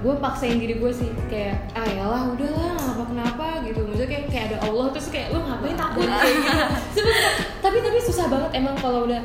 Gue 0.00 0.14
paksain 0.16 0.56
diri 0.56 0.74
gue 0.76 0.92
sih 0.92 1.08
kayak 1.28 1.56
ah 1.72 1.88
yalah 1.88 2.22
udahlah 2.28 2.76
apa 2.76 3.04
kenapa? 3.04 3.46
gitu. 3.64 3.80
Maksudnya 3.84 4.08
kayak 4.08 4.24
kayak 4.28 4.44
ada 4.52 4.58
Allah 4.68 4.86
terus 4.92 5.08
kayak 5.08 5.32
lu 5.32 5.40
ngapain 5.40 5.76
takut? 5.76 6.04
Kayak 6.04 6.36
gitu 6.36 7.02
tapi 7.64 7.76
tapi 7.80 7.98
susah 8.00 8.26
banget 8.28 8.50
emang 8.56 8.76
kalau 8.76 9.04
udah 9.04 9.20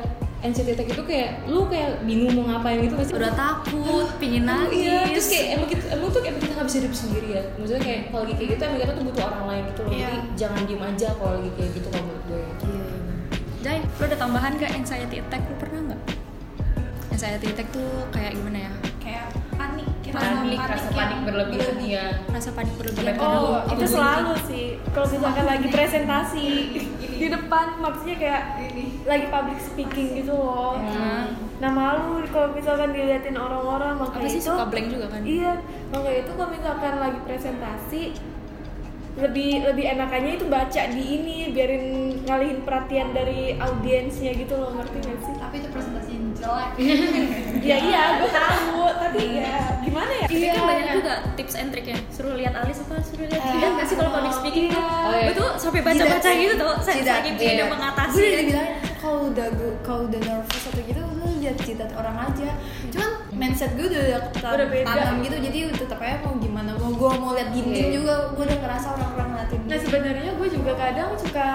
anxiety 0.46 0.72
attack 0.72 0.88
itu 0.88 1.02
kayak 1.02 1.30
lu 1.44 1.66
kayak 1.66 2.02
bingung 2.02 2.32
mau 2.32 2.44
ngapain 2.48 2.78
gitu 2.80 2.94
pasti 2.94 3.12
udah 3.12 3.32
takut 3.32 4.06
pingin 4.16 4.44
nangis 4.44 4.78
iya 4.78 5.00
terus 5.06 5.26
kayak 5.26 5.46
emang 5.52 5.68
kita 5.68 5.82
emang 5.90 6.08
tuh 6.08 6.20
emang 6.22 6.40
kita 6.40 6.52
nggak 6.54 6.66
bisa 6.66 6.78
hidup 6.78 6.94
sendiri 6.94 7.28
ya 7.28 7.42
maksudnya 7.54 7.82
kayak 7.82 8.00
kalau 8.06 8.22
lagi 8.22 8.34
kayak 8.34 8.48
gitu 8.48 8.62
emang 8.62 8.80
kita 8.80 8.92
tuh 8.92 9.04
butuh 9.04 9.22
orang 9.24 9.44
lain 9.44 9.62
gitu 9.66 9.80
loh 9.80 9.90
Iya. 9.90 10.06
jadi 10.06 10.18
jangan 10.36 10.60
diem 10.64 10.82
aja 10.84 11.08
kalau 11.12 11.32
lagi 11.34 11.50
kayak 11.52 11.70
gitu 11.72 11.86
kalau 11.88 12.04
menurut 12.04 12.24
gue 12.24 12.38
iya 12.38 12.48
iya 12.62 12.84
Jai, 13.58 13.78
lo 13.82 14.04
ada 14.04 14.14
tambahan 14.16 14.52
gak 14.54 14.72
anxiety 14.72 15.18
attack? 15.18 15.42
Lo 15.42 15.58
pernah 15.58 15.80
nggak? 15.84 16.00
Anxiety 17.08 17.46
attack 17.48 17.68
tuh 17.70 17.82
kayak 18.08 18.30
gimana 18.32 18.58
ya? 18.60 18.72
kayak 18.96 19.26
panik 19.52 19.86
kita 20.02 20.18
panik 20.18 20.58
rasa 20.60 20.88
panik 20.90 21.18
berlebihan 21.22 21.76
ya 21.80 22.06
Rasa 22.26 22.50
panik 22.52 22.74
berlebihan 22.74 23.14
Oh, 23.16 23.62
itu 23.68 23.86
selalu 23.88 24.34
sih. 24.44 24.66
Kalau 24.90 25.06
misalkan 25.08 25.44
lagi 25.44 25.66
presentasi 25.66 26.46
di 27.16 27.28
depan, 27.32 27.66
maksudnya 27.80 28.16
kayak 28.20 28.42
lagi 29.08 29.26
public 29.32 29.58
speaking 29.60 30.08
gitu 30.20 30.32
loh. 30.36 30.76
Hmm. 30.76 31.32
Nah 31.58 31.70
malu 31.72 32.20
kalau 32.28 32.52
misalkan 32.52 32.92
diliatin 32.92 33.36
orang-orang 33.36 33.96
apa 33.96 34.04
makanya 34.12 34.28
sih 34.28 34.42
itu. 34.44 34.52
suka 34.52 34.64
blank 34.68 34.88
juga 34.92 35.06
kan? 35.08 35.20
Iya, 35.24 35.52
makanya 35.92 36.18
itu 36.20 36.32
kalau 36.36 36.50
misalkan 36.52 36.94
lagi 37.00 37.18
presentasi 37.24 38.02
lebih 39.16 39.64
lebih 39.64 39.84
enakannya 39.96 40.36
itu 40.36 40.44
baca 40.44 40.82
di 40.92 41.04
ini 41.16 41.48
biarin 41.48 41.84
ngalihin 42.28 42.60
perhatian 42.68 43.16
dari 43.16 43.56
audiensnya 43.56 44.36
gitu 44.36 44.60
loh 44.60 44.76
ngerti 44.76 44.98
gak 45.08 45.20
sih? 45.24 45.34
tapi 45.40 45.54
itu 45.64 45.68
presentasi 45.72 46.10
jelek 46.36 46.70
Iya 47.66 47.76
iya, 47.82 48.02
gue 48.16 48.30
tahu. 48.30 48.78
Tapi 48.96 49.22
ya 49.36 49.54
gimana 49.80 50.12
ya? 50.14 50.26
Tapi 50.26 50.38
kan 50.46 50.62
banyak 50.62 50.86
juga 50.94 51.14
tips 51.34 51.54
and 51.56 51.70
triknya. 51.70 51.98
Suruh 52.08 52.34
lihat 52.34 52.54
alis 52.54 52.78
apa 52.78 52.94
suruh 53.00 53.26
lihat 53.26 53.42
Eh, 53.42 53.54
Iya 53.56 53.68
nggak 53.72 53.86
sih 53.86 53.94
kalau 53.94 54.10
public 54.12 54.34
speaking 54.34 54.66
tuh? 54.68 54.78
Oh, 54.78 55.10
iya. 55.10 55.26
Gue 55.26 55.34
tuh 55.36 55.50
sampai 55.56 55.80
baca-baca 55.82 56.20
Tidak. 56.22 56.38
gitu 56.38 56.54
tuh. 56.56 56.74
Saya 56.78 56.94
Tidak. 56.96 57.16
pengen 57.18 57.34
Iya. 57.36 57.64
mengatasi. 57.66 58.14
gue 58.14 58.22
udah 58.22 58.38
dibilang 58.38 58.68
kalau 58.96 59.20
udah 59.28 59.46
gue 59.48 59.70
kalau 59.80 60.00
udah 60.04 60.20
nervous 60.20 60.62
atau 60.64 60.80
gitu 60.80 61.00
lu 61.00 61.26
lihat 61.38 61.56
jidat 61.60 61.90
orang 61.94 62.16
aja 62.22 62.50
cuman 62.88 63.10
mindset 63.36 63.72
gue 63.72 63.86
udah 63.86 64.02
Udah 64.32 64.66
tanam 64.82 65.20
gitu 65.20 65.36
jadi 65.38 65.58
tetap 65.70 65.98
aja 65.98 66.16
mau 66.20 66.34
gimana 66.36 66.72
mau 66.74 66.88
gue 66.88 67.10
mau 67.14 67.30
lihat 67.32 67.50
dinding 67.50 67.76
Iya. 67.86 67.94
juga 67.94 68.14
gue 68.32 68.44
udah 68.44 68.58
ngerasa 68.58 68.86
orang-orang 68.90 69.28
ngeliatin 69.30 69.60
Nah 69.62 69.78
sebenarnya 69.78 70.32
gue 70.32 70.48
juga 70.48 70.72
kadang 70.74 71.10
suka 71.14 71.48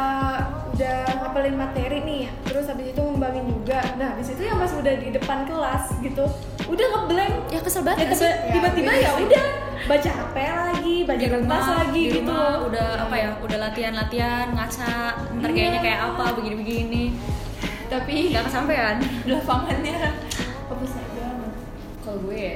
udah 0.72 0.98
ngapalin 1.16 1.56
materi 1.56 2.00
nih, 2.02 2.24
terus 2.44 2.66
habis 2.66 2.90
itu 2.90 2.98
ngembangin 2.98 3.46
juga. 3.46 3.80
Nah 3.96 4.08
habis 4.12 4.28
itu 4.30 4.42
yang 4.42 4.58
pas 4.58 4.72
udah 4.72 4.94
di 4.94 5.10
depan 5.10 5.44
kelas 5.44 5.84
gitu, 6.00 6.26
udah 6.66 6.86
ngeblank. 6.92 7.34
Ya 7.48 7.60
kesel 7.60 7.82
Ya, 7.82 7.86
banget 7.86 8.08
tiba- 8.08 8.18
sih? 8.18 8.34
tiba-tiba 8.52 8.92
Ya, 8.92 9.00
ya 9.00 9.12
udah 9.18 9.46
baca 9.84 10.10
HP 10.12 10.36
lagi, 10.40 10.96
baca 11.04 11.26
kertas 11.28 11.66
lagi 11.68 11.92
di 11.94 12.10
gitu. 12.10 12.18
rumah 12.24 12.52
udah 12.64 12.88
apa 13.02 13.16
ya 13.16 13.30
udah 13.40 13.58
latihan 13.60 13.94
latihan 13.94 14.46
ngaca 14.52 14.94
ntar 15.38 15.50
Iya. 15.50 15.56
kayaknya 15.56 15.80
kayak 15.82 16.00
apa 16.04 16.24
begini 16.34 16.56
begini 16.58 17.04
tapi 17.88 18.32
nggak 18.32 18.44
kesampean 18.48 18.96
di 19.22 19.32
gue 22.32 22.40
ya. 22.40 22.56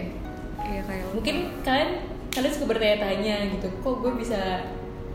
Iya 0.58 0.82
kayak 0.82 1.06
mungkin 1.12 1.36
kalian 1.62 1.90
kalian 2.32 2.52
suka 2.52 2.66
bertanya-tanya 2.68 3.36
gitu 3.50 3.68
kok 3.76 3.96
gue 3.98 4.12
bisa 4.16 4.40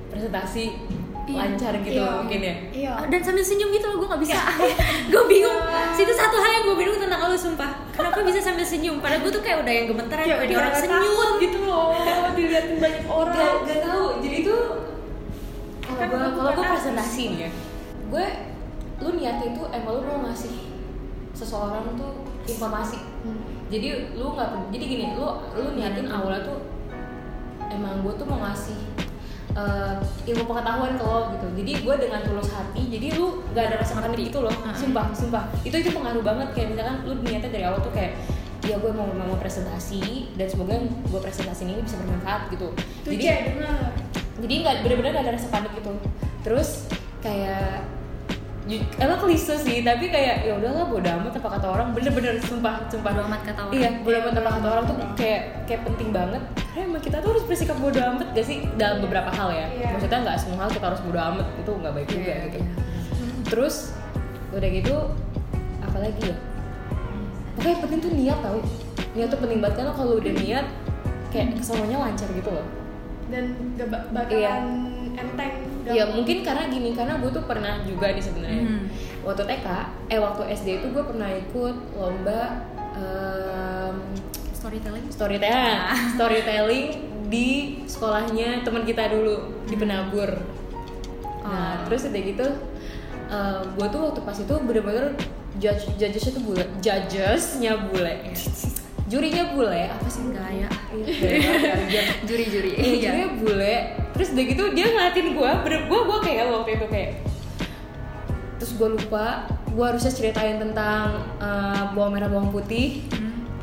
presentasi 0.07 0.77
Iya. 1.23 1.37
lancar 1.47 1.73
gitu 1.79 1.95
Iya. 1.97 2.11
mungkin 2.19 2.41
ya? 2.43 2.55
Iya. 2.71 2.91
Ah, 2.93 3.07
dan 3.07 3.21
sambil 3.21 3.41
senyum 3.41 3.71
gitu 3.71 3.87
loh 3.87 3.97
gue 3.97 4.09
nggak 4.09 4.19
bisa. 4.21 4.35
Gue 5.13 5.23
bingung. 5.27 5.59
Situ 5.93 6.11
satu 6.11 6.37
hal 6.37 6.51
yang 6.53 6.65
gue 6.67 6.77
bingung 6.77 6.99
tentang 6.99 7.23
lo 7.23 7.39
sumpah. 7.39 7.71
Kenapa 7.91 8.19
bisa 8.21 8.41
sambil 8.41 8.65
senyum? 8.65 8.99
Padahal 8.99 9.23
gue 9.23 9.31
tuh 9.31 9.39
kayak 9.39 9.63
udah 9.63 9.71
yang 9.71 9.87
gemeteran 9.87 10.27
Ya, 10.27 10.37
udah 10.37 10.57
orang 10.59 10.75
senyum 10.75 11.03
takut 11.15 11.31
gitu 11.39 11.59
loh, 11.63 11.95
diliatin 12.37 12.77
banyak 12.77 13.05
orang. 13.07 13.37
gak, 13.37 13.55
gak 13.63 13.79
tahu. 13.81 14.07
Jadi 14.19 14.37
tuh 14.43 14.63
kalau 15.81 15.99
Kan 15.99 16.09
gue 16.09 16.19
itu 16.21 16.31
kalau 16.37 16.53
gue 16.53 16.65
presentasi 16.67 17.23
nih 17.29 17.41
ya 17.41 17.51
gue 18.11 18.27
lu 19.01 19.11
niatnya 19.13 19.47
itu 19.49 19.63
emang 19.71 19.93
lu 19.93 20.03
mau 20.03 20.19
ngasih 20.25 20.55
seseorang 21.31 21.95
tuh 21.95 22.13
informasi 22.45 22.99
jadi 23.71 24.11
lu 24.19 24.35
nggak 24.35 24.75
jadi 24.75 24.85
gini 24.85 25.05
lu 25.15 25.27
lu 25.55 25.79
niatin 25.79 26.11
awalnya 26.11 26.43
tuh 26.43 26.59
emang 27.71 28.03
gue 28.03 28.13
tuh 28.19 28.27
mau 28.27 28.43
ngasih 28.43 28.79
eh, 29.55 29.97
ilmu 30.31 30.45
pengetahuan 30.47 30.99
ke 30.99 31.05
lo 31.07 31.21
gitu. 31.35 31.47
Jadi 31.63 31.73
gue 31.87 31.95
dengan 32.03 32.21
tulus 32.27 32.51
hati 32.51 32.83
jadi 32.91 33.15
lu 33.15 33.47
gak 33.55 33.71
ada 33.71 33.77
rasa 33.83 34.03
panik 34.03 34.19
gitu 34.31 34.43
loh. 34.43 34.55
Sumpah 34.75 35.15
sumpah. 35.15 35.47
Itu 35.63 35.79
itu 35.79 35.91
pengaruh 35.95 36.23
banget. 36.23 36.49
Kayak 36.55 36.69
misalkan 36.75 36.97
lu 37.07 37.13
niatnya 37.23 37.51
dari 37.51 37.65
awal 37.67 37.79
tuh 37.83 37.95
kayak 37.95 38.19
ya 38.61 38.77
gue 38.77 38.93
mau 38.93 39.09
mau 39.09 39.41
presentasi 39.41 40.37
dan 40.37 40.47
semoga 40.47 40.77
gue 40.85 41.21
presentasi 41.23 41.65
ini 41.65 41.81
bisa 41.81 41.97
bermanfaat 42.03 42.53
gitu. 42.53 42.69
Tuh 43.07 43.11
jadi 43.15 43.57
bener. 43.57 43.95
jadi 44.41 44.55
nggak 44.67 44.77
bener-bener 44.85 45.11
gak 45.15 45.25
ada 45.27 45.33
rasa 45.39 45.49
panik 45.49 45.73
gitu. 45.79 45.93
Terus 46.43 46.91
kayak 47.23 47.87
emang 48.97 49.19
klise 49.19 49.55
sih 49.59 49.81
tapi 49.81 50.07
kayak 50.07 50.43
ya 50.43 50.53
udahlah 50.55 50.87
bodo 50.87 51.09
amat 51.11 51.33
apa 51.35 51.49
kata 51.51 51.67
orang 51.69 51.89
bener-bener 51.91 52.39
sumpah 52.41 52.87
sumpah 52.87 53.11
Bodo 53.11 53.23
amat 53.27 53.41
kata 53.43 53.61
orang. 53.63 53.75
iya 53.75 53.89
bodo 53.99 54.17
amat 54.21 54.35
apa 54.37 54.51
kata 54.53 54.69
orang 54.69 54.85
tuh 54.85 54.97
kayak 55.15 55.41
kayak 55.65 55.81
penting 55.85 56.09
banget 56.11 56.43
karena 56.67 56.83
emang 56.87 57.03
kita 57.03 57.17
tuh 57.19 57.29
harus 57.31 57.45
bersikap 57.45 57.77
bodo 57.77 57.99
amat 57.99 58.27
gak 58.31 58.45
sih 58.45 58.59
dalam 58.75 58.99
beberapa 59.01 59.31
hal 59.31 59.49
ya 59.51 59.67
Iya. 59.69 59.89
maksudnya 59.93 60.19
nggak 60.21 60.37
semua 60.37 60.59
hal 60.61 60.71
kita 60.71 60.87
harus 60.87 61.01
bodo 61.01 61.19
amat 61.21 61.47
itu 61.57 61.71
nggak 61.73 61.93
baik 61.93 62.09
juga 62.09 62.23
Iya, 62.23 62.37
gitu 62.45 62.59
iya. 62.59 62.69
terus 63.45 63.75
udah 64.51 64.69
gitu 64.69 64.97
apalagi 65.81 66.23
ya 66.25 66.37
pokoknya 67.51 67.71
yang 67.71 67.83
penting 67.83 67.99
tuh 68.01 68.13
niat 68.13 68.39
tau 68.41 68.59
niat 69.11 69.29
tuh 69.29 69.39
penting 69.39 69.59
banget 69.59 69.77
karena 69.77 69.93
kalau 69.93 70.13
udah 70.17 70.33
niat 70.37 70.67
kayak 71.29 71.47
semuanya 71.61 71.97
lancar 72.01 72.29
gitu 72.29 72.51
loh 72.51 72.67
dan 73.29 73.45
gak 73.75 73.89
ba- 73.89 74.07
bakalan 74.13 74.63
Iya. 75.11 75.21
enteng 75.21 75.55
Ya 75.91 76.05
mungkin 76.07 76.41
karena 76.41 76.67
gini 76.67 76.95
karena 76.95 77.19
gue 77.19 77.31
tuh 77.31 77.45
pernah 77.45 77.83
juga 77.83 78.11
nih 78.11 78.23
sebenarnya. 78.23 78.63
Hmm. 78.65 78.85
waktu 79.21 79.43
TK 79.45 79.67
eh 80.09 80.17
waktu 80.17 80.43
SD 80.55 80.69
itu 80.81 80.87
gue 80.91 81.05
pernah 81.05 81.29
ikut 81.29 81.77
lomba 81.93 82.65
em, 82.97 83.97
storytelling? 84.51 85.05
storytelling. 85.13 85.79
Storytelling 86.17 86.87
di 87.29 87.49
sekolahnya 87.85 88.63
teman 88.63 88.83
kita 88.83 89.07
dulu 89.09 89.65
di 89.67 89.77
Penabur. 89.77 90.31
Nah 91.41 91.81
Oh. 91.81 91.89
terus 91.89 92.05
udah 92.05 92.21
gitu 92.21 92.47
gue 93.71 93.87
tuh 93.89 94.01
waktu 94.03 94.21
pas 94.21 94.35
itu 94.35 94.55
bener-bener 94.61 95.15
judge 95.57 95.87
judgesnya 95.95 96.33
tuh 96.35 96.43
bule 96.43 96.65
judgesnya 96.81 97.73
bule. 97.89 98.15
Jurinya 99.11 99.51
bule. 99.51 99.91
Apa 99.91 100.07
sih? 100.07 100.23
Gaya. 100.31 100.71
Iya, 100.95 102.03
juri-juri. 102.31 102.79
Iya, 102.79 103.11
jurinya 103.11 103.29
bule. 103.43 103.77
Terus 104.21 104.37
udah 104.37 104.45
gitu 104.53 104.65
dia 104.77 104.87
ngeliatin 104.93 105.33
gue, 105.33 105.51
bener 105.65 105.89
gue 105.89 106.01
gue 106.05 106.19
kayak 106.21 106.53
waktu 106.53 106.71
itu 106.77 106.87
kayak 106.93 107.11
terus 108.61 108.77
gue 108.77 108.89
lupa 108.93 109.49
gue 109.73 109.81
harusnya 109.81 110.13
ceritain 110.13 110.61
tentang 110.61 111.25
eh, 111.41 111.83
bawang 111.97 112.13
merah 112.13 112.29
bawang 112.29 112.53
putih 112.53 113.01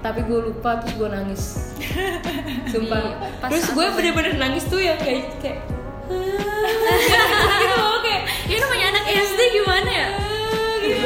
tapi 0.02 0.26
gue 0.26 0.50
lupa 0.50 0.82
terus 0.82 0.98
gue 0.98 1.10
nangis. 1.14 1.44
Sumpah. 2.74 2.98
Di- 3.06 3.38
pas 3.38 3.50
terus 3.54 3.70
gue 3.70 3.86
bener-bener 3.86 4.34
nangis 4.42 4.66
tuh 4.66 4.82
yang 4.82 4.98
kayak 4.98 5.30
kayak 5.38 5.62
gitu 7.62 7.76
loh 7.78 8.02
kayak 8.02 8.26
ini 8.50 8.58
namanya 8.58 8.86
anak 8.98 9.06
SD 9.14 9.40
gimana 9.62 9.90
ya? 9.94 10.08
Gitu 10.82 11.06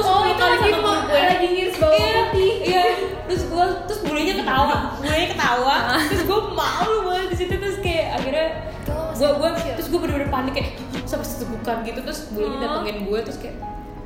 terus 0.00 0.08
gue 0.08 0.16
oh 0.16 0.24
itu 0.24 0.42
lagi 0.42 0.68
mau 0.80 0.96
lagi 1.04 1.46
ngiris 1.52 1.76
bawang 1.76 2.00
iya, 2.00 2.22
putih. 2.32 2.52
iya. 2.64 2.84
terus 3.28 3.42
gue 3.46 3.64
terus 3.86 4.00
bulenya 4.00 4.34
ketawa. 4.40 4.76
Bulenya 4.96 5.28
ketawa. 5.36 5.76
Terus 6.08 6.22
gue 6.24 6.40
malu 6.56 6.96
banget 7.06 7.26
di 7.28 7.36
situ. 7.36 7.54
Terus 7.54 7.78
kayak 7.78 8.06
akhirnya 8.16 8.46
gue 8.90 9.28
gue 9.28 9.48
terus 9.76 9.88
gue 9.92 10.00
bener-bener 10.00 10.30
panik 10.32 10.52
kayak 10.56 10.70
sampai 11.04 11.26
setegukan 11.28 11.76
gitu. 11.84 12.00
Terus 12.00 12.20
bulenya 12.32 12.56
Oh. 12.56 12.62
datengin 12.64 12.96
gue 13.04 13.18
terus 13.22 13.38
kayak 13.38 13.56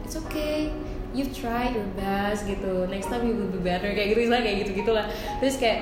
it's 0.02 0.16
okay. 0.18 0.74
You 1.14 1.30
tried 1.30 1.78
your 1.78 1.87
best 1.94 2.42
gitu. 2.44 2.90
Next 2.90 3.07
time 3.07 3.22
you 3.22 3.38
will 3.38 3.48
be 3.48 3.62
better. 3.62 3.87
Kayak 3.94 4.18
gitu 4.18 4.20
istilah 4.26 4.42
kayak 4.42 4.57
gitu 4.66 4.70
gitulah 4.83 5.07
terus 5.38 5.54
kayak 5.57 5.78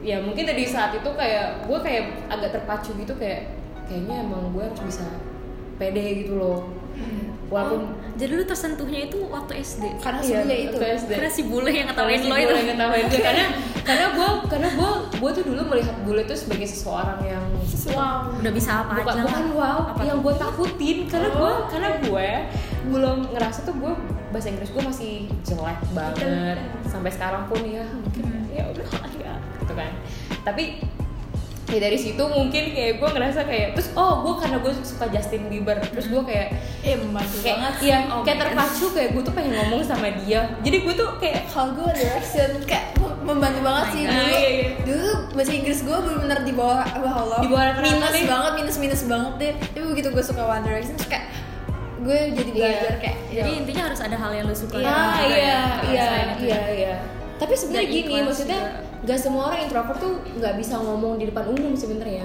ya 0.00 0.20
mungkin 0.20 0.44
dari 0.44 0.64
saat 0.68 0.92
itu 0.92 1.10
kayak 1.16 1.64
gue 1.64 1.78
kayak 1.80 2.04
agak 2.28 2.50
terpacu 2.60 2.92
gitu 2.96 3.12
kayak 3.16 3.52
kayaknya 3.88 4.20
emang 4.20 4.52
gue 4.52 4.64
harus 4.64 4.80
bisa 4.84 5.04
pede 5.76 6.24
gitu 6.24 6.36
loh 6.36 6.68
walaupun 7.46 7.80
Oh, 7.84 8.16
jadi 8.16 8.32
lu 8.32 8.44
tersentuhnya 8.46 9.00
itu 9.04 9.18
waktu 9.26 9.58
SD 9.58 9.98
karena 9.98 10.22
Iya, 10.22 10.42
sebule 10.42 10.56
itu. 10.56 10.76
SD. 10.78 11.10
karena 11.12 11.30
si 11.30 11.42
bule 11.44 11.70
yang 11.70 11.86
ngetawain 11.90 12.20
lo 12.22 12.34
itu. 12.36 12.54
ngetawain 12.70 13.04
gue 13.06 13.20
karena 13.20 13.44
karena 13.88 14.06
gue 14.14 14.28
karena 14.46 14.68
gue 14.70 14.90
gue 15.18 15.30
tuh 15.34 15.44
dulu 15.44 15.60
melihat 15.66 15.96
bule 16.02 16.22
tuh 16.24 16.38
sebagai 16.38 16.64
seseorang 16.64 17.18
yang 17.20 17.44
wow 17.90 18.30
udah 18.32 18.52
bisa 18.54 18.70
apa 18.80 18.92
bukan 18.96 19.12
aja 19.12 19.22
bukan 19.26 19.46
wow 19.52 19.78
Apa 19.92 20.02
yang 20.04 20.18
gue 20.22 20.34
takutin. 20.34 20.98
Karena 21.06 21.28
gue 21.30 21.52
karena 21.68 21.88
gue 22.00 22.28
belum 22.86 23.18
ngerasa 23.34 23.58
tuh 23.64 23.74
gue 23.76 23.92
bahasa 24.30 24.48
Inggris 24.48 24.70
gue 24.70 24.82
masih 24.82 25.12
jelek 25.42 25.78
banget. 25.90 26.58
Sampai 26.86 27.10
sekarang 27.10 27.44
pun 27.46 27.60
ya 27.60 27.82
mungkin 27.84 28.24
ya 28.48 28.64
udah 28.70 28.86
ya 29.18 29.34
gitu 29.58 29.74
kan. 29.74 29.90
Tapi 30.42 30.80
ya 31.66 31.78
dari 31.80 31.96
situ 31.96 32.20
mungkin 32.20 32.70
kayak 32.70 32.92
gue 32.96 33.08
ngerasa 33.08 33.40
kayak 33.42 33.68
terus 33.72 33.88
oh 33.94 34.20
gue 34.20 34.34
karena 34.36 34.58
gue 34.58 34.72
suka 34.78 35.08
Justin 35.08 35.48
Bieber 35.48 35.80
terus 35.80 36.06
gue 36.06 36.22
kayak 36.22 36.48
eh 36.82 36.94
kayak 36.94 37.56
banget 37.56 37.74
iya 37.80 37.98
Oh, 38.06 38.20
kayak 38.20 38.38
terpacu 38.42 38.86
kayak 38.90 39.08
gue 39.10 39.22
tuh 39.22 39.32
pengen 39.32 39.52
ngomong 39.56 39.80
sama 39.80 40.12
dia 40.18 40.44
jadi 40.60 40.76
gue 40.78 40.94
tuh 40.94 41.08
kayak 41.16 41.48
kalau 41.48 41.72
gue 41.72 41.88
direction 41.90 42.50
kayak 42.62 42.92
membantu 43.18 43.60
banget 43.62 43.86
sih 43.90 44.02
God. 44.02 44.12
dulu 44.12 44.20
Ah, 44.22 44.36
iya, 44.36 44.50
iya. 44.50 44.68
dulu 44.84 45.08
bahasa 45.32 45.52
Inggris 45.52 45.80
gue 45.80 45.96
benar-benar 45.96 46.40
di 46.42 46.52
bawah 46.52 46.84
bawah 46.84 47.14
Allah 47.18 47.38
Di 47.40 47.48
bawah 47.48 47.66
minus 47.80 48.12
deh. 48.12 48.24
banget 48.26 48.52
minus 48.54 48.76
minus 48.78 49.02
banget 49.04 49.32
deh 49.34 49.52
tapi 49.72 49.84
begitu 49.88 50.08
gue 50.10 50.24
suka 50.24 50.42
One 50.42 50.62
Direction 50.62 50.94
terus 50.94 51.08
kayak 51.08 51.26
gue 51.98 52.18
jadi 52.34 52.50
belajar 52.52 52.84
Iya. 52.86 53.00
kayak 53.00 53.18
jadi 53.30 53.48
ya, 53.48 53.56
intinya 53.56 53.82
harus 53.88 54.00
ada 54.00 54.12
hal 54.14 54.30
yang 54.30 54.44
lu 54.44 54.52
suka 54.54 54.76
Iya, 54.76 54.84
juga 54.84 55.24
iya, 55.24 55.24
ya, 55.24 55.58
iya, 55.82 56.04
itu. 56.28 56.44
iya, 56.44 56.60
iya. 56.70 56.94
Tapi 57.34 57.50
sebenarnya 57.52 57.88
gini, 57.90 58.14
maksudnya 58.22 58.60
juga. 58.60 58.93
Nggak 59.04 59.18
semua 59.20 59.52
orang 59.52 59.60
introvert 59.62 59.98
tuh 60.00 60.12
nggak 60.34 60.54
bisa 60.56 60.80
ngomong 60.80 61.20
di 61.20 61.28
depan 61.28 61.44
umum 61.46 61.76
sebenarnya. 61.76 62.24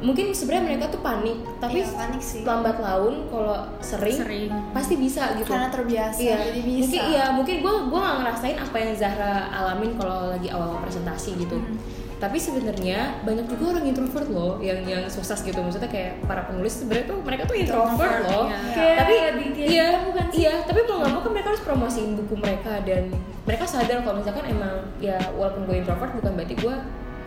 Mungkin 0.00 0.32
sebenarnya 0.32 0.64
mereka 0.64 0.84
tuh 0.88 1.04
panik, 1.04 1.44
tapi 1.60 1.84
Iya, 1.84 1.92
panik 1.92 2.22
sih. 2.24 2.40
lambat 2.40 2.80
laun 2.80 3.28
kalau 3.28 3.68
sering, 3.84 4.16
Sering. 4.16 4.48
pasti 4.72 4.96
bisa 4.96 5.36
gitu. 5.36 5.44
karena 5.44 5.68
terbiasa 5.68 6.16
Iya, 6.16 6.36
jadi 6.48 6.60
bisa 6.64 6.80
mungkin 6.80 7.02
iya, 7.12 7.24
mungkin 7.30 7.56
gue 7.60 7.74
gue 7.92 8.00
nggak 8.00 8.16
ngerasain 8.24 8.56
apa 8.56 8.76
yang 8.80 8.92
Zahra 8.96 9.52
alamin 9.52 9.92
kalau 10.00 10.32
lagi 10.32 10.48
awal 10.48 10.80
presentasi 10.80 11.36
gitu. 11.36 11.60
Hmm. 11.60 11.76
Tapi 12.20 12.36
sebenarnya 12.36 13.24
banyak 13.24 13.48
juga 13.48 13.72
orang 13.72 13.88
introvert 13.88 14.28
loh 14.28 14.60
yang 14.60 14.84
yang 14.84 15.08
sukses 15.08 15.40
gitu. 15.40 15.56
Maksudnya 15.56 15.88
kayak 15.88 16.20
para 16.22 16.44
penulis 16.44 16.76
sebenarnya 16.76 17.08
tuh 17.08 17.18
mereka 17.24 17.42
tuh 17.44 17.56
introvert, 17.56 18.20
loh. 18.22 18.44
iya. 18.46 18.58
Kayak 18.70 18.96
Tapi 19.00 19.12
iya, 19.56 19.88
bukan 20.04 20.26
sih? 20.28 20.38
iya. 20.44 20.54
Tapi 20.60 20.78
mau 20.84 21.00
nggak 21.00 21.10
mau 21.10 21.20
kan 21.20 21.30
mereka 21.32 21.48
harus 21.48 21.62
promosiin 21.64 22.10
buku 22.14 22.34
mereka 22.36 22.72
dan 22.84 23.08
mereka 23.42 23.64
sadar 23.64 24.04
kalau 24.04 24.20
misalkan 24.20 24.44
emang 24.46 24.84
ya 25.00 25.16
walaupun 25.32 25.64
gue 25.64 25.80
introvert 25.80 26.12
bukan 26.12 26.32
berarti 26.36 26.54
gue 26.54 26.74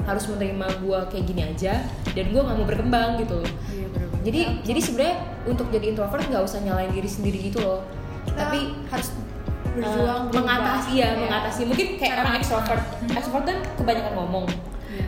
harus 0.04 0.24
menerima 0.28 0.68
gue 0.84 1.00
kayak 1.10 1.26
gini 1.26 1.42
aja 1.44 1.74
dan 2.12 2.26
gue 2.30 2.42
nggak 2.44 2.54
mau 2.56 2.68
berkembang 2.68 3.10
gitu. 3.18 3.40
Iya, 3.74 3.88
bener-bener. 3.90 4.22
Jadi 4.24 4.42
jadi 4.62 4.80
sebenarnya 4.80 5.16
untuk 5.44 5.68
jadi 5.68 5.86
introvert 5.90 6.22
nggak 6.24 6.44
usah 6.44 6.62
nyalain 6.62 6.94
diri 6.94 7.10
sendiri 7.10 7.42
gitu 7.42 7.58
loh. 7.60 7.82
Kita 8.30 8.46
Tapi 8.46 8.60
harus 8.88 9.10
uh, 9.10 9.74
berjuang 9.74 10.22
berubah. 10.30 10.38
mengatasi 10.38 10.92
ya, 10.94 11.08
Iya. 11.10 11.20
mengatasi 11.20 11.62
mungkin 11.66 11.88
kayak 11.98 12.14
Cara 12.14 12.22
orang 12.22 12.36
extrovert. 12.38 12.84
Extrovert 13.10 13.46
kan 13.48 13.58
kebanyakan 13.76 14.14
ngomong. 14.16 14.46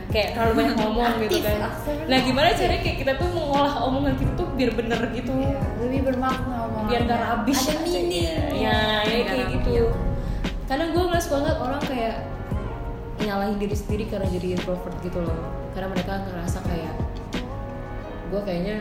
Iya. 0.06 0.12
Kayak 0.14 0.28
terlalu 0.38 0.52
banyak 0.54 0.74
ngomong 0.82 1.12
gitu 1.20 1.36
kan. 1.42 1.58
aktif. 1.66 1.96
Nah, 2.06 2.18
gimana 2.22 2.48
caranya 2.54 2.80
kayak 2.82 2.96
kita 3.02 3.12
tuh 3.18 3.28
mengolah 3.34 3.74
omongan 3.82 4.14
kita 4.14 4.32
tuh 4.38 4.46
biar 4.54 4.70
bener 4.78 5.00
gitu. 5.10 5.32
Iya, 5.34 5.60
lebih 5.82 6.00
bermakna 6.06 6.56
omongannya. 6.70 6.90
Biar 6.90 7.00
gak 7.04 7.20
rabis 7.20 7.58
ada 7.66 7.80
meaning 7.82 8.10
Ya, 8.14 8.38
ya 8.54 8.78
Biar 9.04 9.22
kayak 9.26 9.46
gitu. 9.58 9.70
Kadang 10.66 10.88
gue 10.94 11.02
ngeles 11.06 11.28
banget 11.30 11.56
orang 11.58 11.82
kayak 11.82 12.16
nyalahin 13.16 13.56
diri 13.56 13.76
sendiri 13.76 14.04
karena 14.06 14.26
jadi 14.28 14.46
introvert 14.54 14.96
gitu 15.02 15.18
loh. 15.18 15.38
Karena 15.74 15.88
mereka 15.90 16.12
ngerasa 16.26 16.58
kayak 16.64 16.94
gue 18.26 18.40
kayaknya 18.42 18.76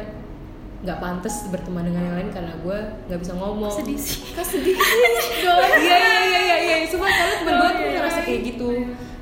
nggak 0.86 1.02
pantas 1.02 1.50
berteman 1.50 1.82
dengan 1.88 2.02
yang 2.06 2.16
lain 2.22 2.30
karena 2.30 2.54
gue 2.62 2.78
nggak 3.10 3.20
bisa 3.22 3.34
ngomong. 3.34 3.74
sedih 3.74 3.98
sih 3.98 4.22
Kok 4.38 4.46
sedih 4.46 4.76
sih? 4.78 5.02
Iya 5.42 5.98
iya 5.98 5.98
iya 5.98 6.40
iya 6.42 6.58
iya. 6.62 6.76
Cuma 6.90 7.10
karena 7.10 7.34
temen 7.42 7.54
gue 7.58 7.70
tuh 7.72 7.86
ngerasa 7.90 8.20
kayak 8.22 8.42
gitu. 8.54 8.68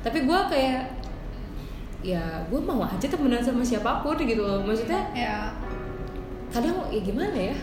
Tapi 0.04 0.18
gue 0.24 0.40
kayak 0.52 0.80
ya 2.04 2.20
gue 2.44 2.60
mau 2.60 2.80
aja 2.80 3.00
temenan 3.02 3.40
sama 3.40 3.60
siapa 3.60 3.98
pun 3.98 4.14
gitu 4.14 4.38
loh. 4.38 4.60
Maksudnya 4.60 5.00
ya 5.10 5.48
kadang 6.50 6.84
ya 6.86 7.00
gimana 7.00 7.32
ya? 7.34 7.56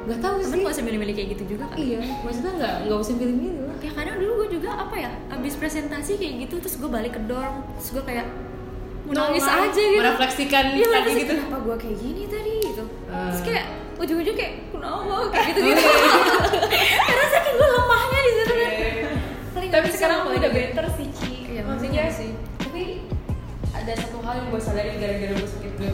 Gak 0.00 0.16
tahu 0.18 0.40
sih. 0.40 0.62
gak 0.62 0.72
usah 0.72 0.80
milih-milih 0.82 1.12
kayak 1.12 1.28
gitu 1.34 1.44
juga 1.50 1.64
kan 1.66 1.76
Iya, 1.76 2.00
maksudnya 2.22 2.52
nggak 2.56 2.74
nggak 2.86 2.98
usah 3.00 3.14
pilih-pilih 3.14 3.60
lah. 3.60 3.76
ya 3.76 3.90
kadang 3.92 4.16
dulu 4.16 4.32
gue 4.38 4.48
juga 4.54 4.70
apa 4.72 4.96
ya 4.96 5.10
abis 5.28 5.54
presentasi 5.54 6.16
kayak 6.16 6.34
gitu 6.40 6.54
terus 6.56 6.76
gue 6.76 6.88
balik 6.88 7.12
ke 7.12 7.22
dorm 7.22 7.60
terus 7.74 7.90
gue 7.92 8.04
kayak 8.06 8.26
mau 9.02 9.12
nangis 9.12 9.42
Nolai. 9.42 9.66
aja 9.66 9.82
gitu 9.82 10.00
Merefleksikan 10.00 10.64
Iya, 10.72 10.86
tadi 10.88 11.10
gitu. 11.18 11.32
kenapa 11.34 11.56
gue 11.58 11.76
kayak 11.76 11.96
gini 11.98 12.22
tadi 12.26 12.52
gitu 12.62 12.84
terus 12.86 13.10
Ah. 13.34 13.44
kayak 13.44 13.64
ujung-ujung 13.98 14.32
kayak 14.34 14.54
kenapa 14.70 15.14
kayak 15.28 15.44
gitu 15.46 15.60
gitu 15.66 15.82
karena 17.08 17.24
saking 17.28 17.54
gue 17.54 17.68
lemahnya 17.70 18.18
di 18.18 18.32
situ 18.32 18.54
kan 18.54 18.70
nggak 19.60 19.70
tapi 19.70 19.88
sekarang 19.90 20.16
ngomong 20.18 20.32
udah 20.34 20.40
gitu. 20.46 20.56
better 20.56 20.84
sih 20.90 21.06
Ci 21.12 21.32
Iya, 21.50 21.62
maksudnya 21.62 22.04
sih 22.08 22.30
ada 23.90 24.06
satu 24.06 24.22
hal 24.22 24.38
yang 24.38 24.46
gue 24.54 24.62
sadari 24.62 24.94
gara-gara 25.02 25.34
gue 25.34 25.50
sakit 25.50 25.72
gue 25.82 25.92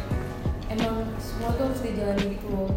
emang 0.68 1.08
semua 1.16 1.48
tuh 1.56 1.72
harus 1.72 1.80
dijalani 1.80 2.24
gitu 2.36 2.46
loh. 2.52 2.68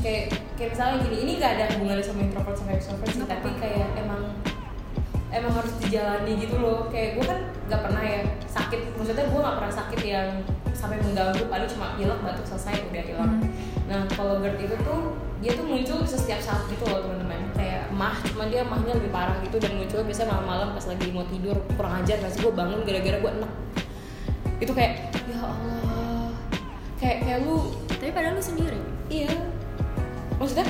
Kayak 0.00 0.24
kayak 0.56 0.70
misalnya 0.72 0.96
gini, 1.04 1.16
ini 1.28 1.32
gak 1.36 1.52
ada 1.60 1.64
hubungannya 1.76 2.04
sama 2.04 2.20
introvert 2.24 2.56
sama 2.56 2.70
extrovert 2.72 3.10
sih, 3.12 3.26
tapi 3.28 3.48
kayak 3.60 3.88
emang 4.00 4.22
emang 5.28 5.52
harus 5.52 5.72
dijalani 5.76 6.32
gitu 6.40 6.56
loh. 6.56 6.88
Kayak 6.88 7.20
gue 7.20 7.24
kan 7.28 7.38
gak 7.68 7.82
pernah 7.84 8.02
ya 8.02 8.20
sakit, 8.48 8.80
maksudnya 8.96 9.28
gue 9.28 9.40
gak 9.44 9.56
pernah 9.60 9.74
sakit 9.74 10.00
yang 10.00 10.28
sampai 10.72 10.98
mengganggu, 11.04 11.44
paling 11.52 11.68
cuma 11.68 11.86
pilek 12.00 12.18
batuk 12.24 12.46
selesai 12.48 12.74
udah 12.88 13.04
hilang. 13.04 13.32
Nah 13.92 14.08
kalau 14.16 14.40
GERD 14.40 14.72
itu 14.72 14.76
tuh 14.80 15.12
dia 15.42 15.52
tuh 15.58 15.66
muncul 15.66 16.00
setiap 16.06 16.38
saat 16.38 16.64
gitu 16.70 16.86
loh 16.86 17.02
teman-teman 17.02 17.50
kayak 17.58 17.90
mah 17.90 18.14
cuma 18.30 18.46
dia 18.46 18.62
mahnya 18.62 18.94
lebih 18.94 19.10
parah 19.10 19.34
gitu 19.42 19.58
dan 19.58 19.74
munculnya 19.74 20.06
biasanya 20.06 20.30
malam-malam 20.38 20.68
pas 20.70 20.86
lagi 20.86 21.10
mau 21.10 21.26
tidur 21.26 21.58
kurang 21.74 21.98
ajar 21.98 22.22
nggak 22.22 22.30
sih 22.30 22.40
gue 22.46 22.54
bangun 22.54 22.86
gara-gara 22.86 23.18
gue 23.18 23.30
enek 23.42 23.52
itu 24.62 24.72
kayak 24.72 24.92
ya 25.26 25.38
Allah. 25.42 26.30
Kayak 27.02 27.16
kayak 27.26 27.38
lu 27.42 27.56
tapi 27.90 28.10
padahal 28.14 28.34
lu 28.38 28.42
sendiri. 28.42 28.80
Iya. 29.10 29.34
Maksudnya? 30.38 30.66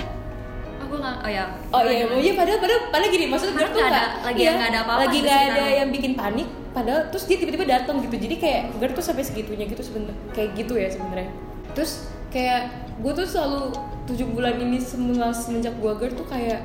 Aku 0.82 0.94
nggak 0.96 1.16
oh 1.24 1.30
ya. 1.30 1.44
Oh 1.72 1.80
iya, 1.84 2.04
oh 2.08 2.20
iya 2.20 2.32
padahal 2.36 2.58
padahal 2.60 2.80
padahal 2.88 3.10
gini 3.12 3.26
maksudnya 3.28 3.54
Gert 3.60 3.72
tuh 3.72 3.82
nggak 3.84 4.08
lagi 4.24 4.40
iya, 4.40 4.52
nggak 4.56 4.70
ada 4.72 4.80
apa-apa 4.84 5.00
lagi 5.06 5.18
nggak 5.24 5.42
ada 5.52 5.64
yang 5.84 5.88
bikin 5.92 6.12
panik 6.16 6.48
padahal 6.72 7.00
terus 7.12 7.24
dia 7.28 7.36
tiba-tiba 7.36 7.64
datang 7.68 7.96
gitu. 8.00 8.16
Jadi 8.16 8.34
kayak 8.40 8.62
Gert 8.80 8.94
tuh 8.96 9.04
sampai 9.04 9.24
segitunya 9.24 9.64
gitu 9.68 9.80
sebenarnya 9.84 10.16
kayak 10.32 10.48
gitu 10.56 10.74
ya 10.76 10.88
sebenarnya 10.88 11.30
terus 11.72 12.12
kayak 12.32 12.92
gue 13.00 13.12
tuh 13.12 13.26
selalu 13.28 13.72
tujuh 14.08 14.26
bulan 14.32 14.56
ini 14.60 14.80
semua 14.80 15.32
semenjak 15.32 15.76
gue 15.76 15.92
Gert 16.00 16.14
tuh 16.16 16.28
kayak 16.28 16.64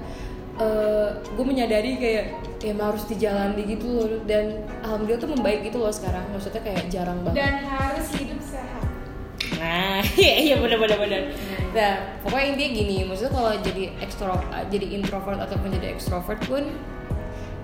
gue 1.37 1.45
menyadari 1.45 1.95
kayak 1.95 2.25
ya 2.57 2.73
emang 2.73 2.89
harus 2.91 3.05
dijalani 3.05 3.61
gitu 3.63 3.85
loh 3.87 4.09
dan 4.25 4.65
alhamdulillah 4.81 5.21
tuh 5.21 5.29
membaik 5.29 5.61
gitu 5.61 5.77
loh 5.77 5.93
sekarang 5.93 6.25
maksudnya 6.33 6.61
kayak 6.61 6.89
jarang 6.89 7.21
banget 7.21 7.37
dan 7.37 7.53
harus 7.63 8.07
hidup 8.17 8.41
sehat 8.41 8.81
Nah, 9.57 10.01
iya 10.21 10.35
iya 10.43 10.55
benar 10.61 10.77
benar 10.77 10.97
benar. 10.97 11.21
Nah, 11.73 11.93
pokoknya 12.21 12.45
intinya 12.53 12.71
gini, 12.73 12.95
maksudnya 13.05 13.33
kalau 13.33 13.53
jadi 13.57 13.89
ekstro 14.01 14.33
jadi 14.69 14.85
introvert 14.91 15.39
ataupun 15.39 15.73
jadi 15.73 15.93
ekstrovert 15.93 16.41
pun 16.45 16.61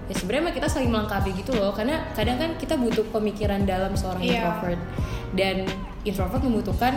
ya 0.05 0.13
sebenarnya 0.13 0.53
kita 0.53 0.67
saling 0.69 0.89
melengkapi 0.89 1.33
gitu 1.33 1.53
loh 1.53 1.69
karena 1.69 2.01
kadang 2.13 2.35
kan 2.35 2.51
kita 2.57 2.77
butuh 2.77 3.05
pemikiran 3.09 3.63
dalam 3.63 3.93
seorang 3.93 4.21
Iya. 4.21 4.41
introvert 4.41 4.81
dan 5.33 5.55
introvert 6.01 6.41
membutuhkan 6.41 6.93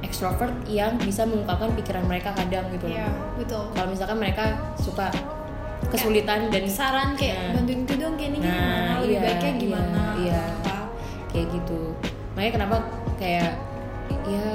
ekstrovert 0.00 0.54
yang 0.66 0.98
bisa 0.98 1.26
mengungkapkan 1.26 1.70
pikiran 1.76 2.04
mereka 2.06 2.32
kadang 2.32 2.64
gitu 2.74 2.86
loh. 2.90 2.96
Iya, 2.96 3.08
betul. 3.36 3.62
Kalau 3.70 3.88
misalkan 3.90 4.18
mereka 4.18 4.44
suka 4.74 5.10
kesulitan 5.88 6.52
dan 6.52 6.64
Saran 6.66 7.16
kayak 7.16 7.36
Nah. 7.40 7.52
bantuin 7.56 7.80
itu 7.82 7.94
dong 7.96 8.14
kayak 8.14 8.30
ini 8.30 8.38
Nah, 8.38 8.50
gimana, 8.50 8.92
lebih 9.00 9.10
iya, 9.10 9.22
baiknya 9.22 9.48
iya, 9.48 9.58
gimana, 9.58 10.02
iya. 10.18 10.42
apa. 10.60 10.76
kayak 11.30 11.46
gitu 11.48 11.80
makanya 12.30 12.52
kenapa 12.52 12.76
kayak 13.16 13.52
ya 14.26 14.48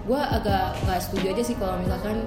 gue 0.00 0.20
agak 0.20 0.64
nggak 0.80 1.00
setuju 1.00 1.26
aja 1.30 1.42
sih 1.42 1.56
kalau 1.56 1.74
misalkan 1.78 2.22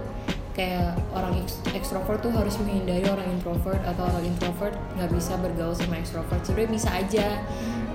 kayak 0.52 0.94
orang 1.10 1.34
eks- 1.40 1.64
ekstrovert 1.72 2.20
tuh 2.20 2.30
harus 2.30 2.56
menghindari 2.60 3.04
orang 3.04 3.26
introvert 3.28 3.82
atau 3.82 4.04
orang 4.06 4.24
introvert 4.24 4.76
nggak 4.94 5.10
bisa 5.10 5.34
bergaul 5.38 5.74
sama 5.74 5.98
ekstrovert 5.98 6.44
sebenarnya 6.44 6.72
bisa 6.72 6.90
aja 6.92 7.28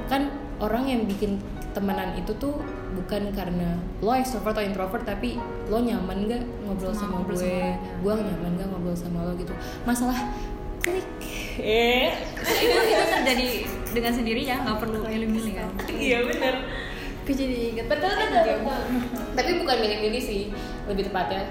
kan 0.09 0.33
orang 0.59 0.85
yang 0.91 1.03
bikin 1.07 1.39
temenan 1.73 2.17
itu 2.19 2.35
tuh 2.37 2.59
bukan 2.97 3.31
karena 3.31 3.79
lo 4.03 4.11
ekstrovert 4.17 4.59
atau 4.59 4.65
introvert 4.65 5.05
tapi 5.07 5.39
lo 5.71 5.79
nyaman 5.79 6.27
gak 6.27 6.43
ngobrol 6.67 6.91
sama, 6.91 7.23
ngobrol 7.23 7.39
gue? 7.39 7.47
sama 7.47 7.55
orangnya. 7.55 8.01
gue 8.03 8.13
nyaman 8.27 8.51
gak 8.59 8.69
ngobrol 8.73 8.97
sama 8.97 9.19
lo 9.29 9.33
gitu. 9.39 9.55
Masalah 9.87 10.19
klik. 10.83 11.07
Eh. 11.63 12.11
Itu 12.43 12.79
itu 12.83 13.05
terjadi 13.13 13.49
dengan 13.93 14.13
sendirinya 14.15 14.55
nggak 14.67 14.79
perlu 14.79 14.99
milih-milih 15.07 15.53
kan? 15.59 15.69
Iya 15.91 16.19
bener. 16.27 16.55
Aku 17.29 17.37
jadi 17.37 17.77
inget 17.77 17.87
betul 17.93 18.09
betul 18.09 18.41
betul. 18.41 18.73
tapi 19.37 19.51
bukan 19.61 19.77
milih-milih 19.85 20.23
sih 20.25 20.49
lebih 20.89 21.13
tepatnya 21.13 21.45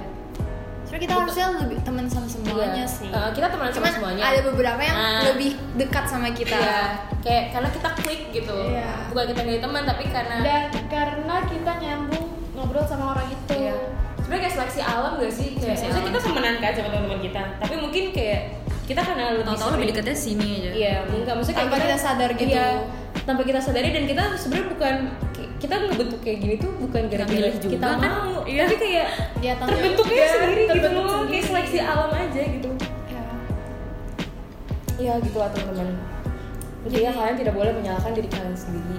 Sebenarnya 0.87 1.03
kita 1.03 1.15
harusnya 1.19 1.45
lebih 1.59 1.77
teman 1.83 2.05
sama 2.07 2.23
semuanya 2.25 2.79
Iya. 2.79 2.87
sih. 2.87 3.09
Eh, 3.09 3.29
kita 3.35 3.47
teman 3.49 3.67
sama 3.69 3.87
semuanya 3.89 4.23
ada 4.23 4.39
beberapa 4.41 4.79
yang 4.79 4.95
Ah. 4.95 5.21
lebih 5.27 5.51
dekat 5.75 6.07
sama 6.07 6.31
kita. 6.31 6.55
Iya, 6.55 6.79
kayak 7.19 7.43
karena 7.51 7.69
kita 7.69 7.89
klik 7.97 8.21
gitu 8.31 8.55
Iya. 8.71 8.87
bukan 9.09 9.25
kita 9.27 9.41
milih 9.43 9.59
teman 9.59 9.83
tapi 9.83 10.03
karena 10.07 10.35
dan 10.39 10.63
karena 10.87 11.35
kita 11.43 11.71
nyambung 11.77 12.25
ngobrol 12.53 12.81
sama 12.81 13.11
orang 13.11 13.27
itu 13.27 13.51
Iya. 13.53 13.75
sebenarnya 14.17 14.41
kayak 14.41 14.55
seleksi 14.55 14.79
alam 14.81 15.11
gak 15.17 15.27
sih 15.29 15.49
kayak 15.53 15.75
Seleksi 15.75 15.83
maksudnya 15.83 15.99
alam. 15.99 16.07
kita 16.07 16.19
temenan 16.23 16.55
kan 16.57 16.71
sama 16.73 16.87
teman-teman 16.89 17.19
kita 17.21 17.41
tapi 17.57 17.73
mungkin 17.77 18.03
kayak 18.11 18.41
kita 18.85 19.01
karena 19.01 19.23
lebih 19.29 19.45
tahu-tahu 19.45 19.69
lebih 19.73 19.87
deketnya 19.89 20.15
sini 20.17 20.47
aja 20.57 20.71
Iya, 20.73 20.95
mungkin 21.05 21.27
maksudnya 21.29 21.57
kayak 21.57 21.67
Tanpa 21.69 21.83
kita 21.83 21.97
sadar 21.97 22.29
gitu. 22.33 22.49
Iya, 22.49 22.67
tanpa 23.21 23.41
kita 23.43 23.59
sadari 23.59 23.89
dan 23.89 24.03
kita 24.05 24.23
sebenarnya 24.33 24.67
bukan 24.69 24.95
kita 25.57 25.73
ngebentuk 25.75 26.19
kayak 26.21 26.37
gini 26.39 26.55
tuh 26.55 26.69
bukan 26.77 27.01
gara-gara 27.07 27.49
kita 27.49 27.81
kan? 27.81 27.97
mau, 27.99 28.45
Iya. 28.45 28.63
tapi 28.63 28.75
kayak 28.77 29.07
tahu. 29.57 29.67
terbentuknya 29.67 30.13
Iya, 30.15 30.29
sendiri 30.29 30.61
gitu 30.61 30.71
terbentuk 30.71 30.93
loh, 30.93 31.09
sendiri. 31.09 31.29
kayak 31.31 31.45
seleksi 31.45 31.77
alam 31.81 32.11
aja 32.11 32.41
gitu. 32.45 32.69
Iya. 33.07 33.23
Iya 34.97 35.13
gitu 35.19 35.37
lah 35.37 35.49
teman-teman. 35.49 35.97
Intinya 36.83 37.11
kalian 37.11 37.35
tidak 37.37 37.53
boleh 37.53 37.71
menyalahkan 37.73 38.11
diri 38.13 38.29
kalian 38.29 38.53
sendiri. 38.53 38.97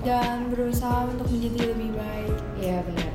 Dan 0.00 0.48
berusaha 0.48 0.98
untuk 1.06 1.28
menjadi 1.28 1.58
lebih 1.68 1.90
baik. 1.92 2.36
Iya 2.56 2.76
benar. 2.82 3.12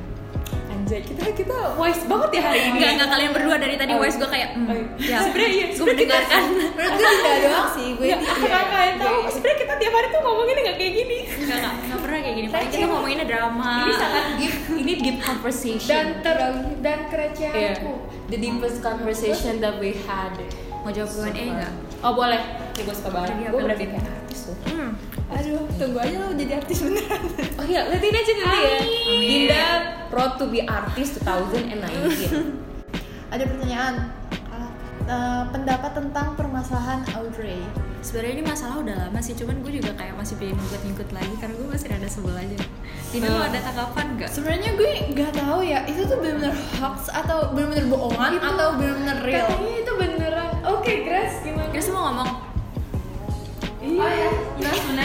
Anjay, 0.84 1.00
kita 1.00 1.24
kita 1.32 1.56
wise 1.74 2.04
banget 2.04 2.30
ya 2.30 2.42
hari 2.44 2.60
ini. 2.62 2.76
Enggak, 2.76 2.90
enggak 2.92 3.08
kalian 3.08 3.30
berdua 3.32 3.56
dari 3.56 3.74
tadi 3.74 3.90
Oh. 3.90 3.98
voice 3.98 4.16
gue 4.16 4.28
kayak 4.28 4.50
mm, 4.52 4.68
Oh, 4.68 4.76
ya 5.00 5.18
sebenarnya 5.18 5.48
iya, 5.50 5.66
gue 5.72 5.86
mendengarkan 5.86 6.42
Menurut 6.44 6.92
gue 6.92 7.08
tidak 7.16 7.36
doang 7.40 7.68
sih, 7.72 7.88
gue 7.90 8.04
Nggak, 8.04 8.20
asal 8.20 8.44
iya. 8.44 8.60
kalian 8.68 8.96
tahu, 9.00 9.18
sebenarnya 9.26 9.58
kita 9.58 9.74
tiap 9.80 9.92
hari 9.94 10.06
tuh 10.06 10.20
ngomonginnya 10.20 10.62
nggak 10.62 10.76
kayak 10.76 10.92
gini. 10.94 11.18
enggak 11.24 11.58
enggak 11.80 12.00
pernah 12.04 12.18
kayak 12.20 12.36
gini 12.36 12.48
paling 12.52 12.68
kita 12.68 12.84
ngomonginnya 12.84 13.26
drama 13.26 13.72
Ini 13.80 13.94
sangat 13.96 14.24
deep, 14.36 14.54
ini 14.76 14.92
deep 15.00 15.18
conversation. 15.24 15.88
dan 15.88 16.06
ter 16.20 16.36
dan 16.82 16.98
Iya. 17.00 17.08
kerecehanku 17.08 17.92
The 18.24 18.36
deepest 18.36 18.78
conversation 18.80 19.52
that 19.58 19.80
we 19.80 19.96
had. 20.04 20.36
mau 20.84 20.92
jawab 20.92 21.08
Q&A 21.08 21.32
enggak 21.32 21.72
Oh 21.98 22.12
boleh, 22.12 22.36
ini 22.76 22.82
gue 22.84 22.92
suka 22.92 23.08
banget. 23.08 23.40
Gue 23.42 23.56
apa 23.56 23.64
udah 23.64 23.76
kayak 23.80 24.04
artis 24.04 24.40
tuh. 24.44 24.56
Aduh, 25.26 25.64
tunggu 25.74 25.98
aja 25.98 26.16
lo 26.18 26.32
jadi 26.32 26.52
artis 26.56 26.78
beneran. 26.82 27.22
Oh 27.58 27.64
iya, 27.64 27.86
liatin 27.86 28.12
aja 28.12 28.32
nanti 28.34 28.58
ya. 28.60 28.76
Dinda 29.16 29.64
Proud 30.06 30.36
to 30.36 30.46
be 30.46 30.60
Artist 30.60 31.22
2019. 31.22 31.80
Ada 33.30 33.44
pertanyaan. 33.44 33.94
Eh, 35.04 35.44
pendapat 35.50 35.92
tentang 35.92 36.32
permasalahan 36.32 37.04
Audrey. 37.14 37.60
sebenarnya 38.00 38.32
ini 38.34 38.44
masalah 38.46 38.80
udah 38.80 38.96
lama 38.98 39.16
sih 39.18 39.32
cuman 39.32 39.60
gue 39.60 39.76
juga 39.76 39.92
kayak 39.96 40.12
masih 40.12 40.36
pengen 40.36 40.56
ngikut-ngikut 40.56 41.08
lagi 41.10 41.34
karena 41.36 41.54
gue 41.54 41.68
masih 41.68 41.88
ada 41.90 42.04
sebel 42.04 42.32
aja 42.32 42.56
ini 43.12 43.24
lo 43.24 43.32
Hmm. 43.34 43.48
ada 43.48 43.58
tanggapan 43.60 44.06
nggak 44.14 44.28
Sebenarnya 44.28 44.70
gue 44.74 44.90
nggak 45.10 45.32
tahu 45.34 45.60
ya, 45.62 45.84
itu 45.84 46.00
tuh 46.02 46.16
benar-benar 46.18 46.52
hoax 46.74 47.08
atau 47.10 47.52
benar-benar 47.52 47.84
bohongan 47.86 48.32
Itu- 48.34 48.44
atau 48.46 48.68
benar-benar 48.74 49.16
real. 49.20 49.44
katanya 49.46 49.72
itu 49.78 49.92
beneran 49.94 50.50
oke 50.62 50.92
Grace 51.02 51.36
gimana 51.42 51.68
Grace 51.68 51.88
mau 51.90 52.02
ngomong 52.06 52.30
iya 53.82 54.08
Nah, 54.54 54.72
sebenarnya 54.72 54.72
tuh 54.72 54.88
kenapa 54.88 55.03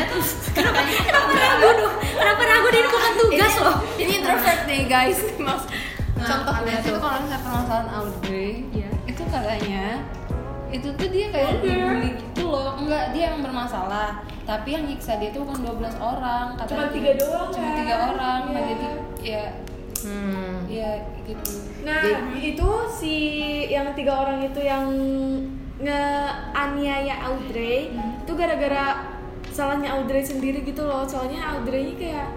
loh 3.60 3.78
ini 3.96 4.12
introvert 4.18 4.62
nih 4.66 4.82
guys. 4.86 5.20
Mas, 5.40 5.64
Nah, 6.16 6.28
contohnya 6.44 6.84
tuh 6.84 7.00
kalau 7.00 7.24
misalnya 7.24 7.40
permasalahan 7.40 7.88
Audrey, 7.96 8.68
Iya. 8.76 8.92
itu 9.08 9.24
katanya 9.26 10.04
itu 10.68 10.88
tuh 10.92 11.08
dia 11.08 11.32
kayak 11.32 11.64
dibully 11.64 12.12
gitu 12.14 12.44
loh. 12.46 12.76
Enggak, 12.76 13.16
dia 13.16 13.32
yang 13.32 13.40
bermasalah. 13.40 14.20
Tapi 14.44 14.68
yang 14.70 14.84
nyiksa 14.84 15.16
dia 15.16 15.32
tuh 15.32 15.48
bukan 15.48 15.64
12 15.80 15.96
orang, 15.96 16.54
katanya. 16.54 16.76
Cuma 16.76 16.86
tiga 16.92 17.12
doang, 17.16 17.50
Cuma 17.50 17.64
kan? 17.64 17.78
tiga 17.80 17.96
orang. 18.12 18.42
Nah, 18.46 18.60
Iya. 18.60 18.68
jadi 18.68 18.88
ya 19.24 19.44
Hmm. 20.00 20.56
ya 20.68 20.92
gitu. 21.24 21.52
Nah, 21.84 22.02
itu 22.36 22.70
si 22.90 23.16
yang 23.68 23.88
tiga 23.94 24.14
orang 24.20 24.44
itu 24.44 24.60
yang 24.60 24.92
ngeaniaya 25.80 27.16
Audrey 27.26 27.92
Hmm. 27.92 28.22
itu 28.22 28.32
gara-gara 28.34 29.08
salahnya 29.50 29.96
Audrey 29.96 30.20
sendiri 30.22 30.62
gitu 30.62 30.84
loh. 30.84 31.04
Soalnya 31.04 31.42
Audrey 31.50 31.96
kayak 31.96 32.28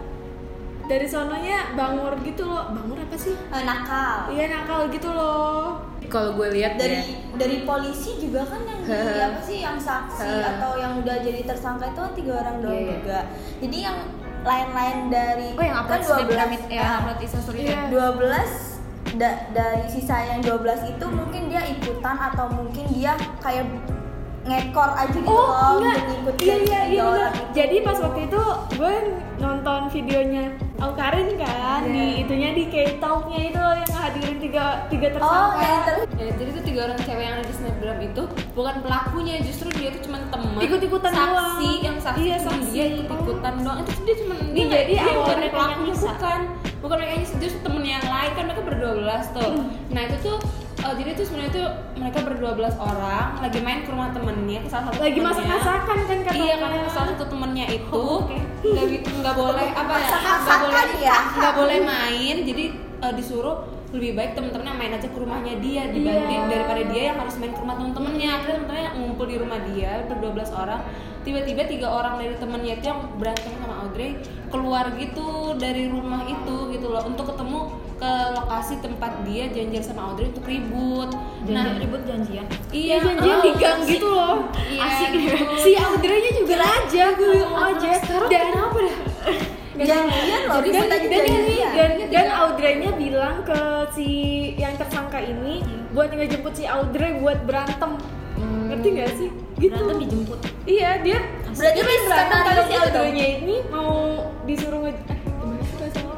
dari 0.85 1.07
sononya 1.07 1.73
bangor 1.73 2.19
gitu 2.21 2.43
loh. 2.43 2.71
Bangor 2.71 2.99
apa 3.01 3.17
sih? 3.17 3.35
Eh, 3.35 3.63
nakal 3.63 4.29
Iya 4.29 4.45
nakal 4.49 4.89
gitu 4.89 5.09
loh. 5.09 5.79
Kalau 6.05 6.35
gue 6.35 6.49
lihat 6.53 6.77
dari 6.77 7.01
ya, 7.01 7.05
dari 7.35 7.57
polisi 7.63 8.21
juga 8.21 8.45
kan 8.45 8.61
yang 8.63 8.81
di, 8.85 8.93
apa 9.29 9.41
sih 9.41 9.59
yang 9.59 9.81
saksi 9.81 10.29
atau 10.53 10.77
yang 10.77 11.01
udah 11.01 11.17
jadi 11.19 11.41
tersangka 11.43 11.89
itu 11.89 11.99
kan 11.99 12.13
tiga 12.13 12.33
orang 12.39 12.57
doang 12.61 12.75
Iya, 12.75 12.83
iya. 12.83 12.93
juga 12.93 13.19
jadi 13.59 13.77
yang 13.81 13.99
lain-lain 14.43 14.99
dari 15.09 15.49
oh 15.55 15.63
yang 15.63 15.77
upload 15.79 16.03
kan 16.03 16.51
12 16.51 16.53
itu 16.53 16.67
ya 16.69 16.85
upload 17.01 17.19
Iya. 17.57 17.81
12 17.89 18.53
da- 19.17 19.41
dari 19.53 19.87
sisa 19.89 20.17
yang 20.27 20.41
12 20.43 20.61
itu 20.91 21.07
mungkin 21.07 21.43
dia 21.49 21.63
ikutan 21.65 22.17
atau 22.19 22.47
mungkin 22.51 22.85
dia 22.91 23.13
kayak 23.39 23.65
ngekor 24.43 24.91
aja 24.93 25.13
gitu 25.13 25.23
Oh 25.25 25.47
loh 25.47 25.79
enggak, 25.79 25.99
iya 26.37 26.57
iya 26.59 26.81
iya 26.85 27.03
itu. 27.05 27.07
Jadi 27.53 27.77
pas 27.81 27.95
waktu 27.97 28.21
itu 28.27 28.43
gue 28.73 28.95
nonton 29.39 29.81
videonya 29.89 30.45
Aukarin 30.77 31.31
kan 31.37 31.81
Iya. 31.81 31.87
di 31.87 32.05
itunya 32.21 32.51
di 32.51 32.65
K-Talknya 32.67 33.41
itu 33.45 33.55
loh 33.57 33.71
yang 33.73 33.87
ngehadirin 33.89 34.37
tiga 34.37 34.65
tiga 34.89 35.07
oh 35.09 35.15
tersangka. 35.15 35.61
yang 35.61 35.83
terus 35.85 36.03
Ya, 36.13 36.31
jadi 36.33 36.51
tuh 36.53 36.65
tiga 36.65 36.81
orang 36.85 36.99
cewek 37.01 37.19
yang 37.21 37.35
ada 37.35 37.45
di 37.45 37.55
snapgram 37.55 37.99
itu 38.01 38.23
bukan 38.53 38.75
pelakunya, 38.79 39.35
justru 39.41 39.69
dia 39.73 39.89
tuh 39.91 40.03
cuma 40.03 40.19
teman, 40.25 40.59
Ikut-ikutan 40.61 41.11
saksi 41.13 41.31
doang. 41.33 41.83
yang 41.83 41.97
saksi 41.99 42.21
Iya, 42.21 42.37
saksi. 42.41 42.69
dia 42.69 42.85
ikut-ikutan 42.97 43.55
doang. 43.59 43.79
Itu 43.81 43.91
dia 44.03 44.17
cuma 44.17 44.35
Iya, 44.35 44.51
dia, 44.53 44.67
jadi 44.69 44.93
dia 44.97 45.13
bukan 45.17 45.37
pelakunya 45.49 45.95
bukan, 45.97 46.41
bukan 46.79 46.97
mereka 46.97 47.15
justru 47.37 47.59
temen 47.61 47.83
yang 47.85 48.05
lain 48.05 48.31
kan 48.33 48.43
mereka 48.45 48.63
berdua 48.65 48.93
belas 48.97 49.25
tuh. 49.31 49.53
Nah 49.89 50.03
itu 50.05 50.17
tuh 50.21 50.37
eh, 50.83 50.95
jadi 50.95 51.11
tuh 51.13 51.25
sebenarnya 51.25 51.53
tuh 51.53 51.67
mereka 51.95 52.19
berdua 52.23 52.53
belas 52.53 52.75
orang 52.77 53.39
lagi 53.39 53.59
main 53.59 53.81
ke 53.81 53.91
rumah 53.91 54.11
temennya 54.11 54.59
ke 54.61 54.69
salah 54.69 54.85
satu 54.89 54.99
Lagi 54.99 55.15
temennya. 55.15 55.29
masak-masakan 55.31 55.97
kan 56.01 56.19
katanya. 56.21 56.43
Iya 56.43 56.55
karena 56.59 56.89
salah 56.89 57.09
satu 57.13 57.25
temennya 57.29 57.67
itu 57.69 57.91
Oh, 57.93 58.23
oke. 58.23 58.39
nggak 58.63 59.35
boleh 59.35 59.67
apa 59.69 59.95
ya 59.97 60.09
nggak 60.39 60.59
boleh 60.61 60.87
ya. 61.01 61.19
nggak 61.33 61.55
boleh 61.55 61.79
main 61.83 62.37
jadi 62.43 62.65
eh, 63.01 63.13
disuruh 63.13 63.57
lebih 63.93 64.17
baik 64.17 64.33
temen-temennya 64.33 64.73
main 64.73 64.93
aja 64.95 65.05
ke 65.05 65.15
rumahnya 65.15 65.55
dia 65.59 65.85
dibanding 65.87 66.43
Iya. 66.43 66.51
daripada 66.51 66.83
dia 66.89 67.03
yang 67.13 67.19
harus 67.21 67.37
main 67.37 67.53
ke 67.53 67.61
rumah 67.61 67.77
temen-temennya 67.77 68.29
akhirnya 68.33 68.57
temen-temennya 68.57 68.91
ngumpul 68.97 69.27
di 69.29 69.37
rumah 69.37 69.59
dia 69.69 69.93
berdua 70.09 70.31
belas 70.33 70.51
orang 70.51 70.81
tiba-tiba 71.23 71.63
tiga 71.69 71.89
orang 71.93 72.17
dari 72.17 72.35
temennya 72.35 72.73
itu 72.75 72.87
yang 72.89 73.01
berantem 73.15 73.53
sama 73.55 73.75
Audrey 73.85 74.17
keluar 74.49 74.91
gitu 74.97 75.29
dari 75.55 75.87
rumah 75.87 76.25
itu 76.25 76.57
gitu 76.73 76.87
loh 76.89 77.05
untuk 77.05 77.29
ketemu 77.29 77.61
ke 78.03 78.13
lokasi 78.35 78.75
tempat 78.83 79.15
dia 79.23 79.47
janjian 79.47 79.79
sama 79.79 80.11
Audrey 80.11 80.35
untuk 80.35 80.43
ribut. 80.43 81.15
Nah, 81.47 81.71
Nah, 81.71 81.79
ribut 81.79 82.03
janjian. 82.03 82.43
iya 82.75 82.99
janjian 82.99 83.39
oh, 83.39 83.43
di 83.47 83.53
gang 83.63 83.81
gitu 83.87 84.09
loh. 84.11 84.51
Iya, 84.67 84.83
asik. 84.83 85.11
gitu. 85.15 85.37
si 85.63 85.71
Audrey-nya 85.79 86.31
juga 86.35 86.57
aja 86.67 87.05
gue 87.15 87.29
bingung 87.31 87.55
aja 87.55 87.91
dan 88.27 88.43
kenapa 88.51 88.79
dah? 88.83 88.97
Janjian 89.83 90.41
loh 90.47 90.61
dan 90.63 90.85
dan, 90.85 91.03
dan, 91.09 91.23
janjian. 91.27 91.73
dan, 91.73 91.91
dan 92.13 92.27
Audrey-nya 92.29 92.91
bilang 92.93 93.41
ke 93.47 93.61
si 93.97 94.09
yang 94.61 94.77
tersangka 94.77 95.17
ini 95.23 95.65
buat 95.97 96.13
ngejemput 96.13 96.53
si 96.59 96.67
Audrey 96.69 97.17
buat 97.23 97.41
berantem. 97.47 97.97
Ngerti 98.69 98.89
gak 98.99 99.11
sih? 99.17 99.31
Gitu. 99.63 99.73
Berantem 99.73 99.97
dijemput. 100.03 100.39
iya 100.67 100.99
dia 101.01 101.23
Berarti 101.55 101.79
dia 101.79 101.99
berantem 102.05 102.39
kalau 102.45 102.65
si. 102.67 102.75
Audrey-nya 102.77 103.27
ini 103.43 103.57
mau 103.71 103.91
disuruh 104.45 104.81
nge 104.87 104.93
eh, 105.09 105.19
gimana 105.23 105.63
sih 105.63 105.77
bahasanya? 105.79 106.17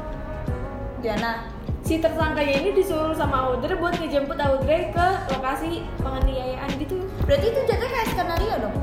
Diana 0.99 1.54
si 1.85 2.01
tersangkanya 2.01 2.65
ini 2.65 2.69
disuruh 2.73 3.13
sama 3.13 3.45
Audrey 3.53 3.77
buat 3.77 3.93
ngejemput 4.01 4.41
Audrey 4.41 4.89
ke 4.89 5.07
lokasi 5.29 5.85
penganiayaan 6.01 6.69
gitu. 6.81 6.97
Berarti 7.29 7.45
itu 7.53 7.59
jatuhnya 7.69 7.89
kayak 7.93 8.07
skenario 8.09 8.55
dong? 8.57 8.75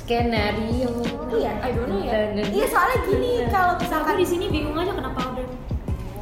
Skenario. 0.00 0.90
Iya. 1.36 1.52
I 1.60 1.70
don't 1.76 1.92
know 1.92 2.00
ya. 2.00 2.32
Iya 2.32 2.66
soalnya 2.72 2.98
gini 3.04 3.30
kalau 3.52 3.76
misalkan 3.76 4.16
di 4.16 4.24
sini 4.24 4.48
bingung 4.48 4.72
aja 4.80 4.96
kenapa 4.96 5.20
udah 5.36 5.46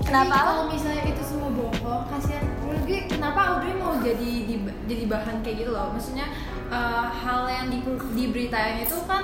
kenapa? 0.03 0.35
Kalau 0.35 0.65
misalnya 0.75 1.07
itu 1.07 1.23
semua 1.23 1.55
bohong 1.55 2.05
kasihan. 2.11 2.43
Menurut 2.67 3.07
kenapa 3.07 3.41
Audrey 3.55 3.79
mau 3.79 3.95
jadi 4.03 4.31
di, 4.43 4.55
jadi 4.91 5.05
bahan 5.07 5.47
kayak 5.47 5.57
gitu 5.63 5.71
loh? 5.71 5.95
Maksudnya 5.95 6.27
eh, 6.67 7.07
hal 7.15 7.47
yang 7.47 7.71
di, 7.71 7.79
diberitain 8.19 8.83
itu 8.83 8.99
kan 9.07 9.23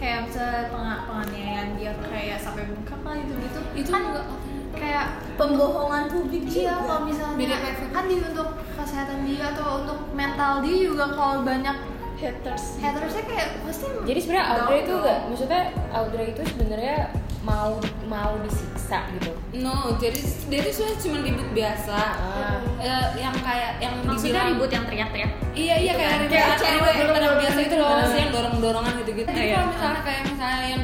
kayak 0.00 0.32
misalnya 0.32 0.72
penga- 0.72 1.04
penganiayaan 1.12 1.68
dia 1.76 1.92
kayak 2.08 2.40
sampai 2.40 2.64
bengkak 2.72 3.00
lah 3.04 3.14
gitu 3.20 3.32
gitu 3.36 3.60
Itu 3.76 3.88
kan 3.92 4.02
enggak 4.08 4.26
kayak 4.74 5.06
pembohongan 5.34 6.04
publik 6.06 6.44
Iya, 6.44 6.52
juga 6.70 6.74
kalau 6.80 7.00
misalnya 7.04 7.36
Beda 7.36 7.56
kan 7.90 8.04
di 8.04 8.16
untuk 8.16 8.48
kesehatan 8.74 9.18
dia 9.24 9.44
atau 9.50 9.66
untuk 9.80 9.98
mental 10.12 10.52
dia 10.60 10.76
juga 10.84 11.04
kalau 11.10 11.42
banyak 11.42 11.76
haters 12.14 12.78
hatersnya 12.78 13.24
kayak 13.24 13.48
pasti 13.60 13.86
jadi 14.02 14.18
sebenarnya 14.18 14.46
Audrey 14.48 14.78
itu 14.80 14.92
enggak 14.94 15.18
maksudnya 15.26 15.62
Audrey 15.90 16.26
itu 16.30 16.42
sebenarnya 16.46 16.98
mau 17.42 17.76
mau 18.04 18.32
disiksa 18.40 19.04
gitu 19.12 19.32
No, 19.54 19.94
jadi 19.96 20.18
dia 20.48 20.60
tuh 20.60 20.72
sebenarnya 20.72 20.98
cuma 20.98 21.18
ribut 21.22 21.48
biasa. 21.54 21.94
Ah. 21.94 22.58
Eh, 22.76 23.06
yang 23.16 23.30
kayak 23.38 23.78
yang 23.78 23.94
maksudnya 24.02 24.42
dibilang- 24.42 24.50
ribut 24.50 24.70
yang 24.72 24.84
teriak-teriak. 24.84 25.30
Iya 25.54 25.74
iya 25.78 25.92
kayak 25.94 26.12
ribut 26.18 26.34
Kayak 26.34 26.58
cewek 26.58 26.74
yang 26.74 26.98
dorong-dorongan 26.98 27.38
biasa 27.38 27.54
itu 27.54 27.64
gitu 27.64 27.74
loh, 27.78 27.86
kan. 27.86 28.06
sih 28.10 28.18
yang 28.18 28.32
dorong 28.34 28.56
dorongan 28.58 28.94
gitu 28.98 29.10
gitu. 29.14 29.28
Jadi 29.30 29.46
Iya. 29.46 29.54
kalau 29.54 29.68
misalnya 29.70 30.00
kayak 30.02 30.22
misalnya 30.26 30.64
yang 30.66 30.80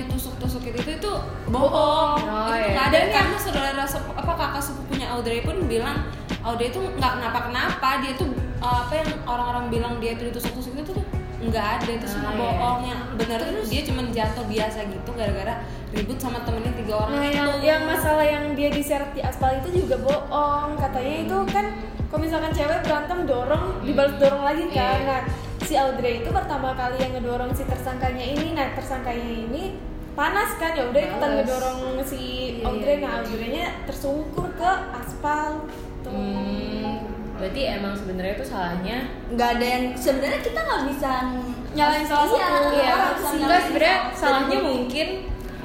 ditusuk-tusuk 0.50 0.82
itu 0.82 0.90
itu 0.98 1.12
bohong. 1.46 2.18
Oh, 2.26 2.50
itu 2.50 2.58
iya. 2.58 2.74
nggak 2.74 2.86
ada 2.90 2.98
karena 3.14 3.36
saudara 3.38 3.70
apa 4.18 4.32
kakak 4.34 4.62
sepupunya 4.62 5.06
Audrey 5.14 5.40
pun 5.46 5.56
bilang 5.70 6.10
Audrey 6.42 6.74
itu 6.74 6.80
nggak 6.82 7.12
kenapa 7.20 7.38
kenapa 7.46 7.88
dia 8.02 8.12
tuh 8.18 8.28
eh, 8.58 8.78
apa 8.82 8.92
yang 8.98 9.08
orang-orang 9.24 9.64
bilang 9.70 9.92
dia 10.02 10.18
itu 10.18 10.26
ditusuk-tusuk 10.32 10.74
itu 10.74 10.90
tuh 10.90 11.04
nggak 11.40 11.66
ada 11.80 11.88
itu 11.88 12.04
semua 12.04 12.30
Ah, 12.30 12.36
iya. 12.36 12.40
bohong 12.42 12.80
yang 12.84 13.00
bener 13.16 13.40
dia 13.64 13.80
cuma 13.88 14.02
jatuh 14.12 14.44
biasa 14.44 14.78
gitu 14.92 15.10
gara-gara 15.16 15.54
ribut 15.88 16.18
sama 16.20 16.44
temennya 16.44 16.72
tiga 16.76 16.94
orang 17.00 17.16
Nah, 17.16 17.24
itu. 17.24 17.38
yang, 17.38 17.50
yang 17.64 17.82
masalah 17.88 18.26
yang 18.26 18.44
dia 18.52 18.68
diseret 18.68 19.10
di 19.16 19.24
aspal 19.24 19.56
itu 19.56 19.82
juga 19.82 19.96
bohong. 20.04 20.76
Katanya 20.76 21.14
itu 21.24 21.36
kan 21.48 21.66
kalau 22.10 22.20
misalkan 22.26 22.50
cewek 22.52 22.82
berantem 22.84 23.18
dorong, 23.24 23.64
dibalas 23.82 24.14
dorong 24.20 24.42
lagi 24.44 24.66
kan. 24.70 24.98
Iya. 25.00 25.06
Nah, 25.08 25.20
si 25.64 25.74
Audrey 25.74 26.20
itu 26.22 26.30
pertama 26.30 26.74
kali 26.74 26.98
yang 27.00 27.16
ngedorong 27.16 27.50
si 27.54 27.62
tersangkanya 27.64 28.22
ini. 28.22 28.54
Nah, 28.54 28.70
tersangkanya 28.76 29.26
ini 29.48 29.62
panas 30.12 30.50
kan 30.56 30.72
ya 30.72 30.84
udah 30.84 31.00
ikutan 31.00 31.30
ngedorong 31.36 31.78
si 32.02 32.18
Iya, 32.56 32.66
Audrey. 32.66 32.94
iya, 32.94 33.00
Nah, 33.00 33.12
iya. 33.12 33.20
Audrey-nya 33.22 33.66
tersungkur 33.84 34.46
ke 34.52 34.70
aspal. 34.92 35.64
Tuh. 36.00 36.10
Hmm, 36.10 37.06
berarti 37.34 37.60
emang 37.70 37.92
sebenarnya 37.92 38.34
itu 38.34 38.46
salahnya 38.46 38.98
nggak 39.30 39.50
ada 39.54 39.66
yang 39.66 39.84
sebenarnya 39.94 40.40
kita 40.40 40.60
nggak 40.60 40.82
bisa 40.88 41.10
Nyalain 41.70 42.02
salah 42.02 42.26
Iya, 42.26 42.34
satu. 42.36 42.68
Iya, 42.68 42.94
nyalain 43.38 43.62
sebenarnya 43.62 43.94
salah 44.10 44.42
salahnya 44.42 44.58
mungkin 44.60 45.08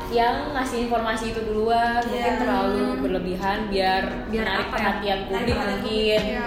yang 0.06 0.36
ngasih 0.54 0.86
informasi 0.86 1.34
itu 1.34 1.42
duluan 1.42 1.98
mungkin 2.00 2.22
Iya. 2.30 2.38
terlalu 2.38 2.84
berlebihan 3.02 3.58
biar, 3.68 4.04
Biar 4.30 4.46
menarik 4.46 4.62
apa 4.62 4.70
ya? 4.70 4.74
perhatian 4.78 5.20
publik 5.26 5.42
Menarik 5.50 5.82
mungkin. 5.82 6.22
Iya. 6.22 6.46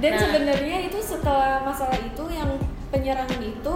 Dan 0.00 0.10
Nah. 0.10 0.20
sebenarnya 0.20 0.76
itu 0.82 0.98
setelah 0.98 1.54
masalah 1.60 1.98
itu 2.00 2.24
yang 2.32 2.50
penyerangan 2.88 3.40
itu 3.40 3.74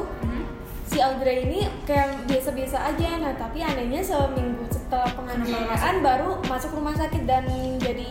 si 0.99 1.07
Audrey 1.07 1.47
ini 1.47 1.63
kayak 1.87 2.27
biasa-biasa 2.27 2.91
aja. 2.91 3.23
Nah 3.23 3.31
tapi 3.39 3.63
anehnya 3.63 4.03
seminggu 4.03 4.67
setelah 4.67 5.07
penganiayaan 5.15 6.03
baru 6.03 6.43
masuk 6.51 6.75
rumah 6.75 6.91
sakit 6.99 7.23
dan 7.23 7.47
jadi 7.79 8.11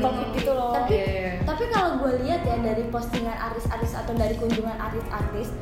topic 0.00 0.28
gitu 0.40 0.56
loh. 0.56 0.72
tapi 0.72 0.96
Iya, 0.96 1.04
iya. 1.12 1.32
tapi 1.44 1.68
kalau 1.68 2.00
gue 2.00 2.24
lihat 2.24 2.40
ya 2.40 2.56
dari 2.64 2.88
postingan 2.88 3.36
artis-artis 3.36 3.92
atau 3.92 4.16
dari 4.16 4.32
kunjungan 4.40 4.80
artis-artis 4.80 5.52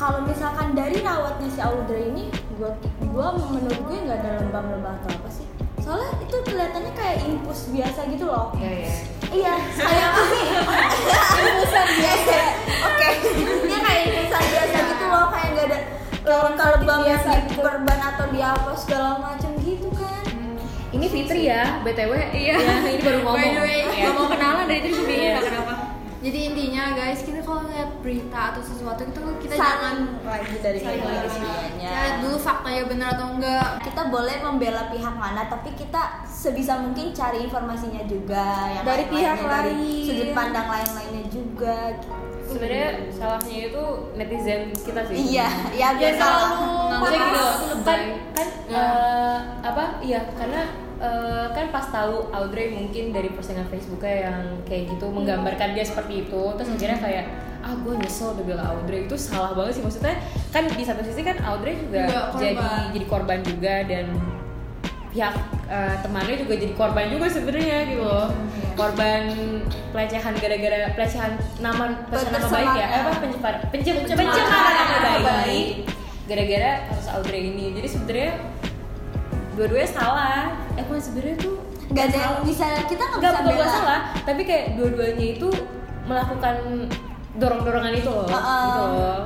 kalau 0.00 0.24
misalkan 0.24 0.72
dari 0.72 1.04
rawatnya 1.04 1.48
si 1.52 1.60
Audrey 1.60 2.08
ini 2.16 2.32
gue 2.56 2.70
gua 3.12 3.36
menurut 3.36 3.76
gue 3.84 3.98
nggak 4.08 4.24
ada 4.24 4.40
lebam-lebam 4.40 4.94
atau 5.04 5.10
apa 5.20 5.28
sih 5.28 5.46
soalnya 5.84 6.16
itu 6.22 6.36
kelihatannya 6.48 6.92
kayak 6.96 7.16
infus 7.28 7.68
biasa 7.74 8.00
gitu 8.08 8.24
loh 8.24 8.56
Iya, 8.56 8.72
iya. 8.88 8.94
Iya 9.34 9.54
kayak 9.74 10.10
infusan 11.36 11.88
biasa 11.92 12.36
oke 12.84 13.08
ini 13.34 13.76
kayak 13.76 14.02
infusan 14.08 14.44
biasa 14.46 14.76
gitu 14.86 15.04
loh 15.06 15.26
kayak 15.28 15.48
nggak 15.52 15.66
ada 15.66 15.78
lebam 16.74 17.00
yang 17.02 17.18
biasa 17.18 17.30
di 17.42 17.54
perban 17.54 18.00
atau 18.00 18.26
di 18.30 18.40
apa 18.40 18.70
segala 18.74 19.10
macam 19.18 19.50
gitu 19.60 19.88
kan 19.92 20.22
Ini 20.94 21.10
Fitri 21.10 21.50
ya, 21.50 21.82
BTW. 21.82 22.12
Iya. 22.30 22.54
ini 22.86 23.02
baru 23.02 23.18
ngomong. 23.26 23.34
By 23.34 23.50
the 23.50 23.62
way, 23.66 23.78
Iya. 23.82 24.06
Gak 24.06 24.14
mau 24.14 24.26
kenalan 24.30 24.64
dari 24.70 24.80
tadi 24.86 24.94
Iya. 25.10 25.36
kenapa. 25.42 25.74
Jadi 26.24 26.38
intinya 26.48 26.96
guys 26.96 27.20
kita 27.20 27.44
kalau 27.44 27.68
ngeliat 27.68 28.00
berita 28.00 28.56
atau 28.56 28.62
sesuatu 28.64 29.04
itu 29.04 29.20
kita 29.44 29.54
jangan 29.60 30.16
lagi 30.24 30.56
dari 30.64 30.78
kita 30.80 31.04
lagi. 31.04 31.40
lihat 31.84 32.14
dulu 32.24 32.36
faktanya 32.40 32.82
benar 32.88 33.08
atau 33.12 33.26
enggak 33.36 33.68
kita 33.84 34.02
boleh 34.08 34.36
membela 34.40 34.88
pihak 34.88 35.14
mana 35.20 35.44
tapi 35.52 35.76
kita 35.76 36.24
sebisa 36.24 36.80
mungkin 36.80 37.12
cari 37.12 37.44
informasinya 37.44 38.08
juga 38.08 38.72
yang 38.72 38.84
Dari 38.88 39.04
pihak 39.12 39.36
lain-lainnya, 39.36 39.52
dari 39.52 39.74
lain. 39.76 40.06
sudut 40.08 40.28
pandang 40.32 40.66
lain-lainnya 40.72 41.24
juga 41.28 41.76
Sebenarnya 42.44 42.88
salahnya 43.10 43.58
itu 43.68 43.84
netizen 44.14 44.60
kita 44.72 45.00
sih. 45.08 45.16
iya 45.32 45.48
ya 45.72 45.88
Jangan 45.92 45.98
biasa 45.98 46.24
terlalu 46.24 46.68
Maksudnya 46.94 47.20
panas. 47.24 47.56
kan 47.82 48.00
kan 48.34 48.48
eh, 48.68 49.38
apa? 49.60 49.84
Iya, 50.00 50.20
karena 50.34 50.62
eh, 50.98 51.46
kan 51.50 51.66
pas 51.68 51.86
tahu 51.88 52.14
Audrey 52.30 52.66
mungkin 52.70 53.04
dari 53.10 53.28
postingan 53.30 53.66
Facebooknya 53.66 54.16
yang 54.30 54.40
kayak 54.64 54.92
gitu 54.92 55.06
menggambarkan 55.08 55.72
dia 55.72 55.84
seperti 55.84 56.24
itu, 56.24 56.42
terus 56.54 56.68
akhirnya 56.70 56.98
kayak 57.00 57.24
ah 57.64 57.72
gue 57.72 57.96
nyesel 57.96 58.36
udah 58.36 58.44
bilang 58.44 58.66
Audrey 58.76 59.08
itu 59.08 59.16
salah 59.16 59.56
banget 59.56 59.80
sih 59.80 59.82
maksudnya 59.82 60.20
kan 60.52 60.68
di 60.68 60.84
satu 60.84 61.00
sisi 61.00 61.24
kan 61.24 61.40
Audrey 61.42 61.80
juga, 61.80 62.28
korban. 62.28 62.36
jadi 62.36 62.56
jadi 62.92 63.06
korban 63.08 63.38
juga 63.40 63.74
dan 63.88 64.06
pihak 65.08 65.34
eh, 65.70 65.94
temannya 66.04 66.36
juga 66.44 66.54
jadi 66.60 66.74
korban 66.76 67.06
juga 67.08 67.26
sebenarnya 67.30 67.78
gitu 67.88 68.04
loh 68.04 68.28
korban 68.74 69.22
pelecehan 69.94 70.34
gara-gara 70.38 70.90
pelecehan 70.94 71.32
nama 71.62 72.04
pelecehan 72.10 72.32
nama 72.34 72.48
baik 72.50 72.72
ya? 72.76 72.86
Eh, 72.86 73.00
apa? 73.00 73.10
Pencemar 73.22 73.54
pencem, 73.70 73.94
pencemaran 74.02 74.86
nama 74.90 75.20
baik. 75.22 75.68
gara-gara 76.24 76.70
kasus 76.90 77.08
Audrey 77.14 77.52
ini. 77.52 77.76
Jadi 77.78 77.88
sebenarnya 77.88 78.32
dua-duanya 79.54 79.88
salah. 79.90 80.42
Eh 80.74 80.82
bukan 80.86 81.02
sebenarnya 81.02 81.36
tuh 81.38 81.54
nggak 81.84 82.04
ada 82.10 82.22
bisa 82.42 82.66
kita 82.88 83.04
nggak 83.20 83.32
bisa 83.44 83.44
bela. 83.44 83.66
salah 83.68 84.00
tapi 84.24 84.42
kayak 84.48 84.74
dua-duanya 84.80 85.26
itu 85.36 85.48
melakukan 86.08 86.88
dorong-dorongan 87.38 87.92
itu 87.94 88.10
loh. 88.10 88.26
Gitu 88.26 88.82
loh. 88.98 89.20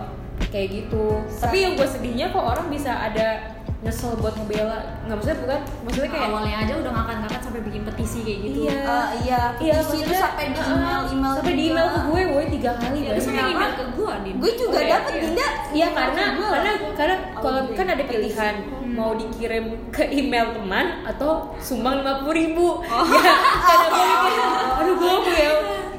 Kayak 0.48 0.68
gitu. 0.72 1.04
Tapi 1.38 1.56
yang 1.60 1.72
gue 1.76 1.88
sedihnya 1.88 2.26
kok 2.32 2.44
orang 2.44 2.66
bisa 2.72 2.92
ada 2.94 3.57
nyesel 3.78 4.18
buat 4.18 4.34
ngebela 4.34 4.74
nggak 5.06 5.16
maksudnya 5.16 5.38
bukan 5.38 5.60
maksudnya 5.86 6.10
kayak 6.10 6.26
awalnya 6.26 6.56
aja 6.58 6.72
udah 6.74 6.90
ngangkat-ngangkat 6.90 7.40
sampai 7.40 7.62
bikin 7.62 7.82
petisi 7.86 8.18
kayak 8.26 8.38
gitu. 8.42 8.58
Iya. 8.66 8.74
Eh, 8.74 9.06
iya 9.22 9.40
Iya, 9.54 9.74
petisi 9.78 9.96
itu 9.96 10.02
maksudnya, 10.02 10.18
sampai 10.20 10.44
di 10.48 10.58
uh, 10.58 10.66
email 10.66 11.00
email 11.08 11.32
sampai 11.38 11.54
di 11.54 11.62
email 11.64 11.86
ke 11.88 12.00
gue, 12.02 12.20
gue 12.26 12.44
tiga 12.58 12.70
kali 12.74 12.98
Ya, 12.98 13.10
terus 13.14 13.26
yang 13.28 13.48
email 13.48 13.72
ke 13.72 13.84
gue, 13.88 14.12
Din. 14.18 14.34
gue 14.36 14.52
juga 14.56 14.74
Oh, 14.74 14.82
iya, 14.82 14.90
dapet 14.92 15.12
iya. 15.12 15.22
Dinda 15.22 15.48
Iya 15.68 15.86
karena 15.92 16.22
gue. 16.34 16.48
karena 16.48 16.70
karena 16.92 17.16
kalau 17.36 17.60
Audrey. 17.62 17.76
kan 17.76 17.86
ada 17.88 18.04
pilihan 18.04 18.54
mau 18.88 19.12
dikirim 19.14 19.64
ke 19.94 20.04
email 20.10 20.46
teman 20.50 20.86
atau 21.06 21.30
sumbang 21.58 22.02
lima 22.02 22.18
puluh 22.18 22.34
ribu. 22.34 22.66
Ya, 23.18 23.34
karena 23.62 23.86
gue 23.88 24.04
mikir, 24.04 24.42
aduh 24.74 24.94
gue 24.96 25.12
mau 25.12 25.30
ya, 25.30 25.52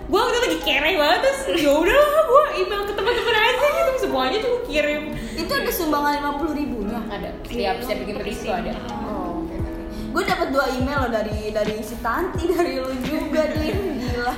gue 0.04 0.22
udah 0.22 0.40
lagi 0.42 0.58
kere 0.60 0.92
banget 0.96 1.20
terus 1.22 1.40
ya 1.56 1.72
udahlah 1.72 2.12
gue 2.26 2.44
email 2.60 2.82
ke 2.84 2.94
teman-teman 2.94 3.36
aja 3.38 3.66
gitu 3.70 3.92
semuanya 4.00 4.38
tuh 4.42 4.50
gue 4.52 4.64
kirim. 4.68 5.04
itu 5.32 5.52
ada 5.54 5.72
sumbangan 5.72 6.12
lima 6.18 6.32
puluh 6.36 6.52
ribunya 6.52 6.79
Ada 7.10 7.30
setiap 7.44 7.76
setiap 7.82 7.98
bikin 8.00 8.16
petisi 8.18 8.46
tuh 8.46 8.54
ada. 8.54 8.72
oh 9.04 9.42
oke 9.42 9.56
oke 9.56 9.82
gue 10.10 10.24
dapet 10.24 10.48
dua 10.50 10.66
email 10.72 11.00
loh 11.04 11.12
dari 11.12 11.40
dari 11.50 11.76
si 11.82 11.96
Tanti 12.00 12.44
dari 12.54 12.78
lu 12.78 12.94
juga 13.00 13.42
Din 13.52 13.78
gila 14.00 14.34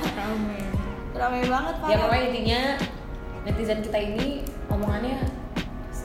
rame 1.12 1.40
banget 1.44 1.74
pak 1.76 1.86
Ya 1.86 1.96
pokoknya 1.98 2.22
intinya 2.26 2.60
netizen 3.42 3.80
kita 3.80 3.98
ini 3.98 4.26
omongannya 4.66 5.16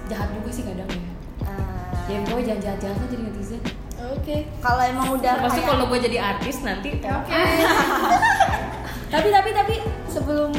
jahat 0.08 0.32
juga 0.32 0.50
sih 0.50 0.64
kadang 0.64 0.88
ya. 0.88 1.12
Ah, 1.44 2.08
Ya 2.08 2.18
pokoknya 2.24 2.46
jangan 2.50 2.62
jahat-jahat 2.64 2.96
aja 2.96 3.08
jadi 3.08 3.24
netizen. 3.24 3.62
Oke. 3.98 4.38
Kalau 4.58 4.82
emang 4.82 5.08
udah 5.14 5.34
Pasti 5.42 5.60
kayak 5.60 5.70
kalau 5.70 5.86
gue 5.86 6.00
jadi 6.02 6.18
artis 6.18 6.58
nanti 6.62 6.90
Oke. 6.96 7.34
Tapi 9.14 9.28
tapi 9.30 9.50
tapi 9.52 9.76
sebelum 10.06 10.52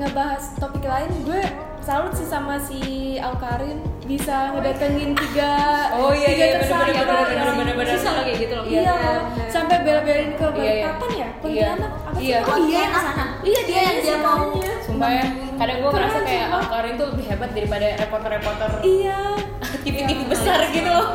ngebahas 0.00 0.56
topik 0.56 0.80
lain, 0.82 1.12
gue 1.22 1.40
salut 1.80 2.08
sih 2.10 2.24
sama 2.24 2.56
si 2.56 2.80
Alkarin 3.16 3.80
bisa 4.02 4.48
ngedatengin 4.50 5.12
tiga 5.14 5.52
Oh 5.92 6.10
iya 6.10 6.28
tiga 6.30 6.40
iya 6.42 6.54
tersangka 6.56 6.88
bener 6.88 7.04
bener 7.04 7.20
yang- 7.20 7.28
bener 7.30 7.54
bener 7.54 7.74
bener 7.76 7.94
Susah 7.94 8.12
loh 8.12 8.22
kayak 8.22 8.38
gitu 8.38 8.54
loh. 8.54 8.64
Iya, 8.64 8.96
sampai 9.46 9.76
bela-belain 9.80 10.30
ke 10.30 10.46
Iya, 10.46 10.48
iya. 10.48 10.72
Balikpapan 10.88 11.10
ya? 11.10 11.16
Iya. 11.20 11.28
Pontianak 11.38 11.92
apa 11.92 12.10
sih? 12.10 12.24
Iya. 12.26 12.38
Oh 12.42 12.58
iya, 12.58 12.82
sana. 12.90 13.24
iya 13.42 13.60
dia 13.62 13.80
yang 13.82 13.98
dia 13.98 14.16
mau 14.18 14.44
Sumpah 14.80 15.10
ya, 15.12 15.24
kadang 15.54 15.76
gue 15.78 15.90
ngerasa 15.90 16.18
Keren, 16.18 16.26
kayak. 16.26 16.48
Alkarin 16.50 16.94
tuh 16.96 17.06
lebih 17.12 17.24
hebat 17.26 17.50
daripada 17.52 17.86
reporter-reporter 17.98 18.68
Iya. 18.82 19.18
TV-TV 19.84 20.20
besar 20.26 20.58
gitu 20.70 20.88
loh 20.88 21.08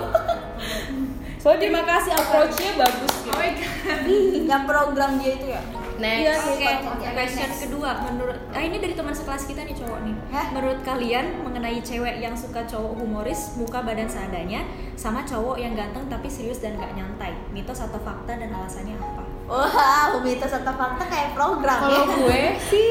Soalnya 1.37 1.59
terima 1.59 1.81
kasih 1.83 2.11
approach-nya 2.11 2.71
bagus 2.75 3.13
gitu 3.19 3.29
Oh 3.29 3.37
my 3.37 3.51
god. 3.51 3.99
yang 4.45 4.63
program 4.63 5.11
dia 5.17 5.31
itu 5.31 5.47
ya. 5.47 5.61
Next 5.95 6.21
Iya, 6.21 6.35
Oke, 6.45 6.67
Oke, 6.91 7.07
question 7.09 7.47
next. 7.47 7.61
kedua 7.63 7.89
menurut 8.03 8.35
ah 8.49 8.59
ini 8.59 8.77
dari 8.77 8.91
teman 8.91 9.11
sekelas 9.11 9.43
kita 9.43 9.61
nih 9.61 9.75
cowok 9.75 9.99
nih. 10.01 10.15
Hah? 10.27 10.45
Menurut 10.51 10.79
kalian 10.81 11.25
mengenai 11.41 11.79
cewek 11.79 12.15
yang 12.17 12.35
suka 12.35 12.63
cowok 12.63 12.93
humoris, 12.95 13.55
muka 13.55 13.79
badan 13.79 14.05
seadanya, 14.05 14.67
sama 14.93 15.23
cowok 15.23 15.55
yang 15.55 15.71
ganteng 15.73 16.03
tapi 16.05 16.27
serius 16.27 16.59
dan 16.59 16.75
gak 16.75 16.91
nyantai, 16.91 17.31
mitos 17.49 17.79
atau 17.79 17.95
fakta 17.97 18.35
dan 18.35 18.49
alasannya 18.49 18.95
apa? 18.95 19.23
Wah, 19.45 20.19
mitos 20.19 20.51
atau 20.51 20.73
fakta 20.73 21.03
kayak 21.05 21.29
program 21.31 21.77
Kalau 21.79 22.01
ya. 22.01 22.15
gue 22.17 22.43
sih 22.65 22.89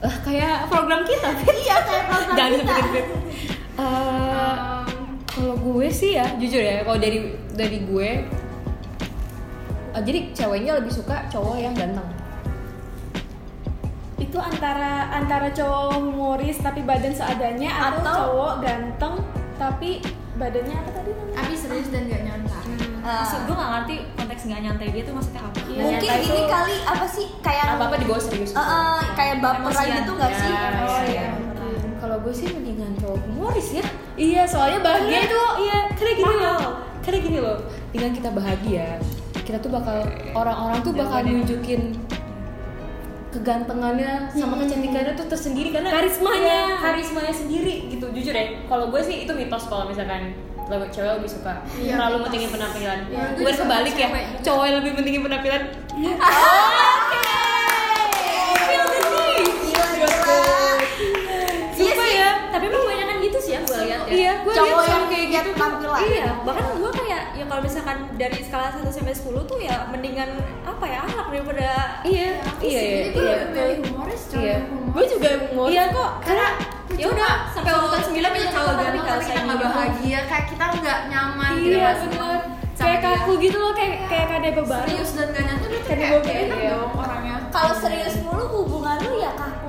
eh, 0.00 0.16
kayak 0.20 0.66
program 0.66 1.00
kita 1.02 1.28
iya 1.54 1.76
kayak 1.80 2.04
program 2.08 2.34
Jangan 2.34 2.52
kita. 2.56 2.72
Eh, 3.74 4.82
Kalau 5.26 5.54
gue 5.56 5.86
sih 5.88 6.14
ya, 6.14 6.30
jujur 6.34 6.58
ya, 6.58 6.82
kalau 6.82 6.94
dari 6.96 7.18
dari 7.52 7.78
gue 7.82 8.10
eh, 9.90 10.02
jadi 10.02 10.30
ceweknya 10.32 10.78
lebih 10.78 10.90
suka 10.90 11.26
cowok 11.26 11.56
yang 11.56 11.74
ganteng. 11.74 12.06
Itu 14.34 14.42
antara 14.42 15.14
antara 15.14 15.46
cowok 15.46 15.94
humoris 15.94 16.58
tapi 16.58 16.82
badan 16.82 17.14
seadanya 17.14 17.70
atau, 17.70 18.02
Atau- 18.02 18.18
cowok 18.18 18.52
ganteng 18.66 19.14
tapi 19.54 20.02
badannya 20.34 20.74
apa 20.74 20.90
tadi 20.90 21.10
namanya? 21.14 21.38
Tapi 21.38 21.52
serius 21.54 21.86
dan 21.94 22.10
gak 22.10 22.22
nyangka. 22.26 22.58
Ah. 23.06 23.22
Maksud 23.22 23.40
gue 23.46 23.54
gak 23.54 23.70
ngerti 23.70 23.94
konteks 24.18 24.42
gak 24.50 24.60
nyantai 24.66 24.88
dia 24.90 25.02
tuh 25.06 25.14
maksudnya 25.14 25.38
apa? 25.38 25.58
Iya. 25.62 25.78
Mungkin 25.78 26.02
Ternyata 26.02 26.18
ini 26.18 26.34
itu- 26.34 26.50
kali 26.50 26.76
apa 26.82 27.06
sih 27.06 27.26
kayak 27.38 27.64
Apa 27.70 27.84
apa 27.86 27.94
dibawa 27.94 28.18
serius. 28.18 28.50
Eh, 28.50 28.58
eh, 28.58 29.00
kayak 29.14 29.34
baperan 29.38 29.86
gitu 29.94 30.12
gak 30.18 30.32
sih? 30.34 30.50
Ya, 30.50 30.66
Oh, 30.82 30.98
ya. 30.98 31.02
iya. 31.06 31.26
Kalau 31.94 32.16
gue 32.18 32.34
sih 32.34 32.46
mendingan 32.50 32.90
cowok 32.98 33.18
humoris 33.24 33.68
ya. 33.72 33.86
Iya, 34.18 34.42
soalnya 34.44 34.82
bahagia 34.82 35.20
itu 35.22 35.38
iya, 35.62 35.78
karena 35.94 36.12
gini 36.12 36.34
mahal. 36.34 36.58
loh. 36.58 36.72
Karena 36.98 37.18
gini 37.22 37.38
loh, 37.38 37.56
dengan 37.88 38.10
kita 38.10 38.30
bahagia, 38.34 38.98
kita 39.46 39.62
tuh 39.62 39.70
bakal 39.70 40.02
orang-orang 40.34 40.82
tuh 40.82 40.90
bakal 40.90 41.22
nunjukin 41.22 41.94
kegantengannya 43.34 44.30
sama 44.30 44.54
kecantikannya 44.62 45.12
tuh 45.18 45.26
tersendiri 45.26 45.74
karena 45.74 45.90
Karismanya. 45.90 46.58
Iya, 46.70 46.78
karismanya 46.78 47.34
sendiri 47.34 47.74
gitu 47.90 48.06
jujur 48.14 48.30
ya. 48.30 48.62
Kalau 48.70 48.94
gue 48.94 49.00
sih 49.02 49.26
itu 49.26 49.32
mitos 49.34 49.66
kalau 49.66 49.90
misalkan 49.90 50.38
lebih 50.64 50.88
cewek 50.88 51.20
lebih 51.20 51.28
suka 51.28 51.60
terlalu 51.76 52.24
mentingin 52.24 52.48
penampilan. 52.48 52.98
Bukan 53.36 53.54
kebalik 53.58 53.94
ya 53.98 54.08
cowok 54.40 54.64
yang 54.64 54.76
lebih 54.80 54.92
mentingin 54.96 55.22
penampilan. 55.26 55.62
Gila, 55.94 56.16
iya 64.14 64.32
gue 64.40 64.52
Cowok 64.52 64.70
lihat 64.70 64.88
yang 64.88 65.04
kayak 65.06 65.26
gitu 65.28 65.50
penampilan. 65.52 65.98
Iya, 66.00 66.26
bahkan 66.42 66.64
gue 66.74 66.90
kayak 66.94 67.22
ya 67.34 67.44
kalau 67.44 67.60
misalkan 67.60 67.96
dari 68.14 68.38
skala 68.40 68.68
1 68.70 68.86
sampai 68.86 69.14
10 69.14 69.42
tuh 69.44 69.58
ya 69.58 69.76
mendingan 69.90 70.30
apa 70.62 70.84
ya 70.86 70.98
ahlak 71.02 71.26
daripada 71.28 71.68
iya 72.02 72.30
iya 72.62 72.80
iya 72.80 73.02
iya. 73.10 73.36
milih 73.50 73.76
humoris, 73.84 74.22
cowok 74.30 74.44
Iya. 74.44 74.58
Gue 74.94 75.04
juga 75.04 75.28
humoris 75.44 75.72
iya 75.72 75.84
kok 75.90 76.10
Karena 76.22 76.46
ya 76.94 77.06
udah 77.10 77.32
sampai 77.50 77.72
urutan 77.74 78.00
9 78.00 78.14
kita 78.14 78.28
punya 78.30 78.48
cowok 78.48 78.72
gak 78.72 78.86
tapi 78.86 78.98
kita 79.24 79.40
nggak 79.44 79.58
bahagia, 79.60 80.18
kayak 80.24 80.46
kita 80.46 80.64
nggak 80.78 80.98
nyaman 81.10 81.50
gitu 81.58 81.76
Iya, 81.76 81.90
sama 81.98 82.26
Kayak 82.74 83.00
kaku 83.00 83.32
gitu 83.38 83.56
loh, 83.56 83.72
kayak 83.72 84.10
kayak 84.10 84.26
kade 84.28 84.50
beban. 84.60 84.82
serius 84.84 85.10
dan 85.14 85.28
gak 85.30 85.46
berarti 85.56 85.78
Kayak 85.88 86.20
kayak 86.26 86.42
iya. 86.52 86.70
dong 86.74 86.92
orangnya. 86.92 87.36
Kalau 87.48 87.72
serius 87.72 88.14
mulu 88.20 88.44
hubungan 88.50 88.98
lu 89.08 89.14
ya 89.22 89.30
kaku 89.32 89.63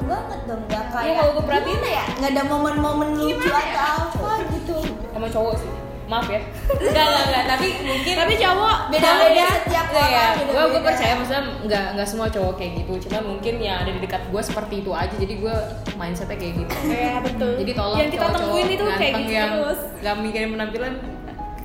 banget 0.58 0.66
dong, 0.66 0.72
gak 0.72 0.86
kayak 0.90 1.06
Iya, 1.06 1.14
kalau 1.18 1.32
gue 1.32 1.46
perhatiin 1.46 1.82
ya, 1.84 2.04
nggak 2.16 2.32
ada 2.32 2.44
momen-momen 2.46 3.10
lucu 3.16 3.50
atau 3.50 3.96
apa 4.08 4.32
gitu. 4.50 4.78
sama 5.10 5.28
cowok 5.28 5.56
sih 5.58 5.72
maaf 6.06 6.30
ya 6.30 6.38
enggak 6.70 7.02
enggak 7.02 7.24
enggak 7.26 7.44
tapi 7.50 7.68
mungkin 7.82 8.14
Tapi 8.14 8.34
cowok 8.38 8.78
Beda-beda 8.94 9.46
setiap 9.58 9.86
Iya, 9.90 9.98
orang. 9.98 10.12
ya. 10.14 10.46
Gue 10.46 10.64
gue 10.70 10.82
percaya 10.84 11.14
maksudnya 11.16 11.44
nggak 11.66 11.86
nggak 11.92 12.08
semua 12.08 12.28
cowok 12.30 12.54
kayak 12.56 12.72
gitu. 12.78 12.94
Cuma 13.02 13.18
mungkin 13.26 13.54
yang 13.58 13.78
ada 13.80 13.90
di 13.90 13.98
dekat 13.98 14.22
gue 14.24 14.38
seperti 14.40 14.76
itu 14.80 14.92
aja. 14.94 15.10
Jadi 15.12 15.34
gue 15.36 15.56
mindsetnya 15.96 16.38
kayak 16.38 16.54
gitu. 16.56 16.74
Iya, 16.86 17.14
betul. 17.20 17.52
Jadi 17.58 17.72
tolong 17.74 17.98
yang 17.98 18.12
kita 18.12 18.28
temuin 18.30 18.68
itu 18.70 18.84
kayak 18.86 19.14
gitu 19.18 19.32
yang 19.34 19.52
terus. 19.58 19.80
nggak 19.98 20.16
mikirin 20.22 20.50
penampilan 20.52 20.94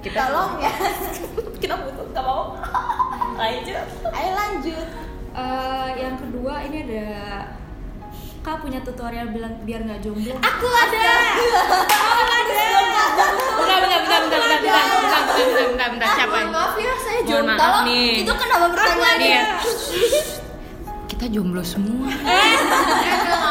kita 0.00 0.16
Tolong 0.24 0.50
ya. 0.58 0.72
kita 1.60 1.74
butuh 1.76 2.04
nggak 2.08 2.24
mau 2.24 2.42
lanjut 3.36 3.86
Ayo 4.08 4.30
lanjut. 4.32 4.88
Eh, 5.30 5.88
yang 5.96 6.16
kedua 6.16 6.54
ini 6.64 6.76
ada 6.88 7.12
Kak 8.40 8.64
punya 8.64 8.80
tutorial 8.80 9.28
bilang 9.36 9.52
biar 9.68 9.84
nggak 9.84 10.00
jomblo. 10.00 10.32
Aku 10.40 10.66
ada. 10.72 11.04
bentar 12.00 12.18
bentar 12.24 12.40
bentar 12.40 12.80
bentar 12.80 13.28
bentar 13.36 14.00
bentar 14.00 14.20
bentar 14.24 14.40
bentar 14.56 15.20
bentar 15.36 15.66
bentar 15.68 15.88
bentar 15.92 16.08
siapa 16.16 16.38
maaf 16.48 16.74
ya 16.80 16.92
saya 16.96 17.20
jomblo 17.28 17.52
maaf 17.56 17.84
nih 17.84 18.24
itu 18.24 18.32
kenapa 18.32 18.66
pertanyaan 18.72 19.20
ya. 19.20 19.44
kita 21.08 21.24
jomblo 21.28 21.62
semua 21.62 22.08
Eh, 22.10 22.56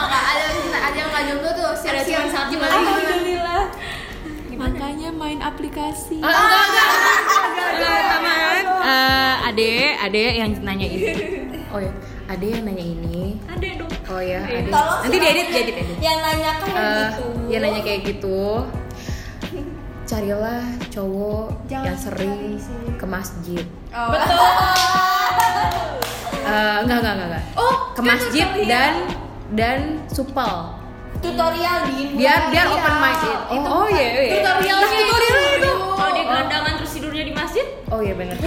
ada 0.09 0.45
ada 0.73 0.97
yang 0.97 1.09
nggak 1.13 1.23
jomblo 1.29 1.49
tuh 1.53 1.69
siap 1.77 2.01
siap 2.01 2.25
gimana 2.49 2.49
gimana 2.49 2.73
Alhamdulillah. 2.73 3.63
Makanya 4.59 5.09
main 5.15 5.39
aplikasi. 5.39 6.19
Ah, 6.19 6.35
enggak, 6.35 6.65
enggak, 6.67 6.87
enggak. 6.91 7.69
Enggak, 7.79 8.01
sama. 8.11 8.33
Eh, 8.83 9.35
ade, 9.47 9.71
ade 9.95 10.23
yang 10.35 10.51
nanya 10.67 10.87
ini. 10.91 11.11
Oh 11.71 11.79
ade 12.29 12.45
yang 12.47 12.63
nanya 12.63 12.85
ini. 12.85 13.41
Ada 13.43 13.67
dong. 13.75 13.91
Oh 14.07 14.21
ya, 14.21 14.39
ade. 14.39 14.69
Tolong 14.69 14.99
Nanti 15.01 15.17
diedit, 15.17 15.47
diedit, 15.49 15.75
edit. 15.75 15.97
Yang 15.97 16.17
nanya 16.21 16.51
kan 16.53 16.67
yang 16.67 16.77
Eh, 16.79 17.09
gitu. 17.09 17.25
yang 17.49 17.61
nanya 17.63 17.81
kayak 17.81 18.01
gitu. 18.05 18.39
Carilah 20.05 20.61
cowok 20.89 21.45
Jangan 21.65 21.85
yang 21.85 21.97
sering 21.97 22.37
ke 22.95 23.05
masjid. 23.05 23.65
oh. 23.91 24.09
Eh, 26.41 26.77
enggak, 26.81 26.97
enggak, 26.99 27.13
enggak, 27.13 27.27
enggak. 27.29 27.43
oh 27.55 27.73
Ke 27.93 28.01
masjid 28.01 28.47
dan 28.65 28.93
dan 29.53 29.79
supel. 30.07 30.73
Tutorial 31.19 31.83
di 31.85 32.15
Biar 32.15 32.49
biar 32.49 32.65
open 32.69 32.95
minded. 32.97 33.37
Oh, 33.51 33.83
oh 33.83 33.85
iya, 33.85 34.05
iya. 34.23 34.33
tutorialnya 34.39 34.97
itu 34.97 35.15
itu. 35.59 35.71
Kalau 35.93 36.09
dia 36.09 36.23
gelandangan 36.23 36.71
terus 36.79 36.91
tidurnya 36.95 37.23
di 37.27 37.33
masjid, 37.35 37.65
Oh 37.91 37.99
iya 37.99 38.13
benar. 38.15 38.39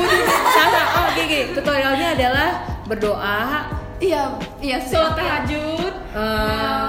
Sama. 0.56 0.80
Oh, 0.96 1.06
gini, 1.12 1.26
gini. 1.28 1.44
Tutorialnya 1.52 2.08
adalah 2.16 2.48
berdoa, 2.92 3.72
iya 3.98 4.22
iya 4.58 4.76
Sholat 4.78 5.14
tahajud. 5.14 5.92
eh, 6.12 6.88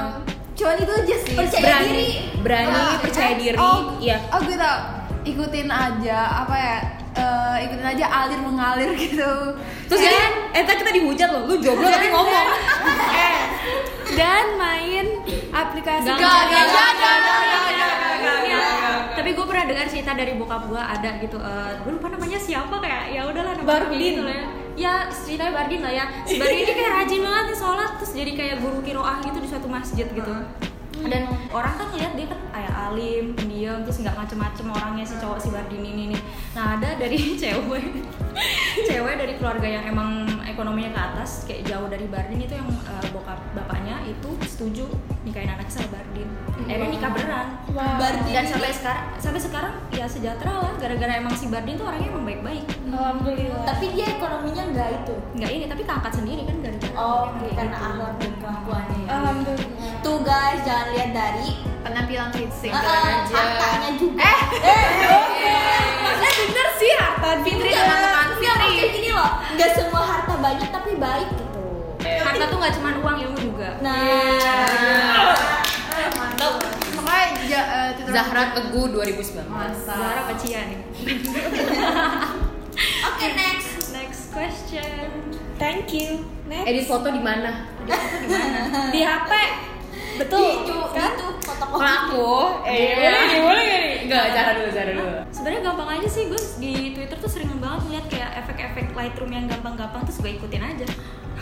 cuman 0.54 0.76
itu 0.78 0.94
aja 0.94 1.16
sih 1.18 1.34
Percaya 1.34 1.62
berani, 1.64 1.88
diri. 1.90 2.10
berani, 2.40 2.76
Ah, 2.76 2.96
percaya 3.00 3.30
eh, 3.30 3.38
diri, 3.38 3.56
oh, 3.56 3.80
iya. 3.98 4.18
oh 4.28 4.40
gue 4.40 4.54
tau 4.54 4.78
ikutin 5.24 5.68
aja 5.68 6.20
apa 6.44 6.56
ya 6.56 6.78
eh, 7.14 7.56
ikutin 7.64 7.88
aja 7.88 8.06
alir 8.06 8.40
mengalir 8.40 8.92
gitu 8.96 9.32
Terus 9.86 10.02
kan, 10.02 10.32
eh 10.52 10.64
kita 10.66 10.92
dihujat 10.92 11.30
loh, 11.30 11.44
lu 11.46 11.56
jomblo 11.58 11.86
tapi 11.86 12.08
ngomong. 12.08 12.48
Eh, 13.14 13.38
dan 14.12 14.46
main 14.56 15.06
aplikasi 15.50 16.06
Gak, 16.06 16.18
Gak, 16.18 16.42
gak, 16.44 16.66
gak, 16.68 16.90
gak, 16.92 16.92
gak, 16.98 17.18
gak, 17.22 17.58
gak, 18.20 18.40
Iya. 18.44 18.58
gak. 18.58 19.00
Tapi 19.14 19.30
gue 19.32 19.46
pernah 19.46 19.66
dengar 19.66 19.86
cerita 19.86 20.12
dari 20.12 20.34
bokap 20.34 20.66
gue 20.66 20.78
ada 20.78 21.10
gitu. 21.18 21.38
eh 21.38 21.72
gue 21.78 21.92
lupa 21.92 22.08
namanya 22.10 22.38
siapa 22.38 22.76
kayak 22.76 23.04
ya 23.10 23.22
udahlah 23.24 23.54
nama 23.54 23.66
Bardin. 23.66 24.02
gitu 24.02 24.22
lah 24.22 24.36
ya. 24.36 24.48
Ya 24.74 25.06
ceritanya 25.14 25.54
Bardin 25.54 25.82
lah 25.86 25.94
ya. 25.94 26.06
Si 26.26 26.36
ini 26.38 26.66
kayak 26.66 26.92
rajin 27.04 27.22
banget 27.22 27.46
nih 27.54 27.58
sholat 27.58 27.92
terus 28.02 28.12
jadi 28.18 28.32
kayak 28.34 28.56
guru 28.62 28.80
kiroah 28.82 29.22
gitu 29.22 29.38
di 29.38 29.48
suatu 29.50 29.68
masjid 29.70 30.08
gitu. 30.10 30.36
Dan 31.04 31.26
orang 31.50 31.74
kan 31.78 31.88
ngeliat 31.94 32.14
dia 32.14 32.28
kan 32.30 32.40
kayak 32.54 32.74
alim, 32.90 33.26
pendiam, 33.34 33.82
terus 33.82 34.02
nggak 34.02 34.14
macem-macem 34.14 34.66
orangnya 34.70 35.06
si 35.06 35.16
cowok 35.22 35.38
si 35.42 35.50
Bardin 35.54 35.84
ini 35.84 36.04
nih. 36.14 36.22
Nah 36.58 36.78
ada 36.78 36.90
dari 36.98 37.18
cewek, 37.42 37.86
cewek 38.90 39.16
dari 39.18 39.34
keluarga 39.38 39.68
yang 39.68 39.86
emang 39.90 40.26
ekonominya 40.54 40.92
ke 40.94 41.02
atas, 41.02 41.30
kayak 41.50 41.66
jauh 41.66 41.88
dari 41.90 42.06
Bardin 42.08 42.40
itu 42.40 42.54
yang 42.54 42.70
eh, 42.70 43.06
bokap 43.10 43.40
bapaknya 43.54 44.00
itu 44.06 44.30
setuju 44.46 44.86
nikahin 45.26 45.50
anak 45.50 45.68
sama 45.68 45.98
Bardin. 45.98 46.30
Akhirnya 46.64 46.90
nikah 46.94 47.12
beneran. 47.12 47.48
Wow. 47.74 47.98
Bardin 47.98 48.34
Dan 48.34 48.46
sampai 48.46 48.72
sekarang 48.72 49.06
sampai 49.18 49.42
sekarang 49.42 49.74
ya 49.92 50.06
sejahtera 50.06 50.54
lah 50.62 50.74
gara-gara 50.78 51.14
emang 51.18 51.34
si 51.34 51.50
Bardin 51.50 51.76
tuh 51.76 51.86
orangnya 51.90 52.14
emang 52.14 52.26
baik-baik. 52.30 52.66
Alhamdulillah. 52.88 53.66
Tapi 53.66 53.86
dia 53.92 54.06
ekonominya 54.14 54.64
enggak 54.70 54.90
itu. 55.02 55.16
Nggak 55.34 55.52
ini 55.52 55.66
tapi 55.66 55.82
keangkat 55.84 56.14
sendiri 56.14 56.42
kan 56.46 56.56
gara-gara 56.62 56.94
Oh, 56.94 57.26
karena 57.34 57.74
gitu. 57.74 57.88
akhlak 57.90 58.14
dan 58.22 58.32
kelakuannya 58.38 58.98
ya. 59.02 59.10
Alhamdulillah. 59.10 59.83
Tuh 60.04 60.20
guys, 60.20 60.60
jangan 60.68 60.92
lihat 60.92 61.16
dari 61.16 61.56
penampilan 61.80 62.30
fisik 62.36 62.76
uh, 62.76 63.24
hartanya 63.24 63.92
juga. 63.96 64.20
eh 64.20 64.40
Eh, 66.24 66.34
bener 66.44 66.68
sih 66.76 66.92
harta 66.92 67.40
Fitri 67.40 67.72
teman-teman 67.72 68.28
Fitri 68.36 68.70
gini 68.92 69.10
loh. 69.12 69.32
Nggak 69.56 69.70
semua 69.80 70.04
harta 70.04 70.36
banyak 70.36 70.70
tapi 70.70 71.00
baik 71.00 71.30
gitu. 71.32 71.64
Harta 72.04 72.44
tuh 72.46 72.58
nggak 72.60 72.74
cuma 72.76 72.90
uang 73.00 73.18
ilmu 73.24 73.38
juga. 73.40 73.80
Nah. 73.80 73.96
Mantap. 76.14 76.54
makanya 76.94 77.28
ja, 77.48 77.62
eh, 77.64 77.90
Twitter 77.96 78.12
Zahra 78.14 78.44
Teguh 78.54 78.86
2019 78.92 79.48
masa 79.48 79.94
Zara 79.94 80.20
apa 80.26 80.34
Cia 80.36 80.62
nih 80.68 80.80
oke 83.08 83.28
next. 83.34 83.70
Next 83.94 84.22
question. 84.32 85.10
Thank 85.56 85.94
you. 85.96 86.28
Next 86.44 86.68
edit 86.68 86.86
foto 86.86 87.08
di 87.08 87.22
mana? 87.22 87.70
Di 88.92 89.00
HP 89.00 89.32
betul. 90.22 90.50
Itu 90.66 90.76
kan? 90.94 91.12
itu 91.18 91.28
foto 91.44 91.66
aku 91.74 92.30
eh 92.70 92.96
boleh 93.02 93.40
boleh 93.42 93.64
nggak 93.64 93.82
nih 93.82 93.96
enggak 94.06 94.24
Zahra 94.32 94.52
dulu 94.56 94.70
Zahra 94.70 94.92
dulu. 94.94 95.12
Sebenarnya 95.34 95.62
gampang 95.66 95.90
aja 96.00 96.08
sih 96.08 96.24
gue 96.30 96.42
di 96.62 96.74
Twitter 96.96 97.18
tuh 97.18 97.32
sering 97.32 97.50
banget 97.58 97.80
ngeliat 97.90 98.06
kayak 98.08 98.32
efek-efek 98.46 98.86
Lightroom 98.94 99.32
yang 99.34 99.46
gampang-gampang 99.50 100.02
terus 100.06 100.20
gue 100.22 100.32
ikutin 100.38 100.64
aja. 100.64 100.88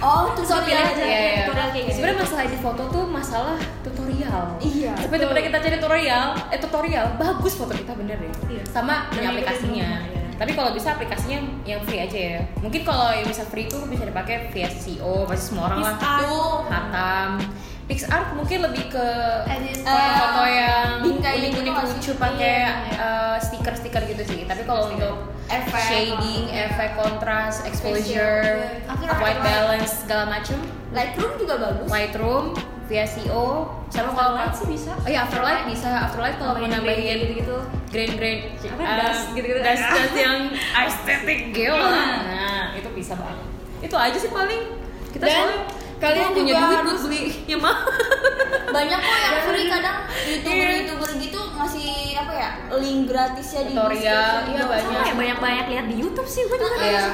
Oh 0.01 0.33
terus 0.33 0.49
gue 0.49 0.61
pilih 0.65 0.81
tutorial 0.81 0.97
aja. 0.97 1.03
Iya, 1.05 1.19
iya. 1.19 1.43
tutorial 1.45 1.69
kayak 1.69 1.85
gitu. 1.85 1.95
Sebenarnya 1.99 2.19
masalah 2.25 2.41
edit 2.47 2.61
foto 2.63 2.83
tuh 2.89 3.05
masalah 3.05 3.57
tutorial. 3.85 4.45
Iya, 4.63 4.91
tapi 4.97 5.13
daripada 5.19 5.41
kita 5.45 5.57
cari 5.61 5.75
tutorial 5.77 6.27
eh 6.49 6.59
tutorial 6.59 7.05
bagus 7.21 7.53
foto 7.53 7.73
kita 7.75 7.93
bener 7.93 8.17
deh. 8.17 8.33
Iya. 8.49 8.63
sama 8.71 9.11
punya 9.11 9.29
ngikutin 9.29 9.31
aplikasinya. 9.35 9.89
iya. 10.09 10.19
tapi 10.41 10.57
kalau 10.57 10.73
bisa 10.73 10.97
aplikasinya 10.97 11.37
yang 11.69 11.85
free 11.85 12.01
aja 12.01 12.17
ya. 12.17 12.41
Mungkin 12.65 12.81
kalau 12.81 13.13
yang 13.13 13.29
bisa 13.29 13.45
free 13.45 13.69
itu 13.69 13.77
bisa 13.85 14.09
dipakai 14.09 14.49
via 14.49 14.73
SEO 14.73 15.29
pasti 15.29 15.53
semua 15.53 15.69
orang 15.69 15.79
lah. 15.85 15.95
Tuh 16.01 16.65
Hatam 16.65 17.31
PixArt 17.91 18.31
mungkin 18.39 18.63
lebih 18.63 18.87
ke 18.87 19.07
foto-foto 19.83 20.43
yang 20.47 21.03
bingkai 21.03 21.43
unik-unik 21.43 21.75
gitu 21.75 21.91
lucu 21.91 22.11
pakai 22.15 22.55
Iya, 22.63 22.71
eh, 22.95 23.35
stiker-stiker 23.43 24.07
gitu 24.07 24.23
sih. 24.23 24.39
Tapi 24.47 24.63
kalau 24.63 24.87
untuk 24.87 25.27
Efek. 25.51 25.83
shading, 25.83 26.47
efek 26.47 26.95
kontras, 26.95 27.67
exposure, 27.67 28.79
After 28.87 29.11
white 29.19 29.43
balance 29.43 30.07
segala 30.07 30.31
macem. 30.31 30.55
Lightroom 30.95 31.35
juga 31.35 31.59
bagus. 31.59 31.87
Lightroom 31.91 32.45
via 32.87 33.03
CO 33.03 33.71
sama 33.91 34.11
kalau 34.15 34.35
Afterlight 34.35 34.55
sih 34.55 34.67
bisa. 34.71 34.91
Oh 34.95 35.09
iya 35.11 35.27
Afterlight 35.27 35.63
bisa. 35.67 35.89
Afterlight 36.07 36.39
kalau 36.39 36.55
mau 36.55 36.67
Nambahin 36.67 37.27
gitu-gitu. 37.27 37.59
grain 37.91 38.11
grain 38.15 38.39
Apa, 38.71 39.03
dust 39.03 39.35
gitu-gitu. 39.35 39.59
dust 39.59 39.83
dust 39.83 40.15
yang 40.23 40.39
estetik 40.87 41.51
lah 41.75 42.23
nah 42.23 42.63
itu 42.71 42.87
bisa 42.95 43.19
banget. 43.19 43.47
Itu 43.83 43.95
aja 43.99 44.15
sih 44.15 44.31
paling. 44.31 44.79
Kita 45.11 45.27
soalnya 45.27 45.59
kalian 46.01 46.29
punya 46.33 46.53
duit 46.55 46.65
harus- 46.73 46.83
buat 46.83 46.99
beli 47.05 47.21
yang 47.45 47.61
mahal 47.61 47.85
banyak 48.75 48.99
kok 48.99 49.17
yang 49.19 49.37
free 49.43 49.67
kadang 49.67 49.97
youtuber 50.23 50.57
Iya. 50.57 50.75
youtuber 50.81 51.09
gitu 51.17 51.39
ngasih 51.51 51.89
apa 52.17 52.33
ya 52.33 52.49
link 52.73 53.01
gratisnya 53.05 53.61
di 53.63 53.73
Tutorial, 53.73 54.35
iya, 54.47 54.63
banyak. 54.65 55.01
ya 55.03 55.13
banyak-banyak 55.13 55.65
lihat 55.69 55.85
di 55.85 55.95
YouTube 55.97 56.25
sih 56.25 56.43
gue 56.43 56.55
juga 56.55 56.75
Iya. 56.79 57.05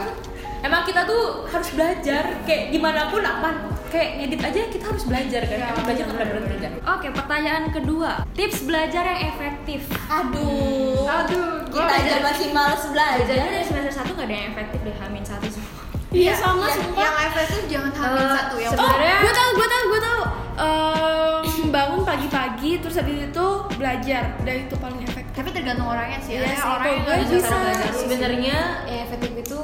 Emang 0.58 0.82
kita 0.84 1.06
tuh 1.06 1.46
harus 1.46 1.70
belajar 1.70 2.24
kayak 2.42 2.74
di 2.74 2.80
mana 2.80 3.06
pun 3.08 3.22
apa 3.22 3.62
kayak 3.88 4.18
ngedit 4.18 4.42
aja 4.42 4.60
kita 4.68 4.86
harus 4.86 5.06
belajar 5.06 5.42
kan. 5.44 5.58
Emang 5.64 5.86
belajar 5.86 6.04
nggak 6.04 6.18
pernah 6.18 6.30
berhenti 6.34 6.56
kan. 6.58 6.72
Oke, 6.90 7.08
pertanyaan 7.14 7.64
kedua. 7.70 8.12
Tips 8.34 8.66
belajar 8.66 9.04
yang 9.06 9.22
efektif. 9.30 9.86
aduh 10.10 11.06
Aduh, 11.06 11.62
kita 11.70 11.94
aja 11.94 12.16
masih 12.20 12.48
males 12.52 12.84
belajar 12.84 13.38
dari 13.38 13.62
semester 13.62 13.94
satu 13.94 14.12
nggak 14.12 14.26
ada 14.26 14.34
yang 14.36 14.48
efektif 14.50 14.80
deh, 14.82 14.96
hamin 14.98 15.24
satu 15.24 15.46
semua. 15.48 15.67
Iya 16.10 16.34
sama 16.34 16.66
yang, 16.66 16.80
sumpah. 16.80 17.02
yang 17.02 17.18
efektif 17.26 17.62
jangan 17.68 17.92
hamil 17.92 18.18
Eh, 18.18 18.32
satu 18.34 18.56
yang 18.58 18.72
sebenarnya- 18.72 19.20
gue 19.20 19.34
tau 19.34 19.50
gue 19.54 19.68
tau 19.68 19.84
gue 19.86 20.02
tau 20.02 20.22
Em, 20.58 21.44
bangun 21.70 22.02
pagi-pagi 22.02 22.82
terus 22.82 22.98
habis 22.98 23.30
itu 23.30 23.46
belajar. 23.78 24.34
Dan 24.42 24.66
itu 24.66 24.74
paling 24.76 24.98
efektif. 25.00 25.30
Tapi 25.32 25.54
tergantung 25.54 25.86
orangnya 25.86 26.18
sih. 26.18 26.34
Iya 26.34 26.42
ada 26.44 26.50
sih, 26.50 26.66
orang 26.66 26.96
gue 26.98 27.16
bisa. 27.30 27.46
cara 27.46 27.58
belajar 27.62 27.92
Sebenarnya 27.94 28.58
yang 28.84 29.02
efektif 29.06 29.32
itu 29.38 29.58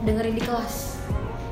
dengerin 0.00 0.34
di 0.34 0.42
kelas. 0.44 0.74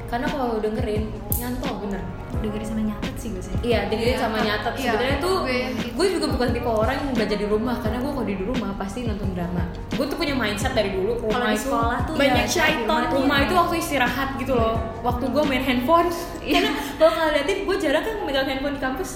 Karena 0.06 0.30
kalau 0.30 0.62
dengerin 0.62 1.10
nyantol 1.34 1.82
bener. 1.82 2.02
Dengerin 2.46 2.62
sama 2.64 2.82
nyatet 2.84 3.14
sih 3.16 3.28
gue 3.28 3.42
sih. 3.42 3.54
Iya, 3.60 3.80
dengerin 3.86 4.06
Iya, 4.08 4.20
sama 4.20 4.38
nyatet. 4.38 4.72
iya, 4.76 4.84
Sebenarnya 4.88 5.18
tuh 5.18 5.34
gue 5.42 5.58
gitu. 5.74 5.88
gue 5.92 6.06
juga 6.14 6.26
bukan 6.30 6.48
tipe 6.50 6.70
orang 6.72 6.96
yang 6.96 7.10
belajar 7.12 7.36
di 7.36 7.46
rumah 7.46 7.76
karena 7.76 7.98
gue 7.98 8.12
kalau 8.12 8.26
di 8.28 8.36
rumah 8.38 8.70
pasti 8.76 8.98
nonton 9.02 9.28
drama. 9.32 9.62
Gue 9.90 10.04
tuh 10.04 10.16
punya 10.16 10.32
mindset 10.32 10.72
dari 10.72 10.90
dulu 10.90 11.12
Kalau 11.18 11.26
rumah 11.32 11.48
di 11.48 11.54
itu 11.54 11.66
sekolah 11.66 11.98
tuh 12.02 12.14
banyak 12.14 12.44
ya, 12.44 12.48
syaitan. 12.48 12.76
di 12.76 12.84
rumah 12.84 13.02
tuh 13.04 13.16
rumah 13.18 13.38
itu 13.40 13.54
waktu 13.56 13.74
istirahat 13.76 14.28
gitu 14.36 14.52
loh 14.52 14.74
waktu 15.00 15.24
gue 15.26 15.42
main 15.44 15.60
handphone 15.60 16.08
karena 16.40 16.70
kalau 16.94 17.10
kalian 17.10 17.32
liatin 17.34 17.58
gue 17.62 17.76
jarang 17.76 18.02
kan 18.02 18.14
megang 18.22 18.46
handphone 18.46 18.74
di 18.74 18.82
kampus 18.82 19.10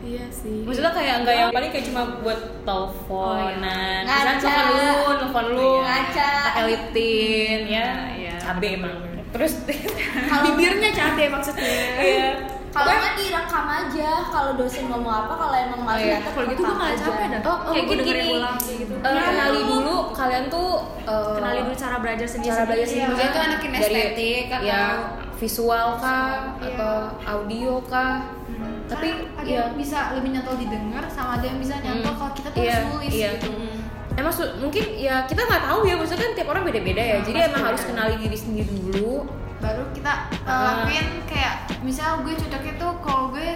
iya 0.00 0.24
sih 0.28 0.62
maksudnya 0.62 0.92
kayak 0.92 1.14
enggak 1.20 1.34
yang 1.36 1.50
paling 1.50 1.70
kayak 1.70 1.84
cuma 1.84 2.02
buat 2.20 2.38
teleponan 2.62 4.02
iya. 4.02 4.06
misalnya 4.06 4.34
Ngaca. 4.34 4.48
telepon 4.48 4.70
lu 4.70 5.12
telepon 5.16 5.46
lu 5.50 5.70
Ngaca. 5.80 6.30
pakai 6.46 6.64
liptin 6.66 7.60
ya 7.66 7.88
Iya. 8.12 8.34
cabe 8.38 8.68
emang 8.72 8.94
terus 9.28 9.52
bibirnya 10.44 10.90
cabe 10.92 11.24
maksudnya 11.28 11.64
iya 11.98 12.28
kalau 12.76 12.92
nggak 12.92 13.14
direkam 13.16 13.66
aja 13.66 14.10
kalau 14.26 14.50
dosen 14.54 14.84
ngomong 14.86 15.14
apa 15.18 15.32
kalau 15.34 15.56
emang 15.56 15.80
nggak 15.80 15.96
Oh, 15.96 16.02
iya. 16.02 16.18
Kalau 16.22 16.46
gitu 16.46 16.62
gue 16.62 16.76
aja. 16.76 16.96
capek 17.02 17.26
dah. 17.26 17.40
oh, 17.42 17.56
oh 17.56 17.72
kayak 17.72 17.84
dengerin 17.90 18.04
gini 18.04 18.36
ulang 18.36 18.56
gitu. 18.60 18.94
eh, 18.94 19.12
kenali 19.22 19.60
dulu 19.62 19.96
kalian 20.12 20.44
tuh 20.46 20.68
eh, 21.02 21.34
Kenali 21.34 21.58
dulu 21.62 21.74
cara 21.74 21.96
belajar 21.98 22.26
sendiri. 22.26 22.50
cara 22.50 22.62
belajar 22.64 22.86
sendiri 22.86 23.12
Iya, 23.12 23.24
itu 23.26 23.38
anak 23.40 23.58
kinestetik 23.60 24.44
atau- 24.48 24.62
ya 24.62 24.82
visual 25.34 25.88
kah 25.96 26.32
Iya. 26.56 26.68
atau 26.70 26.94
audio 27.26 27.72
kah 27.82 28.14
tapi 28.86 29.08
Kan 29.10 29.18
ada 29.36 29.44
ya 29.44 29.58
yang 29.62 29.74
bisa 29.74 29.98
lebih 30.12 30.30
nyantol 30.30 30.56
didengar 30.56 31.02
sama 31.06 31.36
ada 31.36 31.44
yang 31.44 31.58
bisa 31.58 31.74
nyantol 31.76 32.06
Hmm. 32.08 32.18
kalau 32.18 32.32
kita 32.32 32.48
tuh 32.48 32.60
Iya, 32.60 32.72
harus 32.72 32.88
nulis 32.92 33.12
iya. 33.12 33.30
gitu 33.34 33.50
Emang 34.16 34.32
su- 34.32 34.56
mungkin 34.56 34.84
ya 34.96 35.14
kita 35.24 35.42
nggak 35.42 35.62
tahu 35.62 35.84
ya 35.84 35.92
maksudnya 35.92 36.22
kan 36.22 36.32
tiap 36.32 36.48
orang 36.48 36.64
beda-beda 36.64 37.02
ya. 37.04 37.16
Jadi 37.20 37.36
pasti 37.36 37.48
emang 37.52 37.62
harus 37.66 37.82
kenali 37.84 38.14
diri 38.16 38.32
sendiri 38.34 38.72
dulu. 38.72 39.28
Baru 39.58 39.84
kita 39.90 40.12
uh, 40.40 40.48
Ah. 40.48 40.62
lakuin 40.82 41.06
kayak 41.24 41.54
misal 41.80 42.20
gue 42.20 42.34
cocoknya 42.34 42.74
tuh 42.76 42.92
kalau 42.98 43.24
gue 43.28 43.48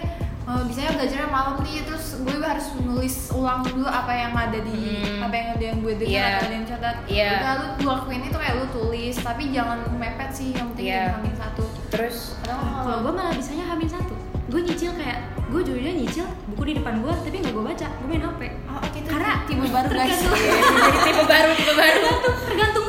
uh, 0.43 0.63
misalnya 0.63 0.93
belajarnya 0.95 1.29
malam 1.29 1.55
nih 1.61 1.83
terus 1.83 2.05
gue 2.19 2.35
harus 2.37 2.67
nulis 2.79 3.15
ulang 3.31 3.61
dulu 3.61 3.85
apa 3.85 4.11
yang 4.11 4.33
ada 4.33 4.59
di 4.59 4.79
Hmm. 5.01 5.23
apa 5.23 5.35
yang 5.35 5.49
ada 5.53 5.65
yang 5.67 5.79
gue 5.79 5.95
dengar 5.95 6.11
Iya. 6.11 6.27
atau 6.31 6.43
ada 6.43 6.55
yang 6.55 6.67
catat 6.67 6.97
Iya. 7.07 7.31
udah 7.35 7.53
lu 7.53 7.67
lu 7.77 7.87
lakuin 7.91 8.23
itu 8.23 8.37
kayak 8.37 8.55
lu 8.57 8.67
tulis 8.71 9.17
tapi 9.17 9.43
jangan 9.51 9.79
mepet 9.95 10.31
sih 10.31 10.49
yang 10.51 10.67
penting 10.71 10.87
Iya. 10.87 10.99
jangan 11.03 11.15
hamil 11.19 11.35
satu 11.37 11.65
Terus 11.91 12.17
Padahal 12.41 12.63
Kalau 12.81 12.99
gue 13.01 13.13
malah 13.13 13.33
bisanya 13.33 13.65
hamin 13.67 13.89
satu. 13.89 14.15
Gue 14.47 14.61
nyicil 14.61 14.91
kayak 14.93 15.19
gue 15.47 15.61
jujurnya 15.61 15.95
nyicil 15.97 16.23
buku 16.49 16.63
di 16.65 16.75
depan 16.77 16.99
gue 16.99 17.13
tapi 17.13 17.37
nggak 17.37 17.51
gue 17.53 17.65
baca. 17.65 17.87
Gue 17.93 18.09
main 18.09 18.23
HP. 18.25 18.41
oh, 18.65 18.79
oke 18.79 18.97
itu 18.97 19.09
Karena 19.09 19.33
tipe 19.45 19.63
baru 19.65 19.89
guys 19.89 20.11
tergantung- 20.11 20.39
jadi 20.81 20.99
tipe 21.05 21.23
baru 21.25 21.51
tipe 21.53 21.73
baru. 21.73 22.03
tergantung. 22.45 22.85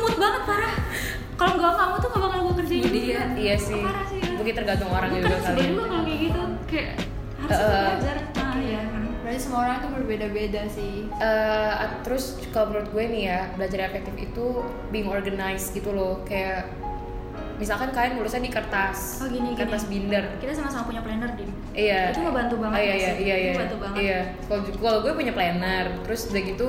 Kalau 1.34 1.52
nggak 1.54 1.72
kamu 1.72 1.94
tuh 1.96 2.08
nggak 2.08 2.22
bakal 2.22 2.40
gue 2.40 2.54
kerjain 2.58 2.82
Jadi 2.82 3.00
juga. 3.00 3.12
ya, 3.12 3.22
iya 3.36 3.56
sih. 3.56 3.82
Parah 3.82 4.04
sih. 4.04 4.18
ya. 4.18 4.30
Mungkin 4.32 4.54
tergantung 4.54 4.90
orang 4.90 5.08
Gue 5.08 5.18
juga 5.18 5.28
kan 5.32 5.42
kalian. 5.48 5.68
juga 5.68 5.84
kalau 5.84 6.02
kayak 6.02 6.20
gitu 6.20 6.40
kayak 6.66 6.90
harus 7.38 7.58
eh. 7.58 7.66
belajar. 7.66 8.16
Ah 8.36 8.58
ya. 8.58 8.82
berarti 9.22 9.38
semua 9.40 9.60
orang 9.62 9.76
tuh 9.78 9.90
berbeda-beda 9.92 10.62
sih 10.68 10.94
Eh, 11.08 11.72
terus 12.02 12.24
kalau 12.50 12.66
menurut 12.68 12.88
gue 12.90 13.04
nih 13.08 13.22
ya 13.24 13.40
belajar 13.52 13.80
efektif 13.82 14.14
itu 14.20 14.46
being 14.90 15.06
organized 15.06 15.70
gitu 15.70 15.90
loh 15.90 16.20
kayak 16.22 16.66
misalkan 17.54 17.90
kalian 17.90 18.18
nulisnya 18.18 18.42
di 18.42 18.50
kertas 18.50 18.98
Oh, 19.18 19.26
gini, 19.26 19.54
gini. 19.54 19.56
kertas 19.56 19.86
binder 19.86 20.26
Kita 20.36 20.52
sama-sama 20.52 20.84
punya 20.84 21.00
planner 21.00 21.30
di. 21.32 21.46
Iya. 21.72 22.10
Itu 22.10 22.20
ngebantu 22.20 22.54
banget 22.58 22.74
Oh, 22.74 22.82
iya, 22.82 22.94
iya, 22.94 23.08
sih? 23.08 23.22
iya, 23.22 23.34
Itu 23.34 23.46
iya. 23.46 23.54
bantu 23.56 23.76
banget. 23.78 23.96
Iya. 23.96 24.20
Kalau 24.42 24.60
kalau 24.76 24.98
gue 25.00 25.12
punya 25.14 25.32
planner, 25.32 25.84
terus 26.02 26.20
udah 26.26 26.42
gitu 26.44 26.68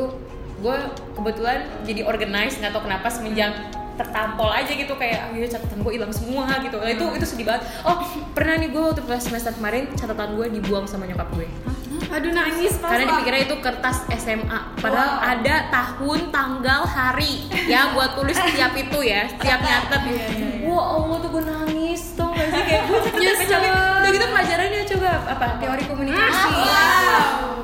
gue 0.56 0.76
kebetulan 1.12 1.60
jadi 1.84 2.02
organize 2.04 2.56
nggak 2.56 2.72
tahu 2.72 2.84
kenapa 2.86 3.08
semenjak 3.10 3.52
tertampol 3.94 4.50
aja 4.50 4.72
gitu 4.74 4.94
kayak 4.98 5.30
oh 5.30 5.38
iya 5.38 5.48
catatan 5.48 5.86
gue 5.86 5.94
hilang 5.94 6.14
semua 6.14 6.50
gitu. 6.62 6.78
Nah, 6.82 6.90
itu 6.90 7.06
itu 7.18 7.26
sedih 7.26 7.46
banget. 7.50 7.64
Oh 7.86 8.02
pernah 8.34 8.58
nih 8.58 8.70
gue 8.74 8.82
waktu 8.82 9.02
semester 9.22 9.54
kemarin 9.54 9.90
catatan 9.94 10.34
gue 10.34 10.46
dibuang 10.60 10.86
sama 10.90 11.06
nyokap 11.06 11.30
gue. 11.38 11.48
Aduh 12.14 12.30
nangis 12.30 12.78
pas 12.78 12.94
karena 12.94 13.10
dipikirnya 13.10 13.42
itu 13.50 13.56
kertas 13.58 14.06
SMA 14.22 14.60
padahal 14.78 15.18
ada 15.18 15.56
tahun 15.74 16.30
tanggal 16.30 16.86
hari 16.86 17.50
ya 17.66 17.90
gue 17.90 18.06
tulis 18.14 18.38
setiap 18.38 18.74
itu 18.78 19.00
ya 19.02 19.30
setiap 19.34 19.60
nyatet. 19.62 20.02
Wah 20.68 20.84
Allah 21.00 21.18
tuh 21.22 21.30
gue 21.34 21.44
nangis 21.46 22.02
tau 22.14 22.30
gak 22.34 22.50
sih? 22.54 22.62
Kayak 22.70 22.82
gue 22.86 23.00
capek-capek. 23.02 23.70
Udah 23.74 24.10
gitu 24.14 24.26
pelajarannya 24.30 24.82
coba 24.94 25.10
apa 25.26 25.46
teori 25.58 25.84
komunikasi. 25.90 26.54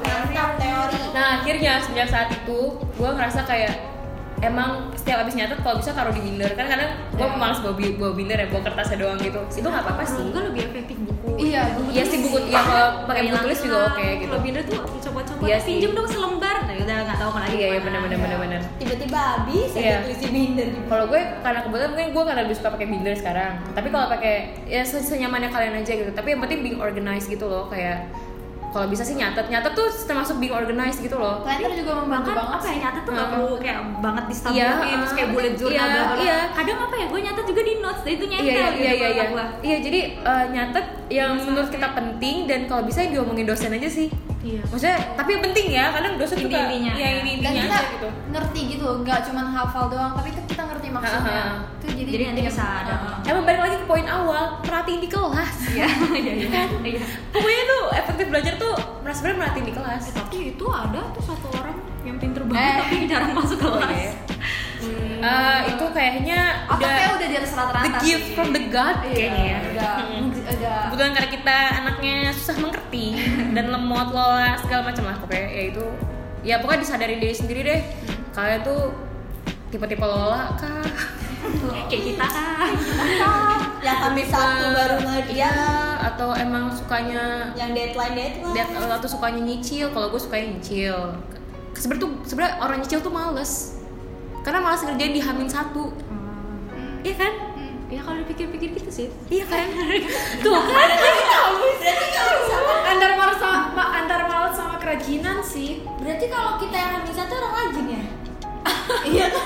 Mantap 0.01 0.51
teori. 0.57 0.97
Nah 1.13 1.25
akhirnya 1.41 1.73
sejak 1.85 2.07
saat 2.09 2.29
itu 2.33 2.59
gue 2.79 3.09
ngerasa 3.09 3.45
kayak 3.45 3.73
emang 4.41 4.69
setiap 4.93 5.21
abis 5.21 5.35
nyatet 5.35 5.59
kalau 5.59 5.77
bisa 5.77 5.91
taruh 5.91 6.09
di 6.09 6.21
binder. 6.21 6.51
Kan 6.53 6.67
kadang 6.67 6.89
gue 7.11 7.27
malas 7.33 7.59
bawa, 7.59 7.73
bawa 7.75 8.11
binder 8.13 8.37
ya 8.37 8.47
bawa 8.47 8.61
kertasnya 8.63 8.97
doang 8.97 9.19
gitu. 9.19 9.39
Itu 9.51 9.67
nggak 9.67 9.83
apa-apa 9.83 10.03
sih. 10.05 10.23
Gue 10.25 10.43
lebih 10.45 10.61
efektif 10.65 10.97
buku. 10.99 11.29
iya 11.39 11.71
buku 11.71 11.89
Iya 11.89 12.03
sih 12.03 12.17
buku 12.21 12.37
ya 12.47 12.59
kalau 12.59 12.87
pakai 13.05 13.21
buku 13.25 13.37
tulis 13.41 13.59
juga 13.61 13.77
oke 13.89 14.05
gitu. 14.17 14.27
Kalau 14.29 14.41
binder 14.41 14.63
tuh 14.63 14.79
coba-coba 15.01 15.41
Iya 15.41 15.57
sih. 15.57 15.73
pinjem 15.75 15.91
dong 15.93 16.07
selembar. 16.07 16.57
Nah, 16.59 16.73
udah 16.75 16.95
nggak 17.01 17.17
tahu 17.17 17.31
lagi. 17.33 17.51
iya 17.51 17.67
iya 17.69 17.81
benar 17.81 17.99
benar 18.01 18.19
benar 18.19 18.37
benar 18.39 18.61
tiba-tiba 18.77 19.19
habis 19.19 19.69
Iya. 19.71 19.89
ada 19.89 20.03
tulis 20.03 20.19
di 20.19 20.29
binder 20.29 20.67
di 20.67 20.79
kalau 20.85 21.05
gue 21.05 21.21
karena 21.39 21.59
kebetulan 21.61 21.89
mungkin 21.89 22.09
gue 22.09 22.23
karena 22.23 22.41
lebih 22.41 22.55
suka 22.55 22.69
pakai 22.69 22.87
binder 22.87 23.13
sekarang. 23.13 23.53
Tapi 23.71 23.87
kalau 23.89 24.07
pakai 24.07 24.35
ya 24.65 24.81
se- 24.81 25.01
senyamannya 25.01 25.49
kalian 25.49 25.75
aja 25.75 25.91
gitu. 25.93 26.11
Tapi 26.11 26.27
yang 26.29 26.41
penting 26.41 26.59
being 26.61 26.79
organized 26.79 27.27
gitu 27.27 27.45
loh 27.45 27.67
kayak 27.67 28.07
kalau 28.71 28.87
bisa 28.87 29.03
sih 29.03 29.19
nyatet. 29.19 29.51
Nyatet 29.51 29.73
tuh 29.75 29.87
termasuk 30.07 30.39
being 30.39 30.55
organized 30.55 31.03
gitu 31.03 31.19
loh. 31.19 31.43
Planner 31.43 31.73
juga 31.75 31.99
membantu 31.99 32.29
bahkan 32.29 32.35
banget 32.45 32.59
apa 32.59 32.65
ya 32.67 32.77
nyatet 32.85 33.01
tuh 33.01 33.13
nggak 33.15 33.29
perlu 33.33 33.51
kayak 33.57 33.79
banget 33.99 34.23
di 34.29 34.35
stamp 34.35 34.53
Iya, 34.53 34.69
terus 35.01 35.13
kayak 35.15 35.29
uh, 35.29 35.33
bullet 35.33 35.55
journal 35.57 35.73
iya, 35.73 35.83
bla, 35.89 36.01
bla, 36.03 36.13
bla. 36.13 36.23
iya. 36.23 36.39
kadang 36.53 36.79
apa 36.85 36.95
ya 36.95 37.05
gue 37.09 37.19
nyatet 37.25 37.45
juga 37.47 37.61
di 37.63 37.73
notes 37.79 38.03
itu 38.05 38.25
nyetel 38.27 38.45
iya 38.45 38.53
iya 38.53 38.69
gitu 38.69 38.83
iya 38.83 38.93
iya. 38.93 39.25
iya 39.25 39.45
iya 39.63 39.77
jadi 39.81 39.99
eh, 40.19 40.45
nyatet 40.53 40.85
yang 41.09 41.31
menurut 41.41 41.69
kita 41.73 41.87
penting 41.95 42.35
dan 42.45 42.59
kalau 42.69 42.83
bisa 42.85 42.99
yang 43.01 43.11
diomongin 43.19 43.47
dosen 43.47 43.73
aja 43.73 43.89
sih 43.89 44.07
iya. 44.41 44.61
Maksudnya 44.63 44.97
tapi 45.13 45.29
yang 45.31 45.43
penting 45.43 45.65
ya 45.69 45.85
kadang 45.89 46.13
dosen 46.15 46.35
tuh 46.37 46.45
kayak- 46.45 46.69
Inti-intinya, 46.69 46.93
ya 46.93 47.01
ya. 47.01 47.09
ini 47.19 47.31
dan 47.35 47.51
intinya 47.51 47.61
kita 47.61 47.75
aja 47.75 47.89
gitu. 47.91 48.07
ngerti 48.29 48.61
gitu 48.69 48.87
nggak 48.99 49.19
cuma 49.21 49.41
hafal 49.45 49.85
doang 49.87 50.11
tapi 50.13 50.29
kita 50.31 50.63
ngerti 50.65 50.87
maksudnya. 50.89 51.43
Itu 51.75 51.85
jadi 51.93 52.09
Jadi 52.09 52.23
nanti 52.25 52.41
bisa 52.43 52.63
ada. 52.65 52.93
Emang 53.23 53.43
balik 53.43 53.61
lagi 53.61 53.75
ke 53.75 53.85
poin 53.85 54.05
awal 54.05 54.43
perhatiin 54.61 54.99
di 54.99 55.07
kelas. 55.07 55.55
Iya 55.69 55.87
iya 56.13 56.33
iya. 56.39 56.61
Iya. 56.81 57.03
Pokoknya 57.29 57.63
tuh 57.65 57.81
efektif 57.93 58.25
belajar 58.27 58.53
tuh 58.55 58.73
merasa 58.99 59.17
sebenarnya 59.17 59.39
merhatiin 59.39 59.65
di 59.65 59.73
kelas. 59.73 60.01
Eh, 60.01 60.13
tapi 60.13 60.37
itu 60.49 60.65
ada 60.67 61.01
tuh 61.11 61.23
satu 61.23 61.47
orang 61.53 61.75
yang 62.01 62.17
pinter 62.17 62.41
banget 62.43 62.63
Eh. 62.65 62.75
tapi 62.81 62.95
jarang 63.05 63.31
masuk 63.33 63.57
kelas. 63.57 63.91
iya. 63.93 64.11
Eh, 65.19 65.59
itu 65.69 65.85
kayaknya 65.89 66.39
otaknya 66.65 66.87
udah 67.05 67.15
udah 67.15 67.27
di 67.27 67.35
atas 67.35 67.51
rata-rata 67.51 67.83
the 67.83 67.99
gift 68.01 68.23
sih. 68.23 68.33
from 68.33 68.49
the 68.49 68.63
God 68.67 68.97
Iya, 69.01 69.11
kayaknya 69.11 69.43
ya. 69.43 69.57
udah 69.61 69.93
Mm. 69.99 70.25
udah 70.31 70.77
kebetulan 70.85 71.11
karena 71.13 71.29
kita 71.29 71.57
anaknya 71.75 72.15
susah 72.31 72.55
mengerti 72.57 73.05
dan 73.55 73.65
lemot 73.67 74.07
lola 74.09 74.49
segala 74.57 74.81
macam 74.87 75.03
lah. 75.05 75.15
Pokoknya 75.17 75.47
ya 75.47 75.63
itu 75.67 75.85
ya 76.39 76.55
pokoknya 76.57 76.81
disadarin 76.81 77.19
diri 77.19 77.33
sendiri 77.33 77.61
deh. 77.61 77.81
Kalian 78.31 78.61
tuh 78.61 78.95
tipe-tipe 79.69 80.01
lola 80.01 80.55
kah? 80.55 80.87
Kayak 81.89 82.03
kita 82.05 82.25
kan 82.25 82.71
yang 83.87 83.97
kami 84.01 84.23
satu 84.23 84.65
baru 84.69 84.95
ngerti 84.99 85.33
Iya, 85.35 85.51
atau 86.05 86.31
emang 86.33 86.67
sukanya 86.69 87.51
yang 87.55 87.71
deadline 87.71 88.15
deadline. 88.51 88.91
Atau 88.91 89.07
sukanya 89.07 89.39
nyicil? 89.39 89.87
Kalau 89.89 90.11
gue 90.11 90.19
sukanya 90.19 90.51
nyicil. 90.53 91.15
Sebenarnya 91.71 92.01
tuh 92.01 92.11
sebenarnya 92.25 92.55
orang 92.59 92.77
nyicil 92.79 92.99
tuh 92.99 93.07
males 93.09 93.78
karena 94.41 94.59
malas 94.59 94.81
ngerjain 94.81 95.13
di 95.13 95.21
hamin 95.21 95.47
satu. 95.47 95.91
Iya 96.99 97.15
kan? 97.15 97.33
Ya 97.89 98.05
kalau 98.05 98.21
dipikir-pikir 98.21 98.69
gitu 98.75 98.89
sih. 98.89 99.07
Iya 99.27 99.45
kan? 99.45 99.65
Tuh 100.45 100.61
kan? 100.61 100.89
Antara 102.91 103.13
malas 103.15 103.37
sama 103.37 103.59
ma- 103.71 103.91
antara 103.95 104.23
malas 104.25 104.53
sama 104.53 104.75
kerajinan 104.77 105.41
sih. 105.41 105.81
Berarti 105.97 106.25
kalau 106.27 106.57
kita 106.57 106.75
yang 106.75 106.91
hamil 106.97 107.13
satu 107.13 107.33
orang 107.33 107.53
rajin 107.55 107.85
ya? 107.89 108.01
Iya. 109.09 109.25
Kan 109.29 109.45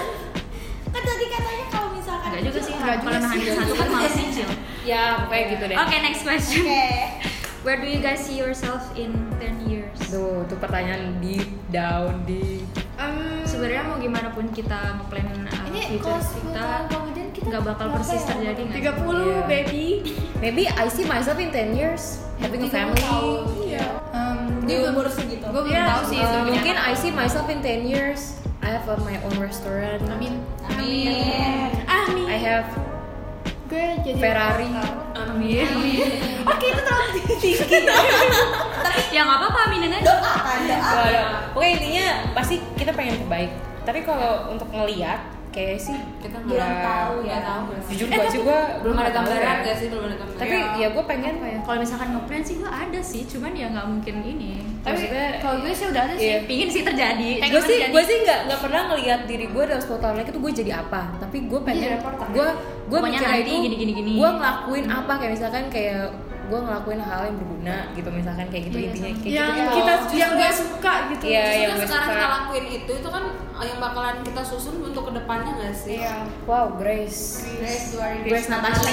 kan 0.94 1.04
tadi 1.04 1.26
katanya 1.28 1.66
kalau 1.70 1.90
misalkan 1.92 2.28
enggak 2.32 2.44
juga 2.48 2.60
sih 2.64 2.74
kalau 2.76 3.22
sih. 3.32 3.52
satu 3.52 3.74
kan 3.76 3.88
malas 3.90 4.14
nyicil. 4.16 4.50
Ya 4.84 5.02
pokoknya 5.24 5.46
gitu 5.56 5.64
deh. 5.72 5.78
Oke 5.80 5.96
next 6.00 6.22
question. 6.24 6.64
Oke. 6.64 6.88
Where 7.64 7.80
do 7.80 7.88
you 7.88 8.04
guys 8.04 8.20
see 8.20 8.36
yourself 8.36 8.84
in 9.00 9.16
10 9.40 9.72
years? 9.72 9.96
Tuh 10.12 10.44
tuh 10.52 10.60
pertanyaan 10.60 11.16
deep 11.24 11.48
down 11.72 12.28
deep 12.28 12.68
sebenarnya 13.44 13.84
mau 13.84 13.98
gimana 13.98 14.30
pun 14.30 14.46
kita 14.50 14.80
ngeplan 14.96 15.28
uh, 15.44 15.64
ini 15.70 15.80
future 15.90 16.14
kalau 16.14 16.22
10 16.22 16.34
kita 16.44 16.62
tahun 16.62 16.84
kemudian 16.90 17.28
kita 17.30 17.46
nggak 17.50 17.64
bakal 17.66 17.88
persis 17.92 18.20
ya? 18.20 18.30
terjadi 18.32 18.62
nggak 18.64 18.96
30 18.98 19.14
Iya. 19.14 19.40
baby. 19.46 19.86
Maybe 20.44 20.64
I 20.68 20.86
see 20.88 21.06
myself 21.06 21.38
in 21.38 21.50
10 21.50 21.74
years 21.74 22.04
having 22.38 22.62
a 22.62 22.70
family. 22.70 23.00
iya. 23.66 23.86
Um, 24.12 24.64
di 24.64 24.76
gue 24.76 24.90
umur 24.90 25.08
segitu. 25.08 25.44
gue 25.44 25.62
belum 25.62 25.72
Iya. 25.72 25.84
tahu 25.88 26.02
sih 26.08 26.20
Uh, 26.20 26.44
mungkin 26.46 26.76
I 26.76 26.94
see 26.94 27.12
myself 27.12 27.48
in 27.48 27.60
10 27.60 27.86
years 27.86 28.38
I 28.60 28.72
have 28.72 28.86
uh, 28.86 28.96
my 29.02 29.20
own 29.22 29.36
restaurant. 29.38 30.04
Amin. 30.08 30.40
Amin. 30.70 31.72
Amin 31.86 32.28
I 32.28 32.38
have 32.38 32.68
gue 33.66 33.86
jadi 34.04 34.20
Ferrari. 34.20 34.70
amin. 35.16 35.68
Oke 36.52 36.66
itu 36.68 36.82
terlalu 36.84 37.08
tinggi 37.18 37.52
ya 39.14 39.22
nggak 39.22 39.40
apa-apa 39.40 39.60
aminin 39.70 39.92
aja. 39.94 40.06
Doakan 40.10 40.60
Waduh. 40.66 41.28
Pokoknya 41.54 41.72
intinya 41.78 42.06
pasti 42.34 42.56
kita 42.74 42.92
pengen 42.98 43.22
terbaik. 43.22 43.52
Tapi 43.86 44.00
kalau 44.02 44.50
untuk 44.50 44.68
ngeliat 44.74 45.22
kayak 45.54 45.78
sih 45.78 45.94
kita 46.18 46.42
belum 46.42 46.58
nggak 46.58 46.82
tahu 46.82 47.16
ya. 47.30 47.38
tahu 47.46 47.62
jujur 47.94 48.10
gua 48.10 48.26
sih 48.26 48.42
gua 48.42 48.60
belum 48.82 48.96
ada 48.98 49.14
tahu 49.14 49.18
gambaran 49.22 49.46
ya. 49.46 49.62
nggak 49.62 49.76
sih 49.78 49.88
belum 49.94 50.04
ada 50.10 50.16
gambaran. 50.18 50.42
Tapi 50.42 50.56
ya 50.82 50.88
gue 50.90 51.04
pengen 51.06 51.34
apa 51.38 51.46
ya? 51.46 51.60
Kalau 51.62 51.78
misalkan 51.78 52.10
ngeplan 52.18 52.42
sih 52.42 52.56
gue 52.58 52.72
ada 52.74 53.00
sih. 53.06 53.22
Cuman 53.30 53.52
ya 53.54 53.68
nggak 53.70 53.86
mungkin 53.86 54.16
ini. 54.26 54.52
Tapi 54.82 55.04
kalau 55.40 55.56
gue 55.62 55.72
sih 55.78 55.86
udah 55.94 56.02
ada 56.10 56.16
sih. 56.18 56.26
Iya. 56.26 56.38
pingin 56.50 56.70
sih 56.74 56.82
terjadi. 56.82 57.30
Gue 57.54 57.62
sih 57.62 57.78
gue 57.86 58.04
sih 58.04 58.16
nggak 58.26 58.40
nggak 58.50 58.60
pernah 58.66 58.82
ngelihat 58.90 59.20
diri 59.30 59.46
gue 59.46 59.64
dalam 59.70 59.82
10 59.86 60.02
tahun 60.02 60.16
lagi 60.18 60.30
tuh 60.34 60.42
gue 60.42 60.52
jadi 60.66 60.72
apa. 60.82 61.02
Tapi 61.22 61.38
gue 61.46 61.60
pengen 61.62 61.86
Jadi 61.86 61.96
reporter. 62.02 62.26
gue 62.34 62.48
gue 62.90 63.00
mikirnya 63.00 63.38
itu 63.38 63.54
gini, 63.62 63.76
gini, 63.78 63.94
gini. 63.94 64.12
gue 64.18 64.30
ngelakuin 64.34 64.86
apa. 64.90 65.14
Kayak 65.22 65.32
misalkan 65.38 65.64
kayak 65.70 66.10
gue 66.44 66.60
ngelakuin 66.60 67.00
hal 67.00 67.22
yang 67.24 67.38
berguna 67.38 67.76
gitu 67.92 68.10
misalkan 68.10 68.48
kayak 68.48 68.64
gitu 68.68 68.78
Iya, 68.78 68.88
intinya 68.90 69.12
kayak 69.14 69.32
yang 69.32 69.50
gitu. 69.50 69.72
kita 69.74 69.92
Justru 69.96 70.16
yang 70.18 70.32
gak 70.34 70.54
suka 70.54 70.94
gitu. 71.08 71.24
Iya, 71.24 71.42
Justru 71.42 71.56
yang 71.56 71.72
gue 71.72 71.84
sekarang 71.84 72.04
suka. 72.04 72.14
kita 72.14 72.28
lakuin 72.30 72.66
itu 72.70 72.92
itu 72.94 73.10
kan 73.10 73.24
yang 73.64 73.80
bakalan 73.80 74.18
kita 74.22 74.42
susun 74.44 74.76
untuk 74.82 75.04
ke 75.08 75.14
depannya 75.14 75.52
nggak 75.54 75.74
sih? 75.74 75.98
Iya. 75.98 76.16
Wow 76.44 76.76
Grace. 76.76 77.48
Grace 77.58 77.86
Duari 77.90 78.18
Grace 78.24 78.48
Natasha. 78.48 78.92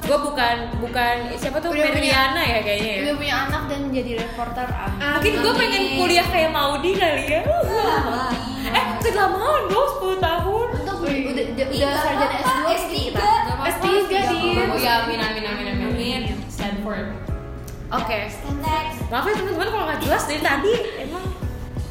gue 0.00 0.18
bukan 0.18 0.56
bukan 0.80 1.14
siapa 1.36 1.60
tuh? 1.60 1.68
Meriana 1.68 2.40
ya 2.40 2.58
kayaknya 2.62 2.90
ya. 2.90 3.00
udah 3.04 3.14
punya 3.16 3.34
anak 3.44 3.62
dan 3.68 3.80
jadi 3.90 4.10
reporter. 4.18 4.66
Ah 4.72 4.88
mungkin 5.14 5.34
gue 5.36 5.52
pengen 5.54 5.82
kuliah 5.96 6.26
kayak 6.26 6.48
Maudi 6.48 6.92
kali 6.92 7.24
ya. 7.28 7.42
Eh 8.68 8.84
kelamaan 9.02 9.62
dong 9.66 9.88
10 10.00 10.16
tahun. 10.18 10.66
Untuk 10.78 10.96
udah 10.98 11.12
udah, 11.12 11.44
udah 11.66 11.92
sarjana 11.98 12.36
S2 12.38 12.64
S3 12.70 12.94
S3 13.88 14.12
di 14.12 14.40
oh 14.68 14.78
ya 14.78 15.08
amin 15.08 15.18
amin 15.20 15.44
amin 15.44 15.66
amin 15.72 15.86
amin. 15.92 16.22
Stanford 16.52 17.06
oke. 17.88 18.18
Next. 18.60 18.98
Maaf 19.08 19.24
ya 19.24 19.34
teman-teman 19.40 19.68
kalau 19.72 19.84
nggak 19.88 20.00
jelas 20.04 20.22
dari 20.28 20.40
tadi 20.44 20.74
emang 21.00 21.24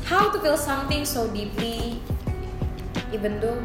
how 0.05 0.29
to 0.29 0.37
feel 0.39 0.59
something 0.59 1.01
so 1.03 1.25
deeply 1.33 1.99
even 3.09 3.41
though 3.41 3.57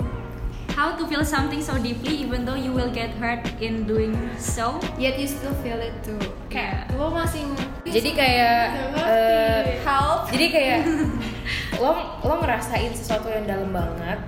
how 0.72 0.97
to 0.97 1.05
feel 1.05 1.20
something 1.20 1.61
so 1.61 1.76
deeply 1.76 2.24
even 2.24 2.49
though 2.49 2.57
you 2.57 2.72
will 2.72 2.89
get 2.89 3.12
hurt 3.20 3.45
in 3.61 3.85
doing 3.85 4.16
so. 4.41 4.80
Yet 4.97 5.20
you 5.20 5.28
still 5.28 5.53
feel 5.61 5.76
it 5.78 5.93
too. 6.01 6.16
Kayak 6.49 6.89
lo 6.97 7.12
masih 7.12 7.45
jadi 7.85 8.11
kayak 8.16 8.62
eh, 9.05 9.61
help. 9.85 10.33
jadi 10.33 10.47
kayak 10.49 10.78
lo 11.83 11.93
lo 12.24 12.35
ngerasain 12.41 12.93
sesuatu 12.97 13.28
yang 13.28 13.45
dalam 13.45 13.68
banget 13.74 14.18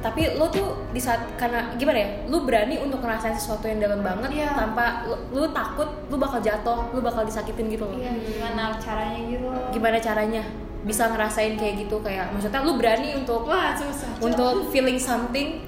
tapi 0.00 0.32
lo 0.32 0.48
tuh 0.48 0.64
di 0.88 0.98
saat 0.98 1.20
karena 1.34 1.72
gimana 1.74 1.98
ya 1.98 2.08
lo 2.24 2.40
berani 2.40 2.76
untuk 2.76 2.98
ngerasain 2.98 3.32
sesuatu 3.32 3.64
yang 3.64 3.78
dalam 3.78 4.00
banget 4.00 4.32
Iya. 4.34 4.52
tanpa 4.54 5.04
lo, 5.04 5.16
lo 5.30 5.48
takut 5.50 5.88
lo 6.06 6.16
bakal 6.16 6.40
jatuh 6.40 6.88
lo 6.88 6.98
bakal 6.98 7.22
disakitin 7.22 7.68
gitu 7.68 7.84
loh. 7.84 7.94
Iya, 7.94 8.12
gimana 8.16 8.62
caranya 8.76 9.20
gitu 9.20 9.46
gimana 9.70 9.96
caranya 9.98 10.42
bisa 10.80 11.04
ngerasain 11.06 11.54
kayak 11.54 11.74
gitu 11.78 12.00
kayak 12.00 12.32
maksudnya 12.32 12.60
lo 12.60 12.72
berani 12.74 13.12
untuk 13.14 13.44
wah 13.44 13.72
susah 13.72 14.08
untuk 14.18 14.72
feeling 14.72 14.96
something 14.96 15.60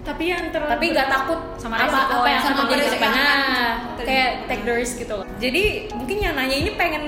tapi 0.00 0.26
yang 0.26 0.48
terlalu 0.48 0.72
tapi 0.72 0.86
nggak 0.90 1.08
takut 1.08 1.38
Sama 1.54 1.76
apa 1.76 1.86
resiko 1.86 2.14
apa 2.16 2.26
yang 2.26 2.40
akan 2.40 2.48
sama 2.48 2.60
terjadi 2.64 2.80
resiko. 2.80 2.94
depannya. 2.96 3.28
Kayak 4.00 4.30
take 4.48 4.62
the 4.64 4.74
risk 4.74 4.94
gitu 4.96 5.12
loh. 5.12 5.26
Jadi 5.36 5.62
mungkin 5.92 6.16
yang 6.18 6.34
nanya 6.34 6.56
ini 6.56 6.70
pengen 6.72 7.04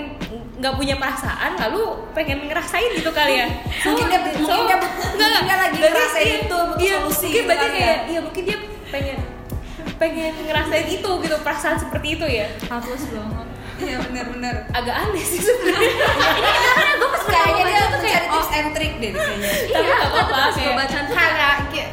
nggak 0.62 0.78
punya 0.78 0.94
perasaan 0.94 1.58
lalu 1.58 1.82
pengen 2.14 2.46
ngerasain 2.46 2.90
gitu 2.94 3.10
kali 3.10 3.34
ya. 3.34 3.46
Mungkin 3.90 4.06
dia- 4.06 4.22
mungkin 4.38 4.62
dia- 4.70 4.78
mungkin 4.78 5.42
dia 5.42 5.56
lagi 5.58 5.76
berarti 5.76 5.90
ngerasain 5.90 6.22
iya, 6.22 6.36
itu, 6.38 6.54
butuh 6.62 6.78
iya, 6.78 6.94
solusi 6.96 7.26
mungkin 7.26 7.34
gitu 7.34 7.48
berarti 7.50 7.66
kali 7.66 7.74
ya. 7.74 7.82
kayak 7.82 8.00
iya 8.06 8.20
mungkin 8.22 8.42
dia 8.46 8.58
pengen 8.88 9.18
pengen 9.98 10.32
ngerasain 10.46 10.86
itu 10.86 11.10
gitu 11.18 11.36
perasaan 11.42 11.76
seperti 11.76 12.08
itu 12.14 12.26
ya. 12.30 12.46
Hapus 12.70 13.02
banget 13.10 13.46
iya 13.82 13.96
benar-benar. 13.98 14.54
Agak 14.70 14.94
aneh 14.94 15.24
sih 15.24 15.42
sebenarnya. 15.42 15.90
Kayaknya 17.32 17.64
dia 17.66 17.82
mencari 17.90 18.26
tips 18.28 18.50
and 18.52 18.68
trick 18.70 18.92
deh 18.98 19.10
kayaknya. 19.10 19.50
Tapi 19.66 19.82
nggak 19.82 20.10
apa-apa 20.14 20.30
pas 20.30 20.46
gue 20.46 20.62
kayak 20.62 20.74
baca 20.78 20.98
tuh 21.02 21.14
karena 21.16 21.50
kayak 21.72 21.88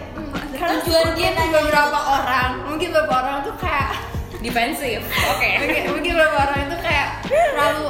karena 0.53 0.73
Tujuan 0.77 1.07
dia 1.15 1.29
mungkin 1.31 1.49
beberapa 1.49 1.99
orang 2.03 2.49
mungkin 2.67 2.89
beberapa 2.91 3.13
orang 3.17 3.37
tuh 3.41 3.55
kayak 3.57 3.89
defensif 4.39 4.99
oke. 5.01 5.49
Mungkin, 5.57 5.81
mungkin 5.89 6.11
beberapa 6.13 6.37
orang 6.45 6.59
itu 6.67 6.77
kayak 6.79 7.07
terlalu 7.55 7.85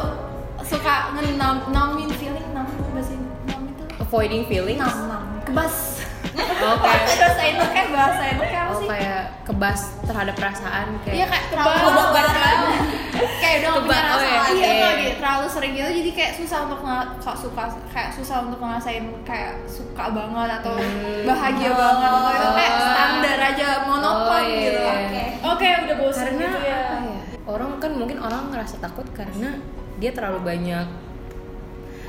suka 0.69 0.95
ngenam 1.13 1.55
namin 1.69 2.09
feeling 2.15 2.47
nam 2.53 2.67
bahasa 2.93 3.13
nam 3.45 3.61
itu? 3.67 3.83
Avoiding 3.99 4.43
feelings? 4.45 4.79
Nam 4.79 4.97
nam. 5.07 5.23
Kebas. 5.43 5.75
Oke 6.39 6.87
bahasa 7.17 7.41
itu 7.51 7.63
kayak 7.65 7.89
bahasa 7.89 8.21
itu 8.27 8.43
kayak 8.43 8.63
apa 8.63 8.71
oh 8.71 8.79
sih? 8.79 8.87
kayak 8.87 9.21
kebas 9.43 9.79
terhadap 10.05 10.35
perasaan 10.37 10.87
kayak 11.01 11.15
Iya 11.15 11.25
kayak 11.25 11.45
terlalu 11.49 11.89
kayak 13.41 13.55
udah 13.59 13.69
gak 13.69 13.83
punya 13.83 14.01
rasa 14.01 14.15
oh 14.15 14.21
iya, 14.23 14.39
lagi. 14.39 14.53
Iya, 14.55 14.71
iya, 14.71 14.89
gitu. 14.95 15.13
terlalu 15.19 15.45
sering 15.49 15.73
gitu 15.73 15.89
jadi 15.91 16.11
kayak 16.13 16.33
susah 16.37 16.59
untuk 16.63 16.79
kok 17.19 17.35
suka 17.35 17.63
kayak 17.89 18.09
susah 18.13 18.37
untuk 18.45 18.59
ngerasain 18.61 19.03
kayak 19.25 19.51
suka 19.65 20.05
banget 20.09 20.49
atau 20.61 20.73
Hmm. 20.79 21.23
bahagia 21.25 21.71
banget 21.73 22.09
atau 22.09 22.29
itu 22.29 22.49
kayak 22.55 22.71
Oh. 22.71 22.83
standar 22.85 23.37
aja 23.41 23.67
monoton 23.83 24.29
Oh, 24.29 24.39
iya, 24.39 24.59
gitu. 24.61 24.79
oke. 24.85 25.23
Oke 25.49 25.67
udah 25.83 25.95
bosan 25.97 26.29
gitu 26.35 26.59
ya. 26.61 26.79
ya? 26.93 27.19
Orang 27.43 27.71
kan 27.79 27.91
mungkin 27.91 28.17
orang 28.21 28.43
ngerasa 28.47 28.75
takut 28.79 29.07
karena 29.11 29.57
dia 29.99 30.11
terlalu 30.11 30.39
banyak 30.45 30.87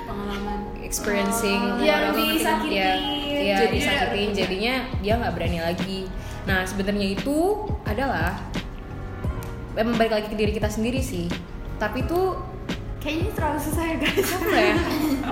pengalaman. 0.00 0.58
experiencing 0.80 1.62
Oh, 1.70 1.78
yang 1.78 2.10
orang- 2.10 2.18
disakitin. 2.34 2.74
ya, 2.74 2.90
ya 3.30 3.56
Jadi- 3.62 3.74
disakitin. 3.76 4.28
jadinya 4.34 4.74
dia 4.98 5.12
nggak 5.16 5.32
berani 5.32 5.58
lagi. 5.60 6.00
Nah 6.42 6.64
sebenarnya 6.64 7.06
itu 7.12 7.38
adalah 7.84 8.42
memang 9.72 9.94
balik 9.94 10.12
lagi 10.12 10.26
ke 10.26 10.34
diri 10.34 10.50
kita 10.50 10.66
sendiri 10.66 10.98
sih. 11.00 11.30
Tapi 11.76 12.02
tuh 12.04 12.34
Kayaknya 13.00 13.32
terlalu 13.32 13.58
susah 13.62 13.84
ya 13.86 13.96
guys. 13.96 14.28
apa 14.28 14.50
ya? 14.52 14.74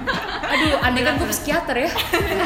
Aduh 0.55 0.73
andai 0.81 1.03
kan 1.03 1.15
gue 1.17 1.29
psikiater 1.29 1.77
ya. 1.79 1.91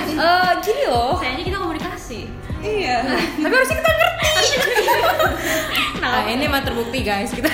Eh, 0.08 0.52
gini 0.60 0.82
loh. 0.84 1.14
Kayaknya 1.16 1.44
kita 1.46 1.58
komunikasi. 1.58 2.20
Iya. 2.58 2.96
tapi 3.36 3.52
harusnya 3.52 3.76
kita 3.76 3.90
ngerti. 3.92 4.30
Nah 6.02 6.26
ini 6.26 6.44
mah 6.44 6.58
terbukti 6.60 6.98
guys. 7.00 7.30
Kita 7.30 7.46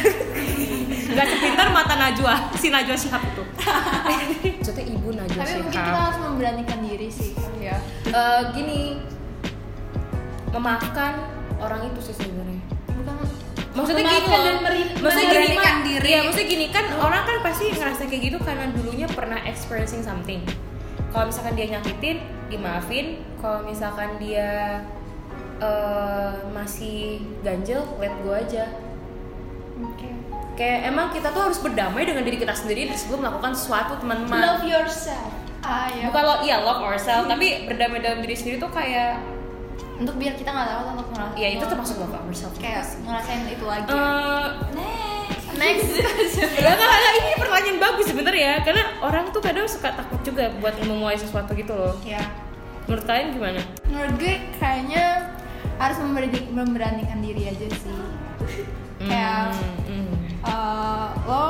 nggak 1.08 1.26
sepintar 1.26 1.66
mata 1.72 1.94
Najwa 1.96 2.34
si 2.54 2.68
Najwa 2.68 2.96
Shihab 2.96 3.22
itu. 3.24 3.44
Maksudnya 4.60 4.84
ibu 4.84 5.08
Najwa 5.10 5.40
Tapi 5.40 5.52
mungkin 5.64 5.80
kita 5.80 6.00
harus 6.04 6.18
memberanikan 6.20 6.78
diri 6.84 7.08
sih. 7.08 7.32
Ya. 7.58 7.76
Eh, 8.08 8.42
gini 8.52 9.00
memaafkan 10.52 11.12
orang 11.60 11.88
itu 11.88 12.00
sih 12.10 12.14
sebenarnya. 12.16 12.60
Bukan 12.88 13.14
maksudnya 13.76 14.04
gini 14.10 14.26
loh 14.26 14.40
dan 14.42 14.56
meri- 14.64 14.90
maksudnya 14.98 15.28
gini 15.30 15.54
mah 15.54 15.76
diri. 15.86 16.06
iya 16.08 16.18
maksudnya 16.26 16.48
gini 16.50 16.66
kan 16.74 16.84
orang 16.98 17.22
kan 17.22 17.36
pasti 17.46 17.70
ngerasa 17.70 18.02
kayak 18.10 18.22
gitu 18.26 18.38
karena 18.42 18.64
dulunya 18.74 19.06
pernah 19.06 19.38
experiencing 19.44 20.02
something. 20.02 20.42
Kalau 21.14 21.30
misalkan 21.30 21.54
dia 21.54 21.66
nyakitin 21.78 22.16
dimaafin. 22.50 23.22
Kalau 23.38 23.62
misalkan 23.62 24.18
dia 24.18 24.82
eh, 25.62 26.32
masih 26.50 27.22
ganjel 27.46 27.86
let 28.02 28.14
go 28.26 28.34
aja 28.34 28.66
Oke. 29.80 30.08
kayak 30.54 30.78
emang 30.86 31.10
kita 31.10 31.30
tuh 31.30 31.42
harus 31.44 31.58
berdamai 31.58 32.02
dengan 32.02 32.22
diri 32.22 32.34
kita 32.34 32.50
sendiri 32.50 32.90
sebelum 32.90 33.22
melakukan 33.22 33.52
sesuatu 33.52 33.94
teman-teman 33.96 34.38
love 34.38 34.64
yourself 34.64 35.30
Ah 35.58 35.86
ya. 35.88 36.06
bukan 36.06 36.22
lo 36.22 36.34
iya 36.40 36.56
love 36.60 36.80
ourselves 36.80 37.26
tapi 37.26 37.66
berdamai 37.66 37.98
dalam 37.98 38.18
diri 38.20 38.34
sendiri 38.34 38.56
tuh 38.56 38.68
kayak 38.68 39.18
Untuk 39.96 40.14
biar 40.14 40.30
kita 40.32 40.46
nggak 40.48 40.66
takut 40.68 40.86
untuk 40.94 41.08
ngerasain. 41.10 41.34
ya 41.36 41.48
itu 41.52 41.64
termasuk 41.64 41.96
love 41.98 42.14
ourselves 42.16 42.54
kayak 42.56 42.86
ngerasain 43.02 43.42
itu 43.48 43.64
lagi. 43.64 43.90
Eh, 43.90 44.46
Next. 45.58 45.90
Enggak, 45.90 46.70
enggak, 46.70 46.86
enggak, 46.88 47.14
ini 47.16 47.32
pertanyaan 47.34 47.78
bagus 47.80 48.06
sebenarnya 48.06 48.46
ya 48.46 48.56
Karena 48.62 48.82
orang 49.00 49.24
tuh 49.28 49.42
kadang 49.42 49.66
suka 49.66 49.90
takut 49.90 50.20
juga 50.22 50.54
buat 50.56 50.78
memulai 50.80 51.18
sesuatu 51.18 51.50
gitu 51.52 51.74
loh 51.74 51.98
ya. 52.00 52.22
Menurut 52.86 53.04
kalian 53.04 53.28
gimana? 53.32 53.60
Menurut 53.84 54.14
gue 54.16 54.34
kayaknya 54.56 55.34
harus 55.76 55.98
memberani, 55.98 56.40
memberanikan 56.48 57.18
diri 57.18 57.42
aja 57.44 57.66
sih. 57.68 57.98
Kayak 59.08 59.40
Hmm, 59.50 60.04
hmm. 60.04 60.14
eh, 60.44 61.06
lo 61.24 61.42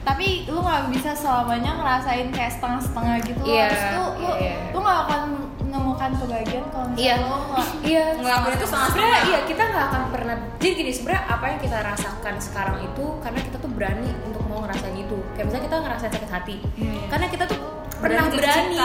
tapi 0.00 0.26
lu 0.46 0.58
nggak 0.58 0.88
bisa 0.90 1.12
selamanya 1.12 1.76
ngerasain 1.76 2.28
kayak 2.30 2.50
setengah-setengah 2.50 3.16
gitu 3.22 3.40
Iya, 3.44 3.68
Harus 3.68 3.82
tuh 3.86 3.92
lu 3.94 4.06
iya, 4.18 4.32
iya. 4.40 4.54
lu 4.72 4.78
nggak 4.80 4.98
akan 5.02 5.22
menemukan 5.60 6.10
kebahagiaan 6.16 6.66
kalau 6.66 6.86
misalnya 6.88 7.04
Iya. 7.04 7.14
lo 7.22 7.36
nggak 7.46 7.66
Iya, 7.90 8.04
Ngelakuin 8.16 8.54
itu 8.54 8.66
sebenarnya 8.66 9.20
iya 9.22 9.38
kita 9.44 9.62
nggak 9.62 9.84
akan 9.86 10.02
pernah. 10.10 10.36
Jadi 10.58 10.72
gini 10.74 10.90
sebenarnya 10.90 11.22
apa 11.28 11.44
yang 11.46 11.60
kita 11.60 11.78
rasakan 11.78 12.34
sekarang 12.38 12.76
itu 12.82 13.04
karena 13.20 13.40
kita 13.40 13.56
tuh 13.56 13.70
berani 13.70 14.08
untuk 14.22 14.42
mau 14.44 14.58
ngerasain 14.60 14.96
itu. 14.96 15.16
Kayak 15.32 15.44
misalnya 15.46 15.64
kita 15.64 15.76
ngerasain 15.78 16.12
sakit 16.12 16.30
hati, 16.30 16.56
Iya, 16.74 16.90
iya. 16.90 17.06
karena 17.06 17.26
kita 17.28 17.44
tuh 17.46 17.58
pernah 17.94 18.24
Berani 18.24 18.36
berani. 18.36 18.76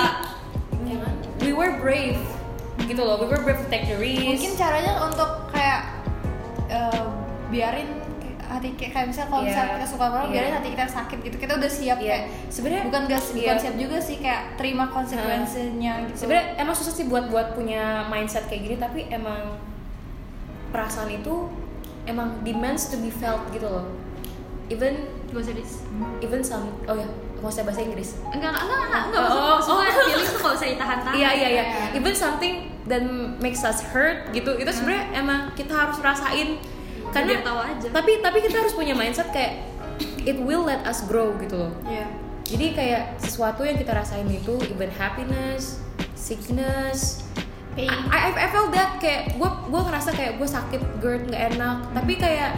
Ya 0.85 0.97
kan? 0.99 1.13
We 1.39 1.51
were 1.51 1.73
brave, 1.75 2.21
gitu 2.81 3.01
loh. 3.01 3.17
We 3.17 3.27
were 3.27 3.41
brave 3.41 3.57
to 3.57 3.67
take 3.67 3.87
the 3.87 3.97
risk. 3.97 4.21
mungkin 4.37 4.53
caranya 4.53 4.93
untuk 5.01 5.29
kayak 5.49 5.79
eh, 6.67 7.03
biarin 7.55 7.89
hati 8.45 8.67
kayak 8.73 8.91
kayak 8.93 9.07
misalnya 9.09 9.29
kalau 9.31 9.41
Iya. 9.41 9.49
misalnya 9.49 9.71
kita 9.73 9.87
suka 9.89 10.05
orang 10.07 10.23
Iya. 10.23 10.33
biarin 10.35 10.53
hati 10.53 10.69
kita 10.69 10.85
sakit 10.87 11.17
gitu 11.23 11.35
kita 11.35 11.53
udah 11.55 11.71
siap 11.71 11.97
Iya. 11.97 12.07
kayak 12.07 12.23
Sebenarnya 12.47 12.83
bukan 12.85 13.01
gak 13.03 13.21
iya. 13.25 13.33
bukan 13.41 13.57
siap 13.57 13.75
juga 13.75 13.97
sih 13.99 14.17
kayak 14.19 14.41
terima 14.53 14.85
konsekuensinya 14.87 15.93
gitu 16.05 16.17
sebenarnya 16.19 16.47
emang 16.55 16.75
susah 16.75 16.93
sih 16.93 17.05
buat 17.05 17.25
buat 17.27 17.47
punya 17.51 17.83
mindset 18.05 18.45
kayak 18.45 18.61
gini 18.63 18.75
tapi 18.77 18.99
emang 19.09 19.57
perasaan 20.69 21.09
itu 21.09 21.49
emang 22.05 22.41
demands 22.41 22.87
to 22.87 22.99
be 22.99 23.09
felt 23.09 23.41
gitu 23.49 23.65
loh 23.65 23.85
even 24.67 24.93
usah 25.31 25.51
dis. 25.51 25.83
even 26.21 26.39
some 26.39 26.69
oh 26.85 26.93
ya 26.93 27.07
mau 27.37 27.49
saya 27.49 27.67
bahasa 27.67 27.81
Inggris 27.81 28.15
Enggak, 28.25 28.55
enggak, 28.55 28.63
enggak, 28.79 28.79
enggak, 28.79 29.03
enggak. 29.05 29.25
Oh, 29.25 29.59
Maksud- 29.59 29.75
maksudnya 29.75 29.91
oh. 29.91 30.05
feeling 30.07 30.25
tuh 30.25 30.39
kalau 30.39 30.55
saya 30.55 30.73
tahan-tahan. 30.75 31.13
iya 31.13 31.29
iya 31.33 31.47
iya 31.51 31.63
Iya. 31.65 31.85
even 31.93 32.13
something 32.15 32.53
that 32.85 33.03
makes 33.37 33.61
us 33.61 33.83
hurt 33.85 34.31
gitu 34.31 34.53
itu 34.53 34.69
sebenarnya 34.69 35.05
emang 35.13 35.51
kita 35.53 35.73
harus 35.73 35.97
rasain 35.99 36.61
karena 37.15 37.39
Biar 37.39 37.47
tahu 37.47 37.59
aja. 37.63 37.87
tapi 37.95 38.11
tapi 38.19 38.37
kita 38.43 38.55
harus 38.59 38.75
punya 38.75 38.91
mindset 38.91 39.31
kayak 39.31 39.63
it 40.27 40.35
will 40.35 40.67
let 40.67 40.83
us 40.83 41.07
grow 41.07 41.31
gitu 41.39 41.55
loh. 41.55 41.71
Iya. 41.87 42.11
jadi 42.45 42.65
kayak 42.75 43.03
sesuatu 43.23 43.65
yang 43.65 43.79
kita 43.79 43.95
rasain 43.95 44.27
itu 44.29 44.59
even 44.67 44.91
happiness 44.93 45.79
sickness. 46.25 47.21
Pain. 47.75 47.91
I, 47.91 48.31
I, 48.31 48.31
I 48.33 48.47
felt 48.49 48.73
that 48.73 48.97
kayak 48.97 49.35
gue 49.37 49.49
gue 49.69 49.81
ngerasa 49.83 50.09
kayak 50.15 50.41
gue 50.41 50.47
sakit 50.49 50.81
GERD 51.03 51.29
nggak 51.29 51.43
enak. 51.55 51.77
Tapi 51.91 52.13
kayak 52.17 52.51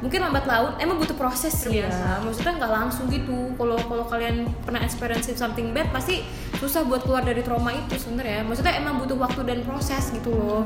mungkin 0.00 0.20
lambat 0.24 0.44
laun 0.48 0.72
emang 0.82 0.96
butuh 0.98 1.14
proses 1.14 1.54
sih 1.54 1.80
ya. 1.80 2.18
Maksudnya 2.20 2.58
nggak 2.58 2.72
langsung 2.72 3.06
gitu. 3.08 3.54
Kalau 3.54 3.78
kalau 3.78 4.04
kalian 4.10 4.50
pernah 4.66 4.82
experiencing 4.82 5.38
something 5.38 5.70
bad 5.70 5.88
pasti 5.94 6.26
susah 6.58 6.82
buat 6.84 7.06
keluar 7.06 7.22
dari 7.22 7.40
trauma 7.46 7.70
itu 7.72 7.94
sebenarnya. 7.96 8.42
Maksudnya 8.42 8.74
emang 8.76 8.98
butuh 9.00 9.16
waktu 9.16 9.40
dan 9.46 9.62
proses 9.62 10.10
gitu 10.10 10.34
loh 10.34 10.62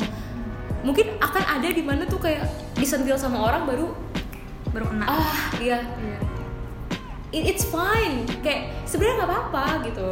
mungkin 0.85 1.17
akan 1.19 1.43
ada 1.51 1.69
di 1.69 1.81
mana 1.81 2.05
tuh 2.05 2.21
kayak 2.21 2.45
disentil 2.77 3.17
sama 3.17 3.41
orang 3.41 3.65
baru 3.65 3.89
baru 4.71 4.85
kena. 4.87 5.05
ah 5.07 5.49
iya. 5.57 5.81
It- 7.31 7.47
it's 7.49 7.65
fine. 7.65 8.29
Kayak 8.41 8.85
sebenarnya 8.85 9.15
nggak 9.19 9.31
apa-apa 9.31 9.65
gitu. 9.83 10.09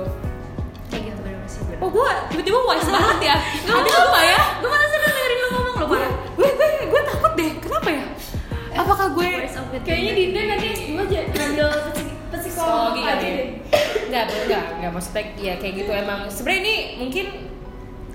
Kayak 0.88 1.02
gitu 1.08 1.20
bener 1.22 1.38
sih. 1.46 1.60
bener. 1.62 1.78
oh 1.78 1.88
gue 1.88 2.08
tiba-tiba 2.30 2.58
wise 2.64 2.88
banget 2.88 3.18
ya. 3.22 3.36
Nggak 3.64 4.00
apa 4.02 4.20
ya? 4.22 4.40
Gue 4.58 4.68
malah 4.68 4.88
seneng 4.88 5.06
dengerin 5.08 5.38
lo 5.38 5.48
ngomong 5.48 5.64
lo 5.64 5.72
gue 5.72 5.88
parah. 5.88 6.12
gue 6.32 6.48
gue 6.50 6.68
gue 6.88 7.00
takut 7.06 7.32
deh. 7.34 7.50
Kenapa 7.58 7.88
ya? 7.90 8.04
Apakah 8.72 9.06
gue 9.12 9.28
kayaknya 9.82 10.12
Dinda 10.14 10.40
nanti 10.48 10.66
S2 10.72 10.92
aja 10.96 11.20
ngambil 11.28 11.68
psik- 11.92 12.16
psikologi 12.42 13.02
aja 13.02 13.20
ya? 13.20 13.34
deh. 13.36 13.46
Nggak 14.08 14.24
nggak 14.48 14.64
nggak 14.80 14.90
maksudnya 14.90 15.22
ya 15.36 15.54
kayak 15.60 15.74
gitu 15.78 15.90
emang. 15.92 16.20
Sebenarnya 16.26 16.60
ini 16.60 16.74
mungkin 16.98 17.26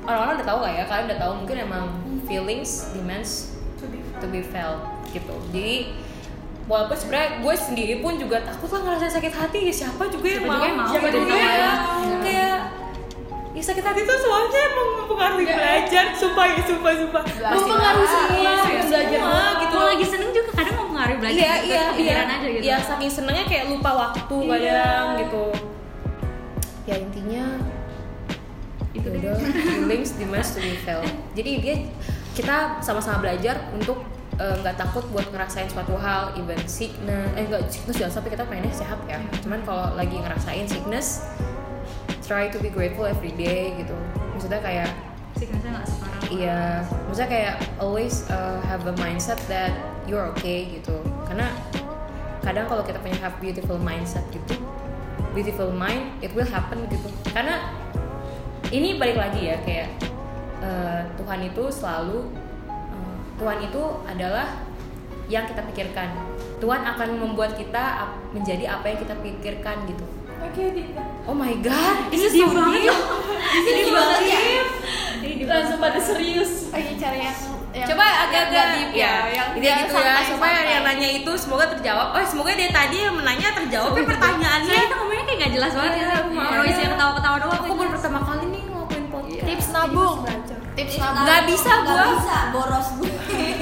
orang-orang 0.03 0.34
udah 0.38 0.47
tahu 0.47 0.60
lah 0.64 0.72
ya? 0.74 0.84
Kalian 0.84 1.05
udah 1.08 1.20
tahu 1.20 1.34
mungkin 1.38 1.58
emang 1.62 1.86
feelings 2.28 2.91
demands 2.91 3.55
to 3.80 3.88
be 4.28 4.41
felt. 4.43 4.84
gitu. 5.07 5.32
Jadi 5.49 5.95
walaupun 6.67 6.93
sebenarnya 6.93 7.39
gue 7.39 7.55
sendiri 7.55 7.95
pun 7.97 8.19
juga 8.19 8.43
takut 8.43 8.67
lah 8.67 8.82
ngerasain 8.84 9.13
sakit 9.13 9.32
hati 9.32 9.59
ya 9.63 9.73
siapa 9.73 10.03
juga 10.07 10.28
yang 10.28 10.43
Siapa 10.43 10.51
mau? 10.51 10.53
juga 10.53 10.67
yang 10.67 10.78
mau, 10.78 10.88
siapa 10.88 11.07
gitu. 11.07 11.17
juga 11.17 11.34
kan. 11.34 11.47
ya 11.47 11.71
kayak 12.19 12.55
ya 13.55 13.63
sakit 13.63 13.82
hati 13.82 14.01
tuh 14.03 14.17
soalnya 14.19 14.59
emang 14.67 14.88
mempengaruhi 14.99 15.45
belajar. 15.47 16.05
Sumpah 16.13 16.45
ya 16.45 16.61
sumpah 16.61 16.91
sumpah. 16.93 17.21
Mempengaruhi 17.23 18.05
semua 18.05 18.36
Iya, 18.36 18.51
yang 18.67 18.86
belajar 18.86 19.17
semua 19.17 19.41
gitu 19.57 19.71
Kalau 19.71 19.88
lagi 19.88 20.05
seneng 20.05 20.30
juga 20.30 20.49
kadang 20.53 20.75
mau 20.75 20.88
pengaruhi 20.91 21.17
belajar. 21.17 21.39
iya 21.39 21.53
gitu, 21.55 21.71
iya 21.71 21.84
iya. 21.95 22.17
aja 22.28 22.47
gitu. 22.47 22.61
iya 22.61 22.78
saking 22.78 23.09
senengnya 23.09 23.45
kayak 23.45 23.65
lupa 23.67 23.91
waktu 23.95 24.36
kadang 24.43 25.05
gitu. 25.17 25.43
Ya 26.84 26.95
intinya 26.99 27.45
itu 28.91 29.07
udah 29.07 29.34
feelings 29.39 30.11
demands 30.15 30.51
to 30.51 30.59
be 30.59 30.75
felt. 30.78 31.07
Jadi 31.32 31.51
dia 31.59 31.75
kita 32.38 32.86
sama-sama 32.86 33.26
belajar 33.26 33.58
untuk 33.74 34.06
eh, 34.38 34.56
nggak 34.62 34.78
takut 34.78 35.02
buat 35.10 35.26
ngerasain 35.34 35.66
suatu 35.74 35.98
hal 35.98 36.38
even 36.38 36.62
sickness 36.70 37.34
eh 37.34 37.50
enggak 37.50 37.66
sickness 37.74 37.98
jangan 37.98 38.22
sampai 38.22 38.38
kita 38.38 38.46
pengennya 38.46 38.74
sehat 38.78 39.02
ya 39.10 39.18
cuman 39.42 39.66
kalau 39.66 39.98
lagi 39.98 40.22
ngerasain 40.22 40.70
sickness 40.70 41.26
try 42.22 42.46
to 42.46 42.62
be 42.62 42.70
grateful 42.70 43.10
every 43.10 43.34
day 43.34 43.74
gitu 43.82 43.98
maksudnya 44.38 44.62
kayak 44.62 44.94
Sicknessnya 45.38 45.70
nggak 45.70 45.86
separah. 45.86 46.22
Iya, 46.34 46.62
maksudnya 47.06 47.30
kayak 47.30 47.56
always 47.78 48.26
uh, 48.34 48.58
have 48.66 48.82
a 48.90 48.96
mindset 48.98 49.38
that 49.46 49.70
you're 50.10 50.26
okay 50.34 50.66
gitu. 50.82 50.98
Karena 51.30 51.46
kadang 52.42 52.66
kalau 52.66 52.82
kita 52.82 52.98
punya 52.98 53.22
have 53.22 53.38
beautiful 53.38 53.78
mindset 53.78 54.26
gitu, 54.34 54.58
beautiful 55.38 55.70
mind, 55.70 56.10
it 56.26 56.34
will 56.34 56.48
happen 56.50 56.90
gitu. 56.90 57.06
Karena 57.30 57.70
ini 58.74 58.98
balik 58.98 59.22
lagi 59.22 59.54
ya 59.54 59.62
kayak 59.62 59.94
uh, 60.60 61.01
Tuhan 61.16 61.39
itu 61.43 61.64
selalu 61.70 62.32
uh, 62.70 63.16
Tuhan 63.38 63.58
itu 63.62 63.82
adalah 64.03 64.47
yang 65.28 65.43
kita 65.43 65.62
pikirkan. 65.68 66.10
Tuhan 66.58 66.82
akan 66.82 67.10
membuat 67.20 67.53
kita 67.53 67.84
ap- 68.08 68.18
menjadi 68.32 68.66
apa 68.72 68.86
yang 68.89 68.97
kita 68.97 69.16
pikirkan 69.20 69.86
gitu. 69.86 70.05
oke 70.38 70.64
Dinda 70.72 71.03
Oh 71.28 71.36
my 71.36 71.53
god, 71.60 72.08
is 72.14 72.30
so 72.30 72.47
deep. 72.47 72.88
Ini 73.68 73.82
banget 73.91 74.22
ya. 74.26 74.39
langsung 75.47 75.80
pada 75.80 75.99
serius 75.99 76.70
lagi 76.70 76.93
cari 76.95 77.20
yang, 77.24 77.38
yang 77.74 77.88
Coba 77.88 78.03
yang 78.03 78.20
agak-agak 78.28 78.66
deep 78.74 78.91
ya, 78.95 79.14
yang 79.30 79.47
dia 79.60 79.74
gitu 79.86 79.95
ya. 79.97 80.16
Supaya 80.26 80.58
santai. 80.64 80.74
yang 80.74 80.84
nanya 80.88 81.10
itu 81.14 81.32
semoga 81.36 81.66
terjawab. 81.72 82.08
Oh, 82.16 82.24
semoga 82.26 82.51
dia 82.53 82.70
tadi 82.72 82.97
yang 83.05 83.16
menanya 83.16 83.47
terjawab 83.53 83.91
ya 83.93 84.03
pertanyaannya. 84.08 84.66
Soalnya 84.72 84.86
kita 84.88 84.95
ngomongnya 84.97 85.24
kayak 85.28 85.39
gak 85.39 85.51
jelas 85.53 85.72
banget 85.76 85.93
ya. 85.93 85.97
Iya, 85.99 86.18
maaf. 86.32 86.49
Kalau 86.49 86.64
isinya 86.66 86.89
ketawa-ketawa 86.95 87.38
doang. 87.43 87.62
Aku 87.62 87.74
baru 87.76 87.91
pertama 87.93 88.20
kali 88.24 88.45
nih. 88.49 88.64
Tips 89.48 89.68
nabung. 89.72 90.20
Tips 90.76 90.95
nabung. 90.98 91.24
Nggak 91.24 91.41
bisa 91.48 91.72
Nggak 91.74 91.88
gua. 91.98 92.06
bisa 92.14 92.36
boros 92.52 92.88
gue 92.93 93.12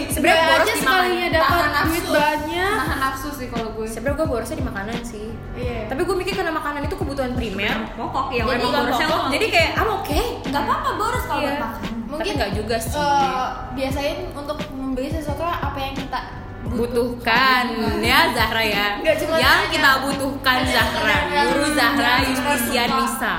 Sebenarnya 0.08 0.42
Gue 0.42 0.50
boros 0.50 0.66
aja 0.66 0.76
sekalinya 0.76 1.28
dapat 1.30 1.70
duit 1.86 2.06
banyak. 2.08 2.74
Nahan 2.76 3.00
nafsu 3.00 3.30
sih 3.32 3.48
kalau 3.48 3.70
gue 3.72 3.86
Sebenarnya 3.86 4.18
gue 4.18 4.28
borosnya 4.28 4.58
di 4.58 4.66
makanan 4.66 4.98
sih. 5.02 5.28
iya. 5.56 5.80
Tapi 5.86 6.02
gue 6.02 6.16
mikir 6.16 6.34
karena 6.34 6.52
makanan 6.52 6.82
itu 6.84 6.96
kebutuhan 6.96 7.32
primer. 7.34 7.78
Pokok 7.94 8.28
ya, 8.30 8.44
Jadi 8.44 8.66
borosnya 8.66 9.08
pokok. 9.08 9.30
Jadi 9.32 9.46
kayak 9.48 9.70
I'm 9.76 9.90
okay. 9.96 10.24
nggak 10.44 10.62
apa-apa 10.62 10.90
boros 10.98 11.24
kalau 11.24 11.40
Iya. 11.40 11.52
buat 11.52 11.62
makan. 11.62 11.84
Mungkin 12.06 12.32
nggak 12.36 12.52
juga 12.54 12.76
sih. 12.80 12.96
Eh, 12.96 13.46
biasain 13.76 14.18
untuk 14.32 14.58
membeli 14.72 15.10
sesuatu 15.10 15.44
apa 15.44 15.78
yang 15.78 15.94
kita 15.94 16.20
butuhkan. 16.66 17.64
ya 18.02 18.20
Zahra 18.34 18.64
ya. 18.64 18.88
Yang 19.36 19.62
kita 19.72 19.92
butuhkan 20.02 20.58
Zahra. 20.66 21.18
Guru 21.46 21.68
Zahra 21.72 22.14
Justisia 22.24 22.84
Nisa 22.90 23.34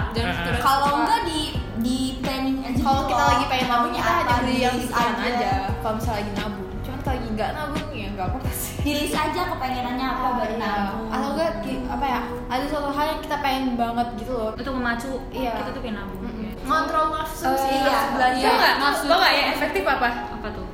Kalau 0.61 1.03
enggak 1.03 1.23
di. 1.25 1.41
Kalau 2.87 3.03
kita 3.05 3.23
lagi 3.27 3.45
pengen 3.47 3.67
nabung 3.67 3.91
kita 3.91 4.07
hanya 4.09 4.25
apa, 4.25 4.35
beli 4.41 4.57
yang 4.63 4.77
diskon 4.79 5.15
aja. 5.19 5.51
kalau 5.77 5.95
misalnya 5.99 6.17
lagi 6.17 6.33
nabung. 6.33 6.69
Cuman 6.79 6.99
kalau 7.01 7.13
lagi 7.13 7.29
nggak 7.35 7.51
nabung 7.53 7.89
ya 7.93 8.09
nggak 8.15 8.27
apa-apa 8.29 8.51
sih. 8.53 8.73
Di 8.79 8.93
list 8.97 9.17
aja 9.17 9.41
kepengenannya 9.51 10.07
apa 10.07 10.27
baru 10.37 10.55
Iya. 10.55 10.63
nabung. 10.63 11.07
atau 11.11 11.29
enggak 11.33 11.51
apa 11.87 12.05
ya 12.07 12.21
ada 12.47 12.65
suatu 12.65 12.91
hal 12.93 13.05
yang 13.09 13.21
kita 13.21 13.37
pengen 13.43 13.65
banget 13.75 14.09
gitu 14.17 14.33
loh. 14.33 14.51
Untuk 14.55 14.73
memacu 14.73 15.11
Iya. 15.33 15.53
kita 15.57 15.71
tuh 15.73 15.83
pengen 15.83 15.97
nabung. 15.99 16.23
Ngontrol 16.63 17.07
nafsu 17.13 17.47
Eh, 17.47 17.59
sih 17.59 17.75
iya. 17.77 17.91
nafsu 17.91 18.07
belanja. 18.15 18.51
Tau 19.03 19.19
nggak 19.19 19.33
ya 19.33 19.45
efektif 19.53 19.83
apa? 19.85 20.09
Apa 20.31 20.49
tuh 20.51 20.67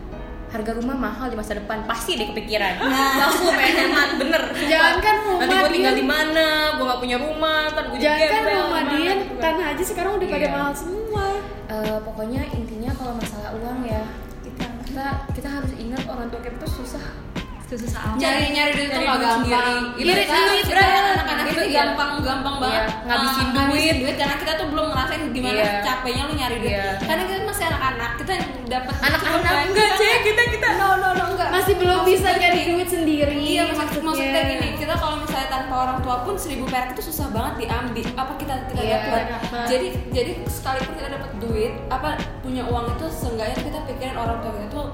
harga 0.53 0.72
rumah 0.74 0.92
mahal 0.94 1.26
di 1.26 1.34
masa 1.34 1.57
depan 1.57 1.80
pasti 1.82 2.14
deh 2.14 2.28
kepikiran 2.28 2.76
aku 3.24 3.48
pengen 3.50 3.88
hemat 3.88 4.11
bener 4.14 4.42
Jangankan 4.53 5.16
rumah, 5.22 5.40
nanti 5.40 5.55
gue 5.57 5.70
tinggal 5.72 5.94
di 5.94 6.05
mana 6.05 6.46
gue 6.72 6.84
gak 6.84 7.00
punya 7.00 7.16
rumah 7.16 7.61
ntar 7.68 7.84
gue 7.88 7.98
Jangan 7.98 8.28
kan 8.28 8.42
rumah 8.61 8.82
Dian, 8.86 9.18
gitu 9.18 9.32
kan. 9.32 9.42
tanah 9.42 9.66
aja 9.72 9.82
sekarang 9.82 10.12
udah 10.14 10.28
pada 10.28 10.40
Iya. 10.42 10.53
mahal 10.53 10.72
semua. 10.72 11.24
Eh, 11.66 11.98
pokoknya 12.03 12.42
intinya 12.53 12.90
kalau 12.92 13.14
masalah 13.14 13.50
uang 13.55 13.80
ya 13.82 14.05
kita 14.42 14.64
kita 14.84 15.07
kita 15.32 15.48
harus 15.50 15.72
ingat 15.74 16.05
orang 16.05 16.28
tua 16.28 16.40
kita 16.40 16.57
tuh 16.59 16.72
susah 16.74 17.05
susah 17.77 18.01
amat 18.05 18.18
nyari 18.18 18.45
nyari 18.51 18.70
duit 18.73 18.89
nggak 18.89 19.01
duit 19.03 19.20
gampang 19.23 19.77
Irit 19.95 20.27
duit, 20.27 20.64
kita 20.66 20.83
anak-anak 20.83 21.45
Itu 21.53 21.62
iya. 21.64 21.83
gampang 21.85 22.11
gampang 22.20 22.57
banget 22.59 22.83
Iya, 22.83 23.05
ngabisin 23.07 23.45
eh, 23.45 23.53
duit. 23.53 23.95
duit 24.01 24.16
karena 24.16 24.37
kita 24.37 24.53
tuh 24.57 24.66
belum 24.68 24.87
ngerasain 24.91 25.23
gimana 25.31 25.55
Iya. 25.55 25.70
capeknya 25.81 26.23
lu 26.29 26.35
nyari 26.35 26.57
duit 26.59 26.73
Iya. 26.73 26.89
karena 27.01 27.23
kita 27.25 27.41
masih 27.43 27.64
anak-anak 27.66 28.11
kita 28.16 28.33
dapat 28.66 28.95
anak-anak 28.99 29.53
enggak 29.68 29.91
cek 29.95 30.18
kita 30.23 30.43
kita 30.51 30.68
no 30.77 30.89
no 30.97 31.09
no 31.12 31.25
enggak 31.31 31.49
Masih 31.53 31.75
belum 31.77 32.01
bisa 32.03 32.29
nyari 32.33 32.61
duit 32.64 32.89
sendiri. 32.89 33.35
Iya 33.37 33.68
maksud, 33.70 34.01
maksudnya 34.01 34.41
gini 34.47 34.68
kita 34.75 34.95
kalau 34.97 35.20
misalnya 35.20 35.49
tanpa 35.53 35.75
orang 35.79 35.99
tua 36.01 36.16
pun 36.25 36.35
seribu 36.35 36.64
perak 36.64 36.97
itu 36.97 37.03
susah 37.05 37.29
banget 37.29 37.66
diambil 37.66 38.07
apa 38.16 38.33
kita 38.35 38.55
dapat 38.73 39.23
dapat. 39.29 39.66
jadi 39.68 39.87
jadi 40.11 40.33
sekalipun 40.49 40.95
kita 40.97 41.09
dapat 41.12 41.31
duit 41.39 41.73
apa 41.87 42.16
punya 42.41 42.64
uang 42.64 42.89
itu 42.91 43.07
seenggaknya 43.11 43.59
kita 43.61 43.79
pikirin 43.85 44.16
orang 44.16 44.41
tua 44.41 44.53
kita 44.57 44.68
tuh 44.70 44.87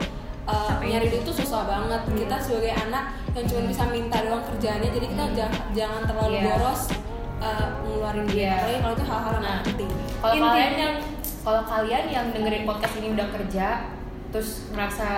uh, 0.48 0.80
nyari 0.80 1.06
duit 1.06 1.20
itu 1.20 1.32
susah 1.34 1.62
banget. 1.62 2.00
Kita 2.08 2.36
sebagai 2.38 2.72
anak 2.72 3.04
yang 3.30 3.44
cuma 3.44 3.62
bisa 3.64 3.84
minta 3.86 4.16
doang 4.18 4.42
kerjaannya 4.42 4.88
jadi 4.90 5.06
kita 5.06 5.24
jangan 5.32 5.54
jangan 5.72 6.02
terlalu 6.04 6.34
Iya. 6.34 6.44
boros 6.50 6.80
uh, 7.38 7.66
ngeluarin 7.82 8.26
duit. 8.26 8.48
Apalagi 8.50 8.80
kalau 8.80 8.94
itu 8.94 9.04
hal-hal 9.04 9.32
yang 9.32 9.44
Nah. 9.44 9.60
penting. 9.62 9.90
kalau 10.18 10.32
Intinya- 10.34 10.50
kalian 10.50 10.74
yang 10.74 10.94
kalau 11.38 11.62
kalian 11.64 12.04
yang 12.08 12.26
dengerin 12.28 12.64
podcast 12.64 12.94
ini 12.96 13.08
udah 13.10 13.28
kerja 13.30 13.66
terus 14.28 14.48
ngerasa 14.68 15.08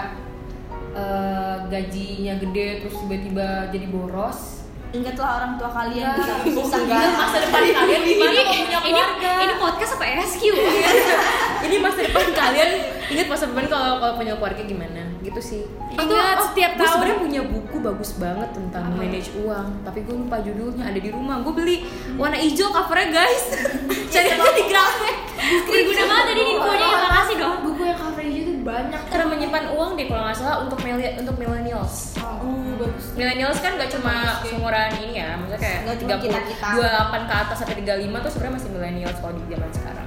eh, 0.91 1.57
gajinya 1.67 2.35
gede 2.37 2.67
terus 2.81 2.95
tiba-tiba 2.97 3.49
jadi 3.69 3.87
boros 3.89 4.63
Ingatlah 4.91 5.29
orang 5.39 5.53
tua 5.55 5.71
kalian 5.73 6.15
di 6.15 6.23
saat 6.25 6.43
susah 6.45 6.81
masa 7.13 7.39
depan 7.41 7.63
kalian 7.65 8.03
gimana 8.05 8.31
kalau 8.35 8.55
punya 8.59 8.83
ini 8.85 9.01
keluarga? 9.01 9.31
ini 9.41 9.55
podcast 9.57 9.93
apa 9.95 10.05
SQ 10.21 10.43
ini 11.63 11.77
masa 11.79 11.99
depan 12.01 12.27
kalian 12.31 12.71
ingat 13.07 13.27
masa 13.27 13.45
depan 13.45 13.65
kalau 13.67 13.99
kalau 13.99 14.15
punya 14.15 14.35
keluarga 14.35 14.63
gimana? 14.63 15.03
Gitu 15.21 15.41
sih. 15.41 15.63
Ingat, 15.93 16.37
setiap 16.47 16.71
gue 16.73 16.81
tahun- 16.81 16.93
sebenarnya 16.95 17.19
punya 17.21 17.43
buku 17.45 17.77
bagus 17.79 18.11
banget 18.15 18.49
tentang 18.51 18.85
manage 18.93 19.31
uang 19.37 19.67
tapi 19.83 20.01
gue 20.01 20.17
lupa 20.17 20.37
judulnya 20.39 20.85
ada 20.87 20.97
di 20.97 21.11
rumah. 21.11 21.41
Gue 21.41 21.55
beli 21.55 21.77
warna 22.15 22.37
hijau 22.37 22.69
covernya 22.69 23.09
guys. 23.15 23.45
Cari 24.13 24.29
aja 24.29 24.51
di 24.51 24.65
grafik. 24.65 25.17
Berguna 25.63 26.03
banget 26.07 26.25
tadi 26.27 26.43
infonya 26.47 26.87
ya 26.87 26.99
makasih 27.03 27.37
dong. 27.37 27.57
Buku 27.63 27.83
yang 27.83 27.99
cover 27.99 28.23
itu 28.23 28.53
banyak 28.61 29.01
cara 29.09 29.25
menyimpan 29.25 29.65
uang 29.73 29.91
deh 29.95 30.07
kalau 30.07 30.23
nggak 30.23 30.37
salah 30.37 30.57
untuk 30.61 30.79
mili- 30.81 31.17
untuk 31.17 31.37
millennials. 31.37 32.15
Oh 32.19 32.57
bagus. 32.77 33.05
Millennials 33.13 33.59
kan 33.59 33.75
gak 33.75 33.91
cuma 33.91 34.15
seumuran 34.41 34.91
ini 34.99 35.19
ya 35.19 35.37
maksudnya 35.37 35.59
kayak 35.59 35.79
cuma 35.99 36.17
30 36.17 36.25
kita-kita. 36.25 36.69
28 36.73 37.29
ke 37.29 37.35
atas 37.35 37.57
sampai 37.59 37.77
35 37.77 38.17
tuh 38.19 38.31
sebenarnya 38.31 38.55
masih 38.55 38.71
millennials 38.71 39.17
kalau 39.19 39.35
di 39.35 39.45
zaman 39.49 39.71
sekarang 39.71 40.07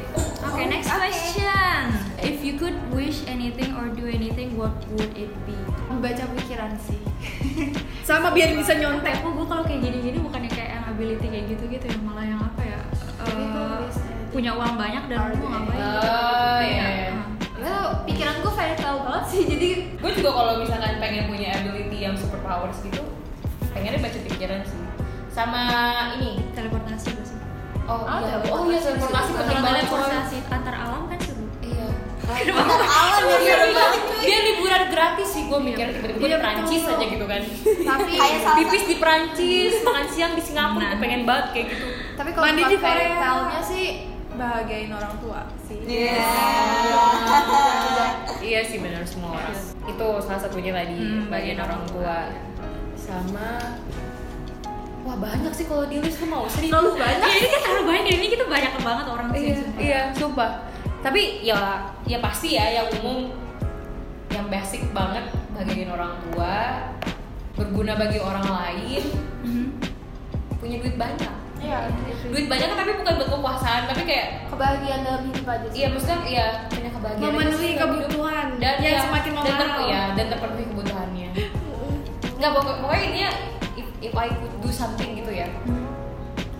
gitu 0.00 0.10
Oke, 0.44 0.70
next 0.70 0.86
question. 0.86 1.80
If 2.22 2.46
you 2.46 2.54
could 2.54 2.78
wish 2.94 3.26
anything 3.26 3.74
or 3.74 3.90
do 3.90 4.06
anything, 4.06 4.54
what 4.54 4.74
would 4.94 5.10
it 5.18 5.32
be? 5.46 5.56
membaca 5.90 6.24
pikiran 6.36 6.74
sih 6.80 7.00
Sama 8.08 8.36
biar 8.36 8.52
bisa 8.52 8.76
nyontek. 8.76 9.24
Aku 9.24 9.32
gue 9.32 9.46
kalau 9.48 9.64
kayak 9.64 9.80
gini-gini 9.80 10.20
bukannya 10.20 10.52
kayak 10.52 10.76
yang 10.76 10.84
ability 10.92 11.24
kayak 11.24 11.44
gitu-gitu 11.56 11.86
ya, 11.88 11.96
malah 12.04 12.20
yang 12.28 12.36
apa 12.36 12.60
ya? 12.60 12.78
Biasanya 13.24 14.28
punya 14.28 14.50
uang 14.52 14.76
banyak 14.76 15.04
dan 15.08 15.16
mau 15.40 15.48
ngapain? 15.48 15.80
Oh, 15.80 16.60
iya. 16.60 16.84
Kayak, 16.84 17.24
itu 17.64 17.76
pikiran 18.04 18.36
gue 18.44 18.52
kayak 18.52 18.76
tahu 18.76 18.98
banget 19.08 19.24
sih 19.32 19.42
jadi 19.48 19.68
gue 19.96 20.10
juga 20.20 20.30
kalau 20.36 20.52
misalkan 20.60 21.00
pengen 21.00 21.24
punya 21.32 21.48
ability 21.64 21.98
yang 22.04 22.12
super 22.12 22.36
powers 22.44 22.76
gitu 22.84 23.00
pengennya 23.72 24.04
baca 24.04 24.18
pikiran 24.20 24.60
sih 24.68 24.80
sama 25.32 25.62
ini 26.20 26.44
teleportasi 26.52 27.10
sih? 27.24 27.33
Oh 27.84 28.00
Ah, 28.02 28.18
iya 28.18 28.36
oh 28.46 28.62
iya 28.64 28.80
banget 28.80 29.32
coy 29.36 29.44
teleportasi 29.44 30.36
antar 30.48 30.74
alam 30.74 31.02
kan 31.04 31.18
seru. 31.18 31.44
iya 31.60 31.86
alam 32.24 33.22
ya 33.22 33.36
Iya, 33.36 33.56
iya. 33.66 33.86
dia 34.18 34.38
liburan 34.46 34.84
gratis 34.88 35.28
sih 35.28 35.42
gue 35.44 35.60
mikir 35.60 35.86
tiba-tiba 35.90 36.18
Iya, 36.18 36.28
di 36.30 36.40
Prancis 36.40 36.82
aja 36.86 37.04
gitu 37.06 37.26
kan 37.26 37.42
tapi 37.84 38.12
pipis 38.56 38.84
di 38.86 38.96
Prancis 38.96 39.74
makan 39.80 40.06
siang 40.08 40.32
di 40.32 40.42
Singapura 40.42 40.80
Nah. 40.82 40.90
gue 40.90 40.98
pengen 40.98 41.22
banget 41.22 41.46
kayak 41.52 41.66
gitu 41.70 41.86
tapi 42.14 42.30
kalau 42.30 42.44
Mandi 42.46 42.62
di 42.64 42.76
Korea. 42.78 43.12
tale-nya 43.14 43.60
sih 43.62 43.86
bahagiain 44.34 44.90
orang 44.90 45.14
tua 45.18 45.40
sih 45.62 45.78
iya 48.42 48.60
sih 48.62 48.78
benar 48.78 49.04
semua 49.04 49.36
orang 49.36 49.54
itu 49.84 50.08
salah 50.20 50.40
satunya 50.40 50.72
tadi 50.72 50.96
Hmm, 50.96 51.28
bagian 51.28 51.58
orang 51.58 51.82
tua 51.86 52.16
sama 52.96 53.76
wah 55.04 55.16
banyak 55.16 55.52
sih 55.52 55.64
kalau 55.64 55.84
di 55.84 56.00
list 56.00 56.16
tuh 56.16 56.26
mau 56.26 56.44
seribu 56.46 56.72
Terlalu 56.72 56.90
banyak. 56.96 57.20
Iya, 57.22 57.36
ini 57.36 57.48
kan 57.50 57.60
terlalu 57.62 57.84
banyak. 57.86 58.12
Ini 58.14 58.26
kita 58.30 58.44
banyak 58.46 58.72
banget 58.78 59.06
orang 59.06 59.26
sih. 59.28 59.38
iya 59.38 59.54
sumpah. 59.54 59.78
iya 59.78 60.00
sumpah 60.14 60.50
tapi 60.98 61.20
ya 61.42 61.56
ya 62.02 62.18
pasti 62.18 62.48
ya 62.50 62.64
yang 62.74 62.88
umum 62.96 63.28
yang 64.30 64.48
basic 64.48 64.88
banget 64.90 65.20
bagian 65.52 65.88
orang 65.90 66.16
tua 66.22 66.80
berguna 67.54 67.92
bagi 67.94 68.18
orang 68.18 68.40
lain 68.42 69.04
Mhm. 69.44 69.66
punya 70.56 70.80
duit 70.80 70.96
banyak 70.96 71.32
iya 71.60 71.92
duit 72.24 72.48
banyak 72.48 72.66
kan 72.66 72.78
tapi 72.78 72.92
bukan 72.96 73.12
buat 73.14 73.28
kepuasan 73.30 73.80
tapi 73.84 74.02
kayak 74.02 74.48
kebahagiaan 74.48 75.00
dalam 75.02 75.22
hidup 75.24 75.44
aja 75.46 75.66
sih 75.68 75.76
iya 75.76 75.86
maksudnya 75.86 76.18
iya 76.24 76.46
punya 76.66 76.90
kebahagiaan 76.90 77.30
Memenuhi 77.30 77.70
kebutuhan 77.76 78.46
dan 78.56 78.74
yang 78.80 78.90
ya, 78.90 79.00
semakin 79.04 79.30
dan 79.34 79.44
ter, 79.44 79.68
memahal. 79.68 79.84
ya, 79.86 80.02
dan 80.16 80.26
terpenuhi 80.26 80.64
kebutuhannya 80.66 81.28
nggak 82.34 82.50
pokok- 82.50 82.78
pokoknya 82.80 83.04
intinya 83.04 83.30
if, 84.04 84.12
I 84.14 84.28
could 84.30 84.54
do 84.58 84.70
something 84.70 85.10
gitu 85.14 85.32
ya 85.32 85.48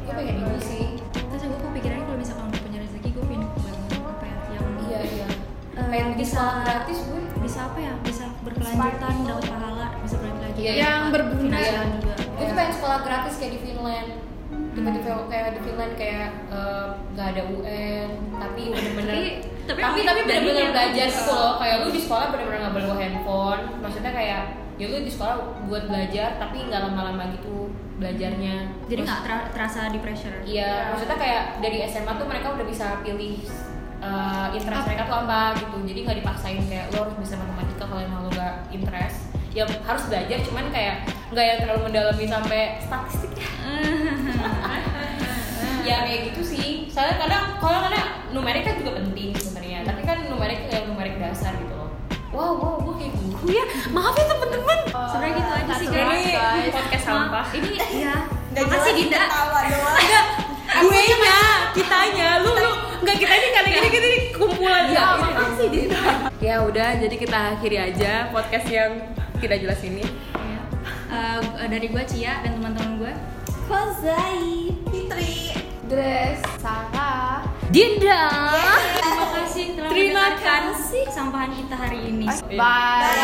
gue 0.00 0.12
pengen 0.12 0.36
ini 0.38 0.60
sih 0.60 0.84
Terus 1.24 1.42
gue 1.44 1.58
kepikirannya 1.60 2.04
kalau 2.04 2.14
misalkan 2.16 2.46
udah 2.46 2.60
punya 2.62 2.78
rezeki, 2.78 3.08
gue 3.10 3.24
pengen 3.26 3.42
buat 3.50 3.74
apa 4.06 4.22
ya? 4.22 4.36
Yang 4.54 4.66
iya 4.80 5.00
iya 5.02 5.26
eh, 5.74 5.86
pengen 5.90 6.08
bisa 6.14 6.38
sekolah 6.38 6.62
gratis 6.62 6.98
gue 7.02 7.20
bisa 7.42 7.58
apa 7.64 7.78
ya? 7.80 7.92
Bisa 8.00 8.24
berkelanjutan, 8.40 9.14
dapat 9.26 9.44
pahala, 9.44 9.86
bisa 9.98 10.16
berkelanjutan. 10.16 10.62
Iya, 10.62 10.72
yang 10.78 11.02
berguna. 11.10 11.58
Juga. 11.58 12.14
gue 12.14 12.44
tuh 12.44 12.54
pengen 12.54 12.72
sekolah 12.72 12.98
gratis 13.02 13.34
kayak 13.36 13.52
di 13.52 13.60
Finland 13.60 14.08
tiba-tiba 14.74 15.10
kayak 15.26 15.48
di 15.50 15.60
Finland 15.62 15.92
kayak 15.94 16.28
eh, 16.48 16.86
nggak 17.12 17.26
ada 17.28 17.42
UN 17.48 18.08
tapi 18.36 18.60
bener-bener 18.70 19.14
Tapi- 19.64 19.80
tapi 19.80 19.98
tapi 20.02 20.20
bener-bener 20.22 20.60
yang 20.60 20.72
belajar 20.72 21.06
bagus. 21.06 21.16
gitu 21.16 21.32
loh 21.32 21.52
kayak 21.56 21.76
lu 21.78 21.88
di 21.90 22.00
sekolah 22.00 22.26
bener-bener 22.30 22.58
nggak 22.60 22.74
boleh 22.74 22.86
bawa 22.86 22.98
handphone 23.00 23.62
maksudnya 23.80 24.12
kayak 24.12 24.42
ya 24.74 24.90
lu 24.90 25.06
di 25.06 25.12
sekolah 25.12 25.66
buat 25.70 25.86
belajar 25.86 26.34
tapi 26.42 26.66
nggak 26.66 26.82
lama-lama 26.90 27.30
gitu 27.38 27.70
belajarnya 27.94 28.74
Jadi 28.90 29.00
nggak 29.06 29.20
ter- 29.22 29.48
terasa 29.54 29.86
di 29.94 29.98
pressure. 30.02 30.34
Iya, 30.42 30.90
maksudnya 30.90 31.14
kayak 31.14 31.44
dari 31.62 31.78
SMA 31.86 32.12
tuh 32.18 32.26
mereka 32.26 32.50
udah 32.58 32.66
bisa 32.66 32.98
pilih 33.06 33.46
uh, 34.02 34.50
interest 34.50 34.84
mereka 34.90 35.02
tuh 35.06 35.16
apa 35.22 35.54
gitu. 35.62 35.78
Jadi 35.86 35.98
nggak 36.02 36.18
dipaksain 36.26 36.62
kayak 36.66 36.90
lo 36.90 37.06
harus 37.06 37.16
bisa 37.22 37.34
matematika 37.38 37.84
kalau 37.86 38.02
emang 38.02 38.20
lo 38.26 38.30
nggak 38.34 38.54
interest. 38.74 39.30
Ya 39.54 39.62
harus 39.70 40.10
belajar, 40.10 40.38
cuman 40.42 40.66
kayak 40.74 41.06
nggak 41.30 41.44
yang 41.46 41.58
terlalu 41.62 41.80
mendalami 41.86 42.26
sampai 42.26 42.82
statistik 42.82 43.30
ya. 43.38 43.46
ya 45.88 45.96
kayak 46.02 46.34
gitu 46.34 46.42
sih. 46.42 46.90
Soalnya 46.90 47.22
kadang 47.22 47.44
kalau 47.62 47.78
kadang 47.86 48.06
numerik 48.34 48.66
kan 48.66 48.74
juga 48.82 48.98
penting 48.98 49.30
sebenarnya. 49.38 49.86
Tapi 49.86 50.02
kan 50.02 50.26
numerik 50.26 50.66
kayak 50.66 50.90
numerik 50.90 51.14
dasar 51.22 51.54
gitu. 51.54 51.73
Wow, 52.34 52.52
wow, 52.58 52.74
gue 52.82 52.94
kayak 52.98 53.12
guru 53.14 53.46
ya. 53.48 53.64
Maaf 53.88 54.12
ya 54.12 54.24
temen-temen. 54.26 54.78
Sebenarnya 54.90 55.34
gitu 55.38 55.52
aja 55.54 55.72
sih 55.78 55.86
Ini 55.86 56.22
guys. 56.34 56.72
podcast 56.74 57.04
Maaf, 57.06 57.14
sampah. 57.22 57.46
Ini 57.54 57.70
ya. 57.94 58.16
Makasih 58.54 58.92
Dinda. 58.92 59.22
tawa 59.26 59.60
doang 59.66 59.98
enggak 59.98 60.24
gue 60.74 61.16
nya 61.22 61.38
kitanya 61.70 62.28
lu 62.42 62.50
lu 62.50 62.72
enggak 62.98 63.16
kita 63.16 63.34
ini 63.34 63.48
kali 63.50 63.70
ini 63.72 63.88
kita 63.88 64.06
ini 64.06 64.18
kumpulan 64.34 64.84
ya 64.90 65.02
makasih 65.14 65.68
Dinda 65.70 66.02
ya 66.38 66.56
udah 66.62 66.88
jadi 66.98 67.14
kita 67.14 67.38
akhiri 67.54 67.78
aja 67.78 68.12
podcast 68.34 68.66
yang 68.66 68.90
tidak 69.38 69.62
jelas 69.62 69.80
ini 69.82 70.02
Ya. 70.34 70.60
Eh, 71.62 71.68
dari 71.70 71.86
gue 71.88 72.02
Cia 72.04 72.42
dan 72.42 72.58
teman-teman 72.58 72.98
gue. 72.98 73.12
Kozai 73.70 74.74
Fitri 74.90 75.54
dress 75.88 76.40
Sarah 76.60 77.44
Dinda 77.68 78.30
Terima 79.00 79.26
kasih 79.34 79.64
telah 79.76 79.90
Terima 79.90 80.26
kasih. 80.40 81.04
sampahan 81.10 81.50
kita 81.54 81.74
hari 81.76 81.98
ini. 82.10 82.26
Bye. 82.54 83.14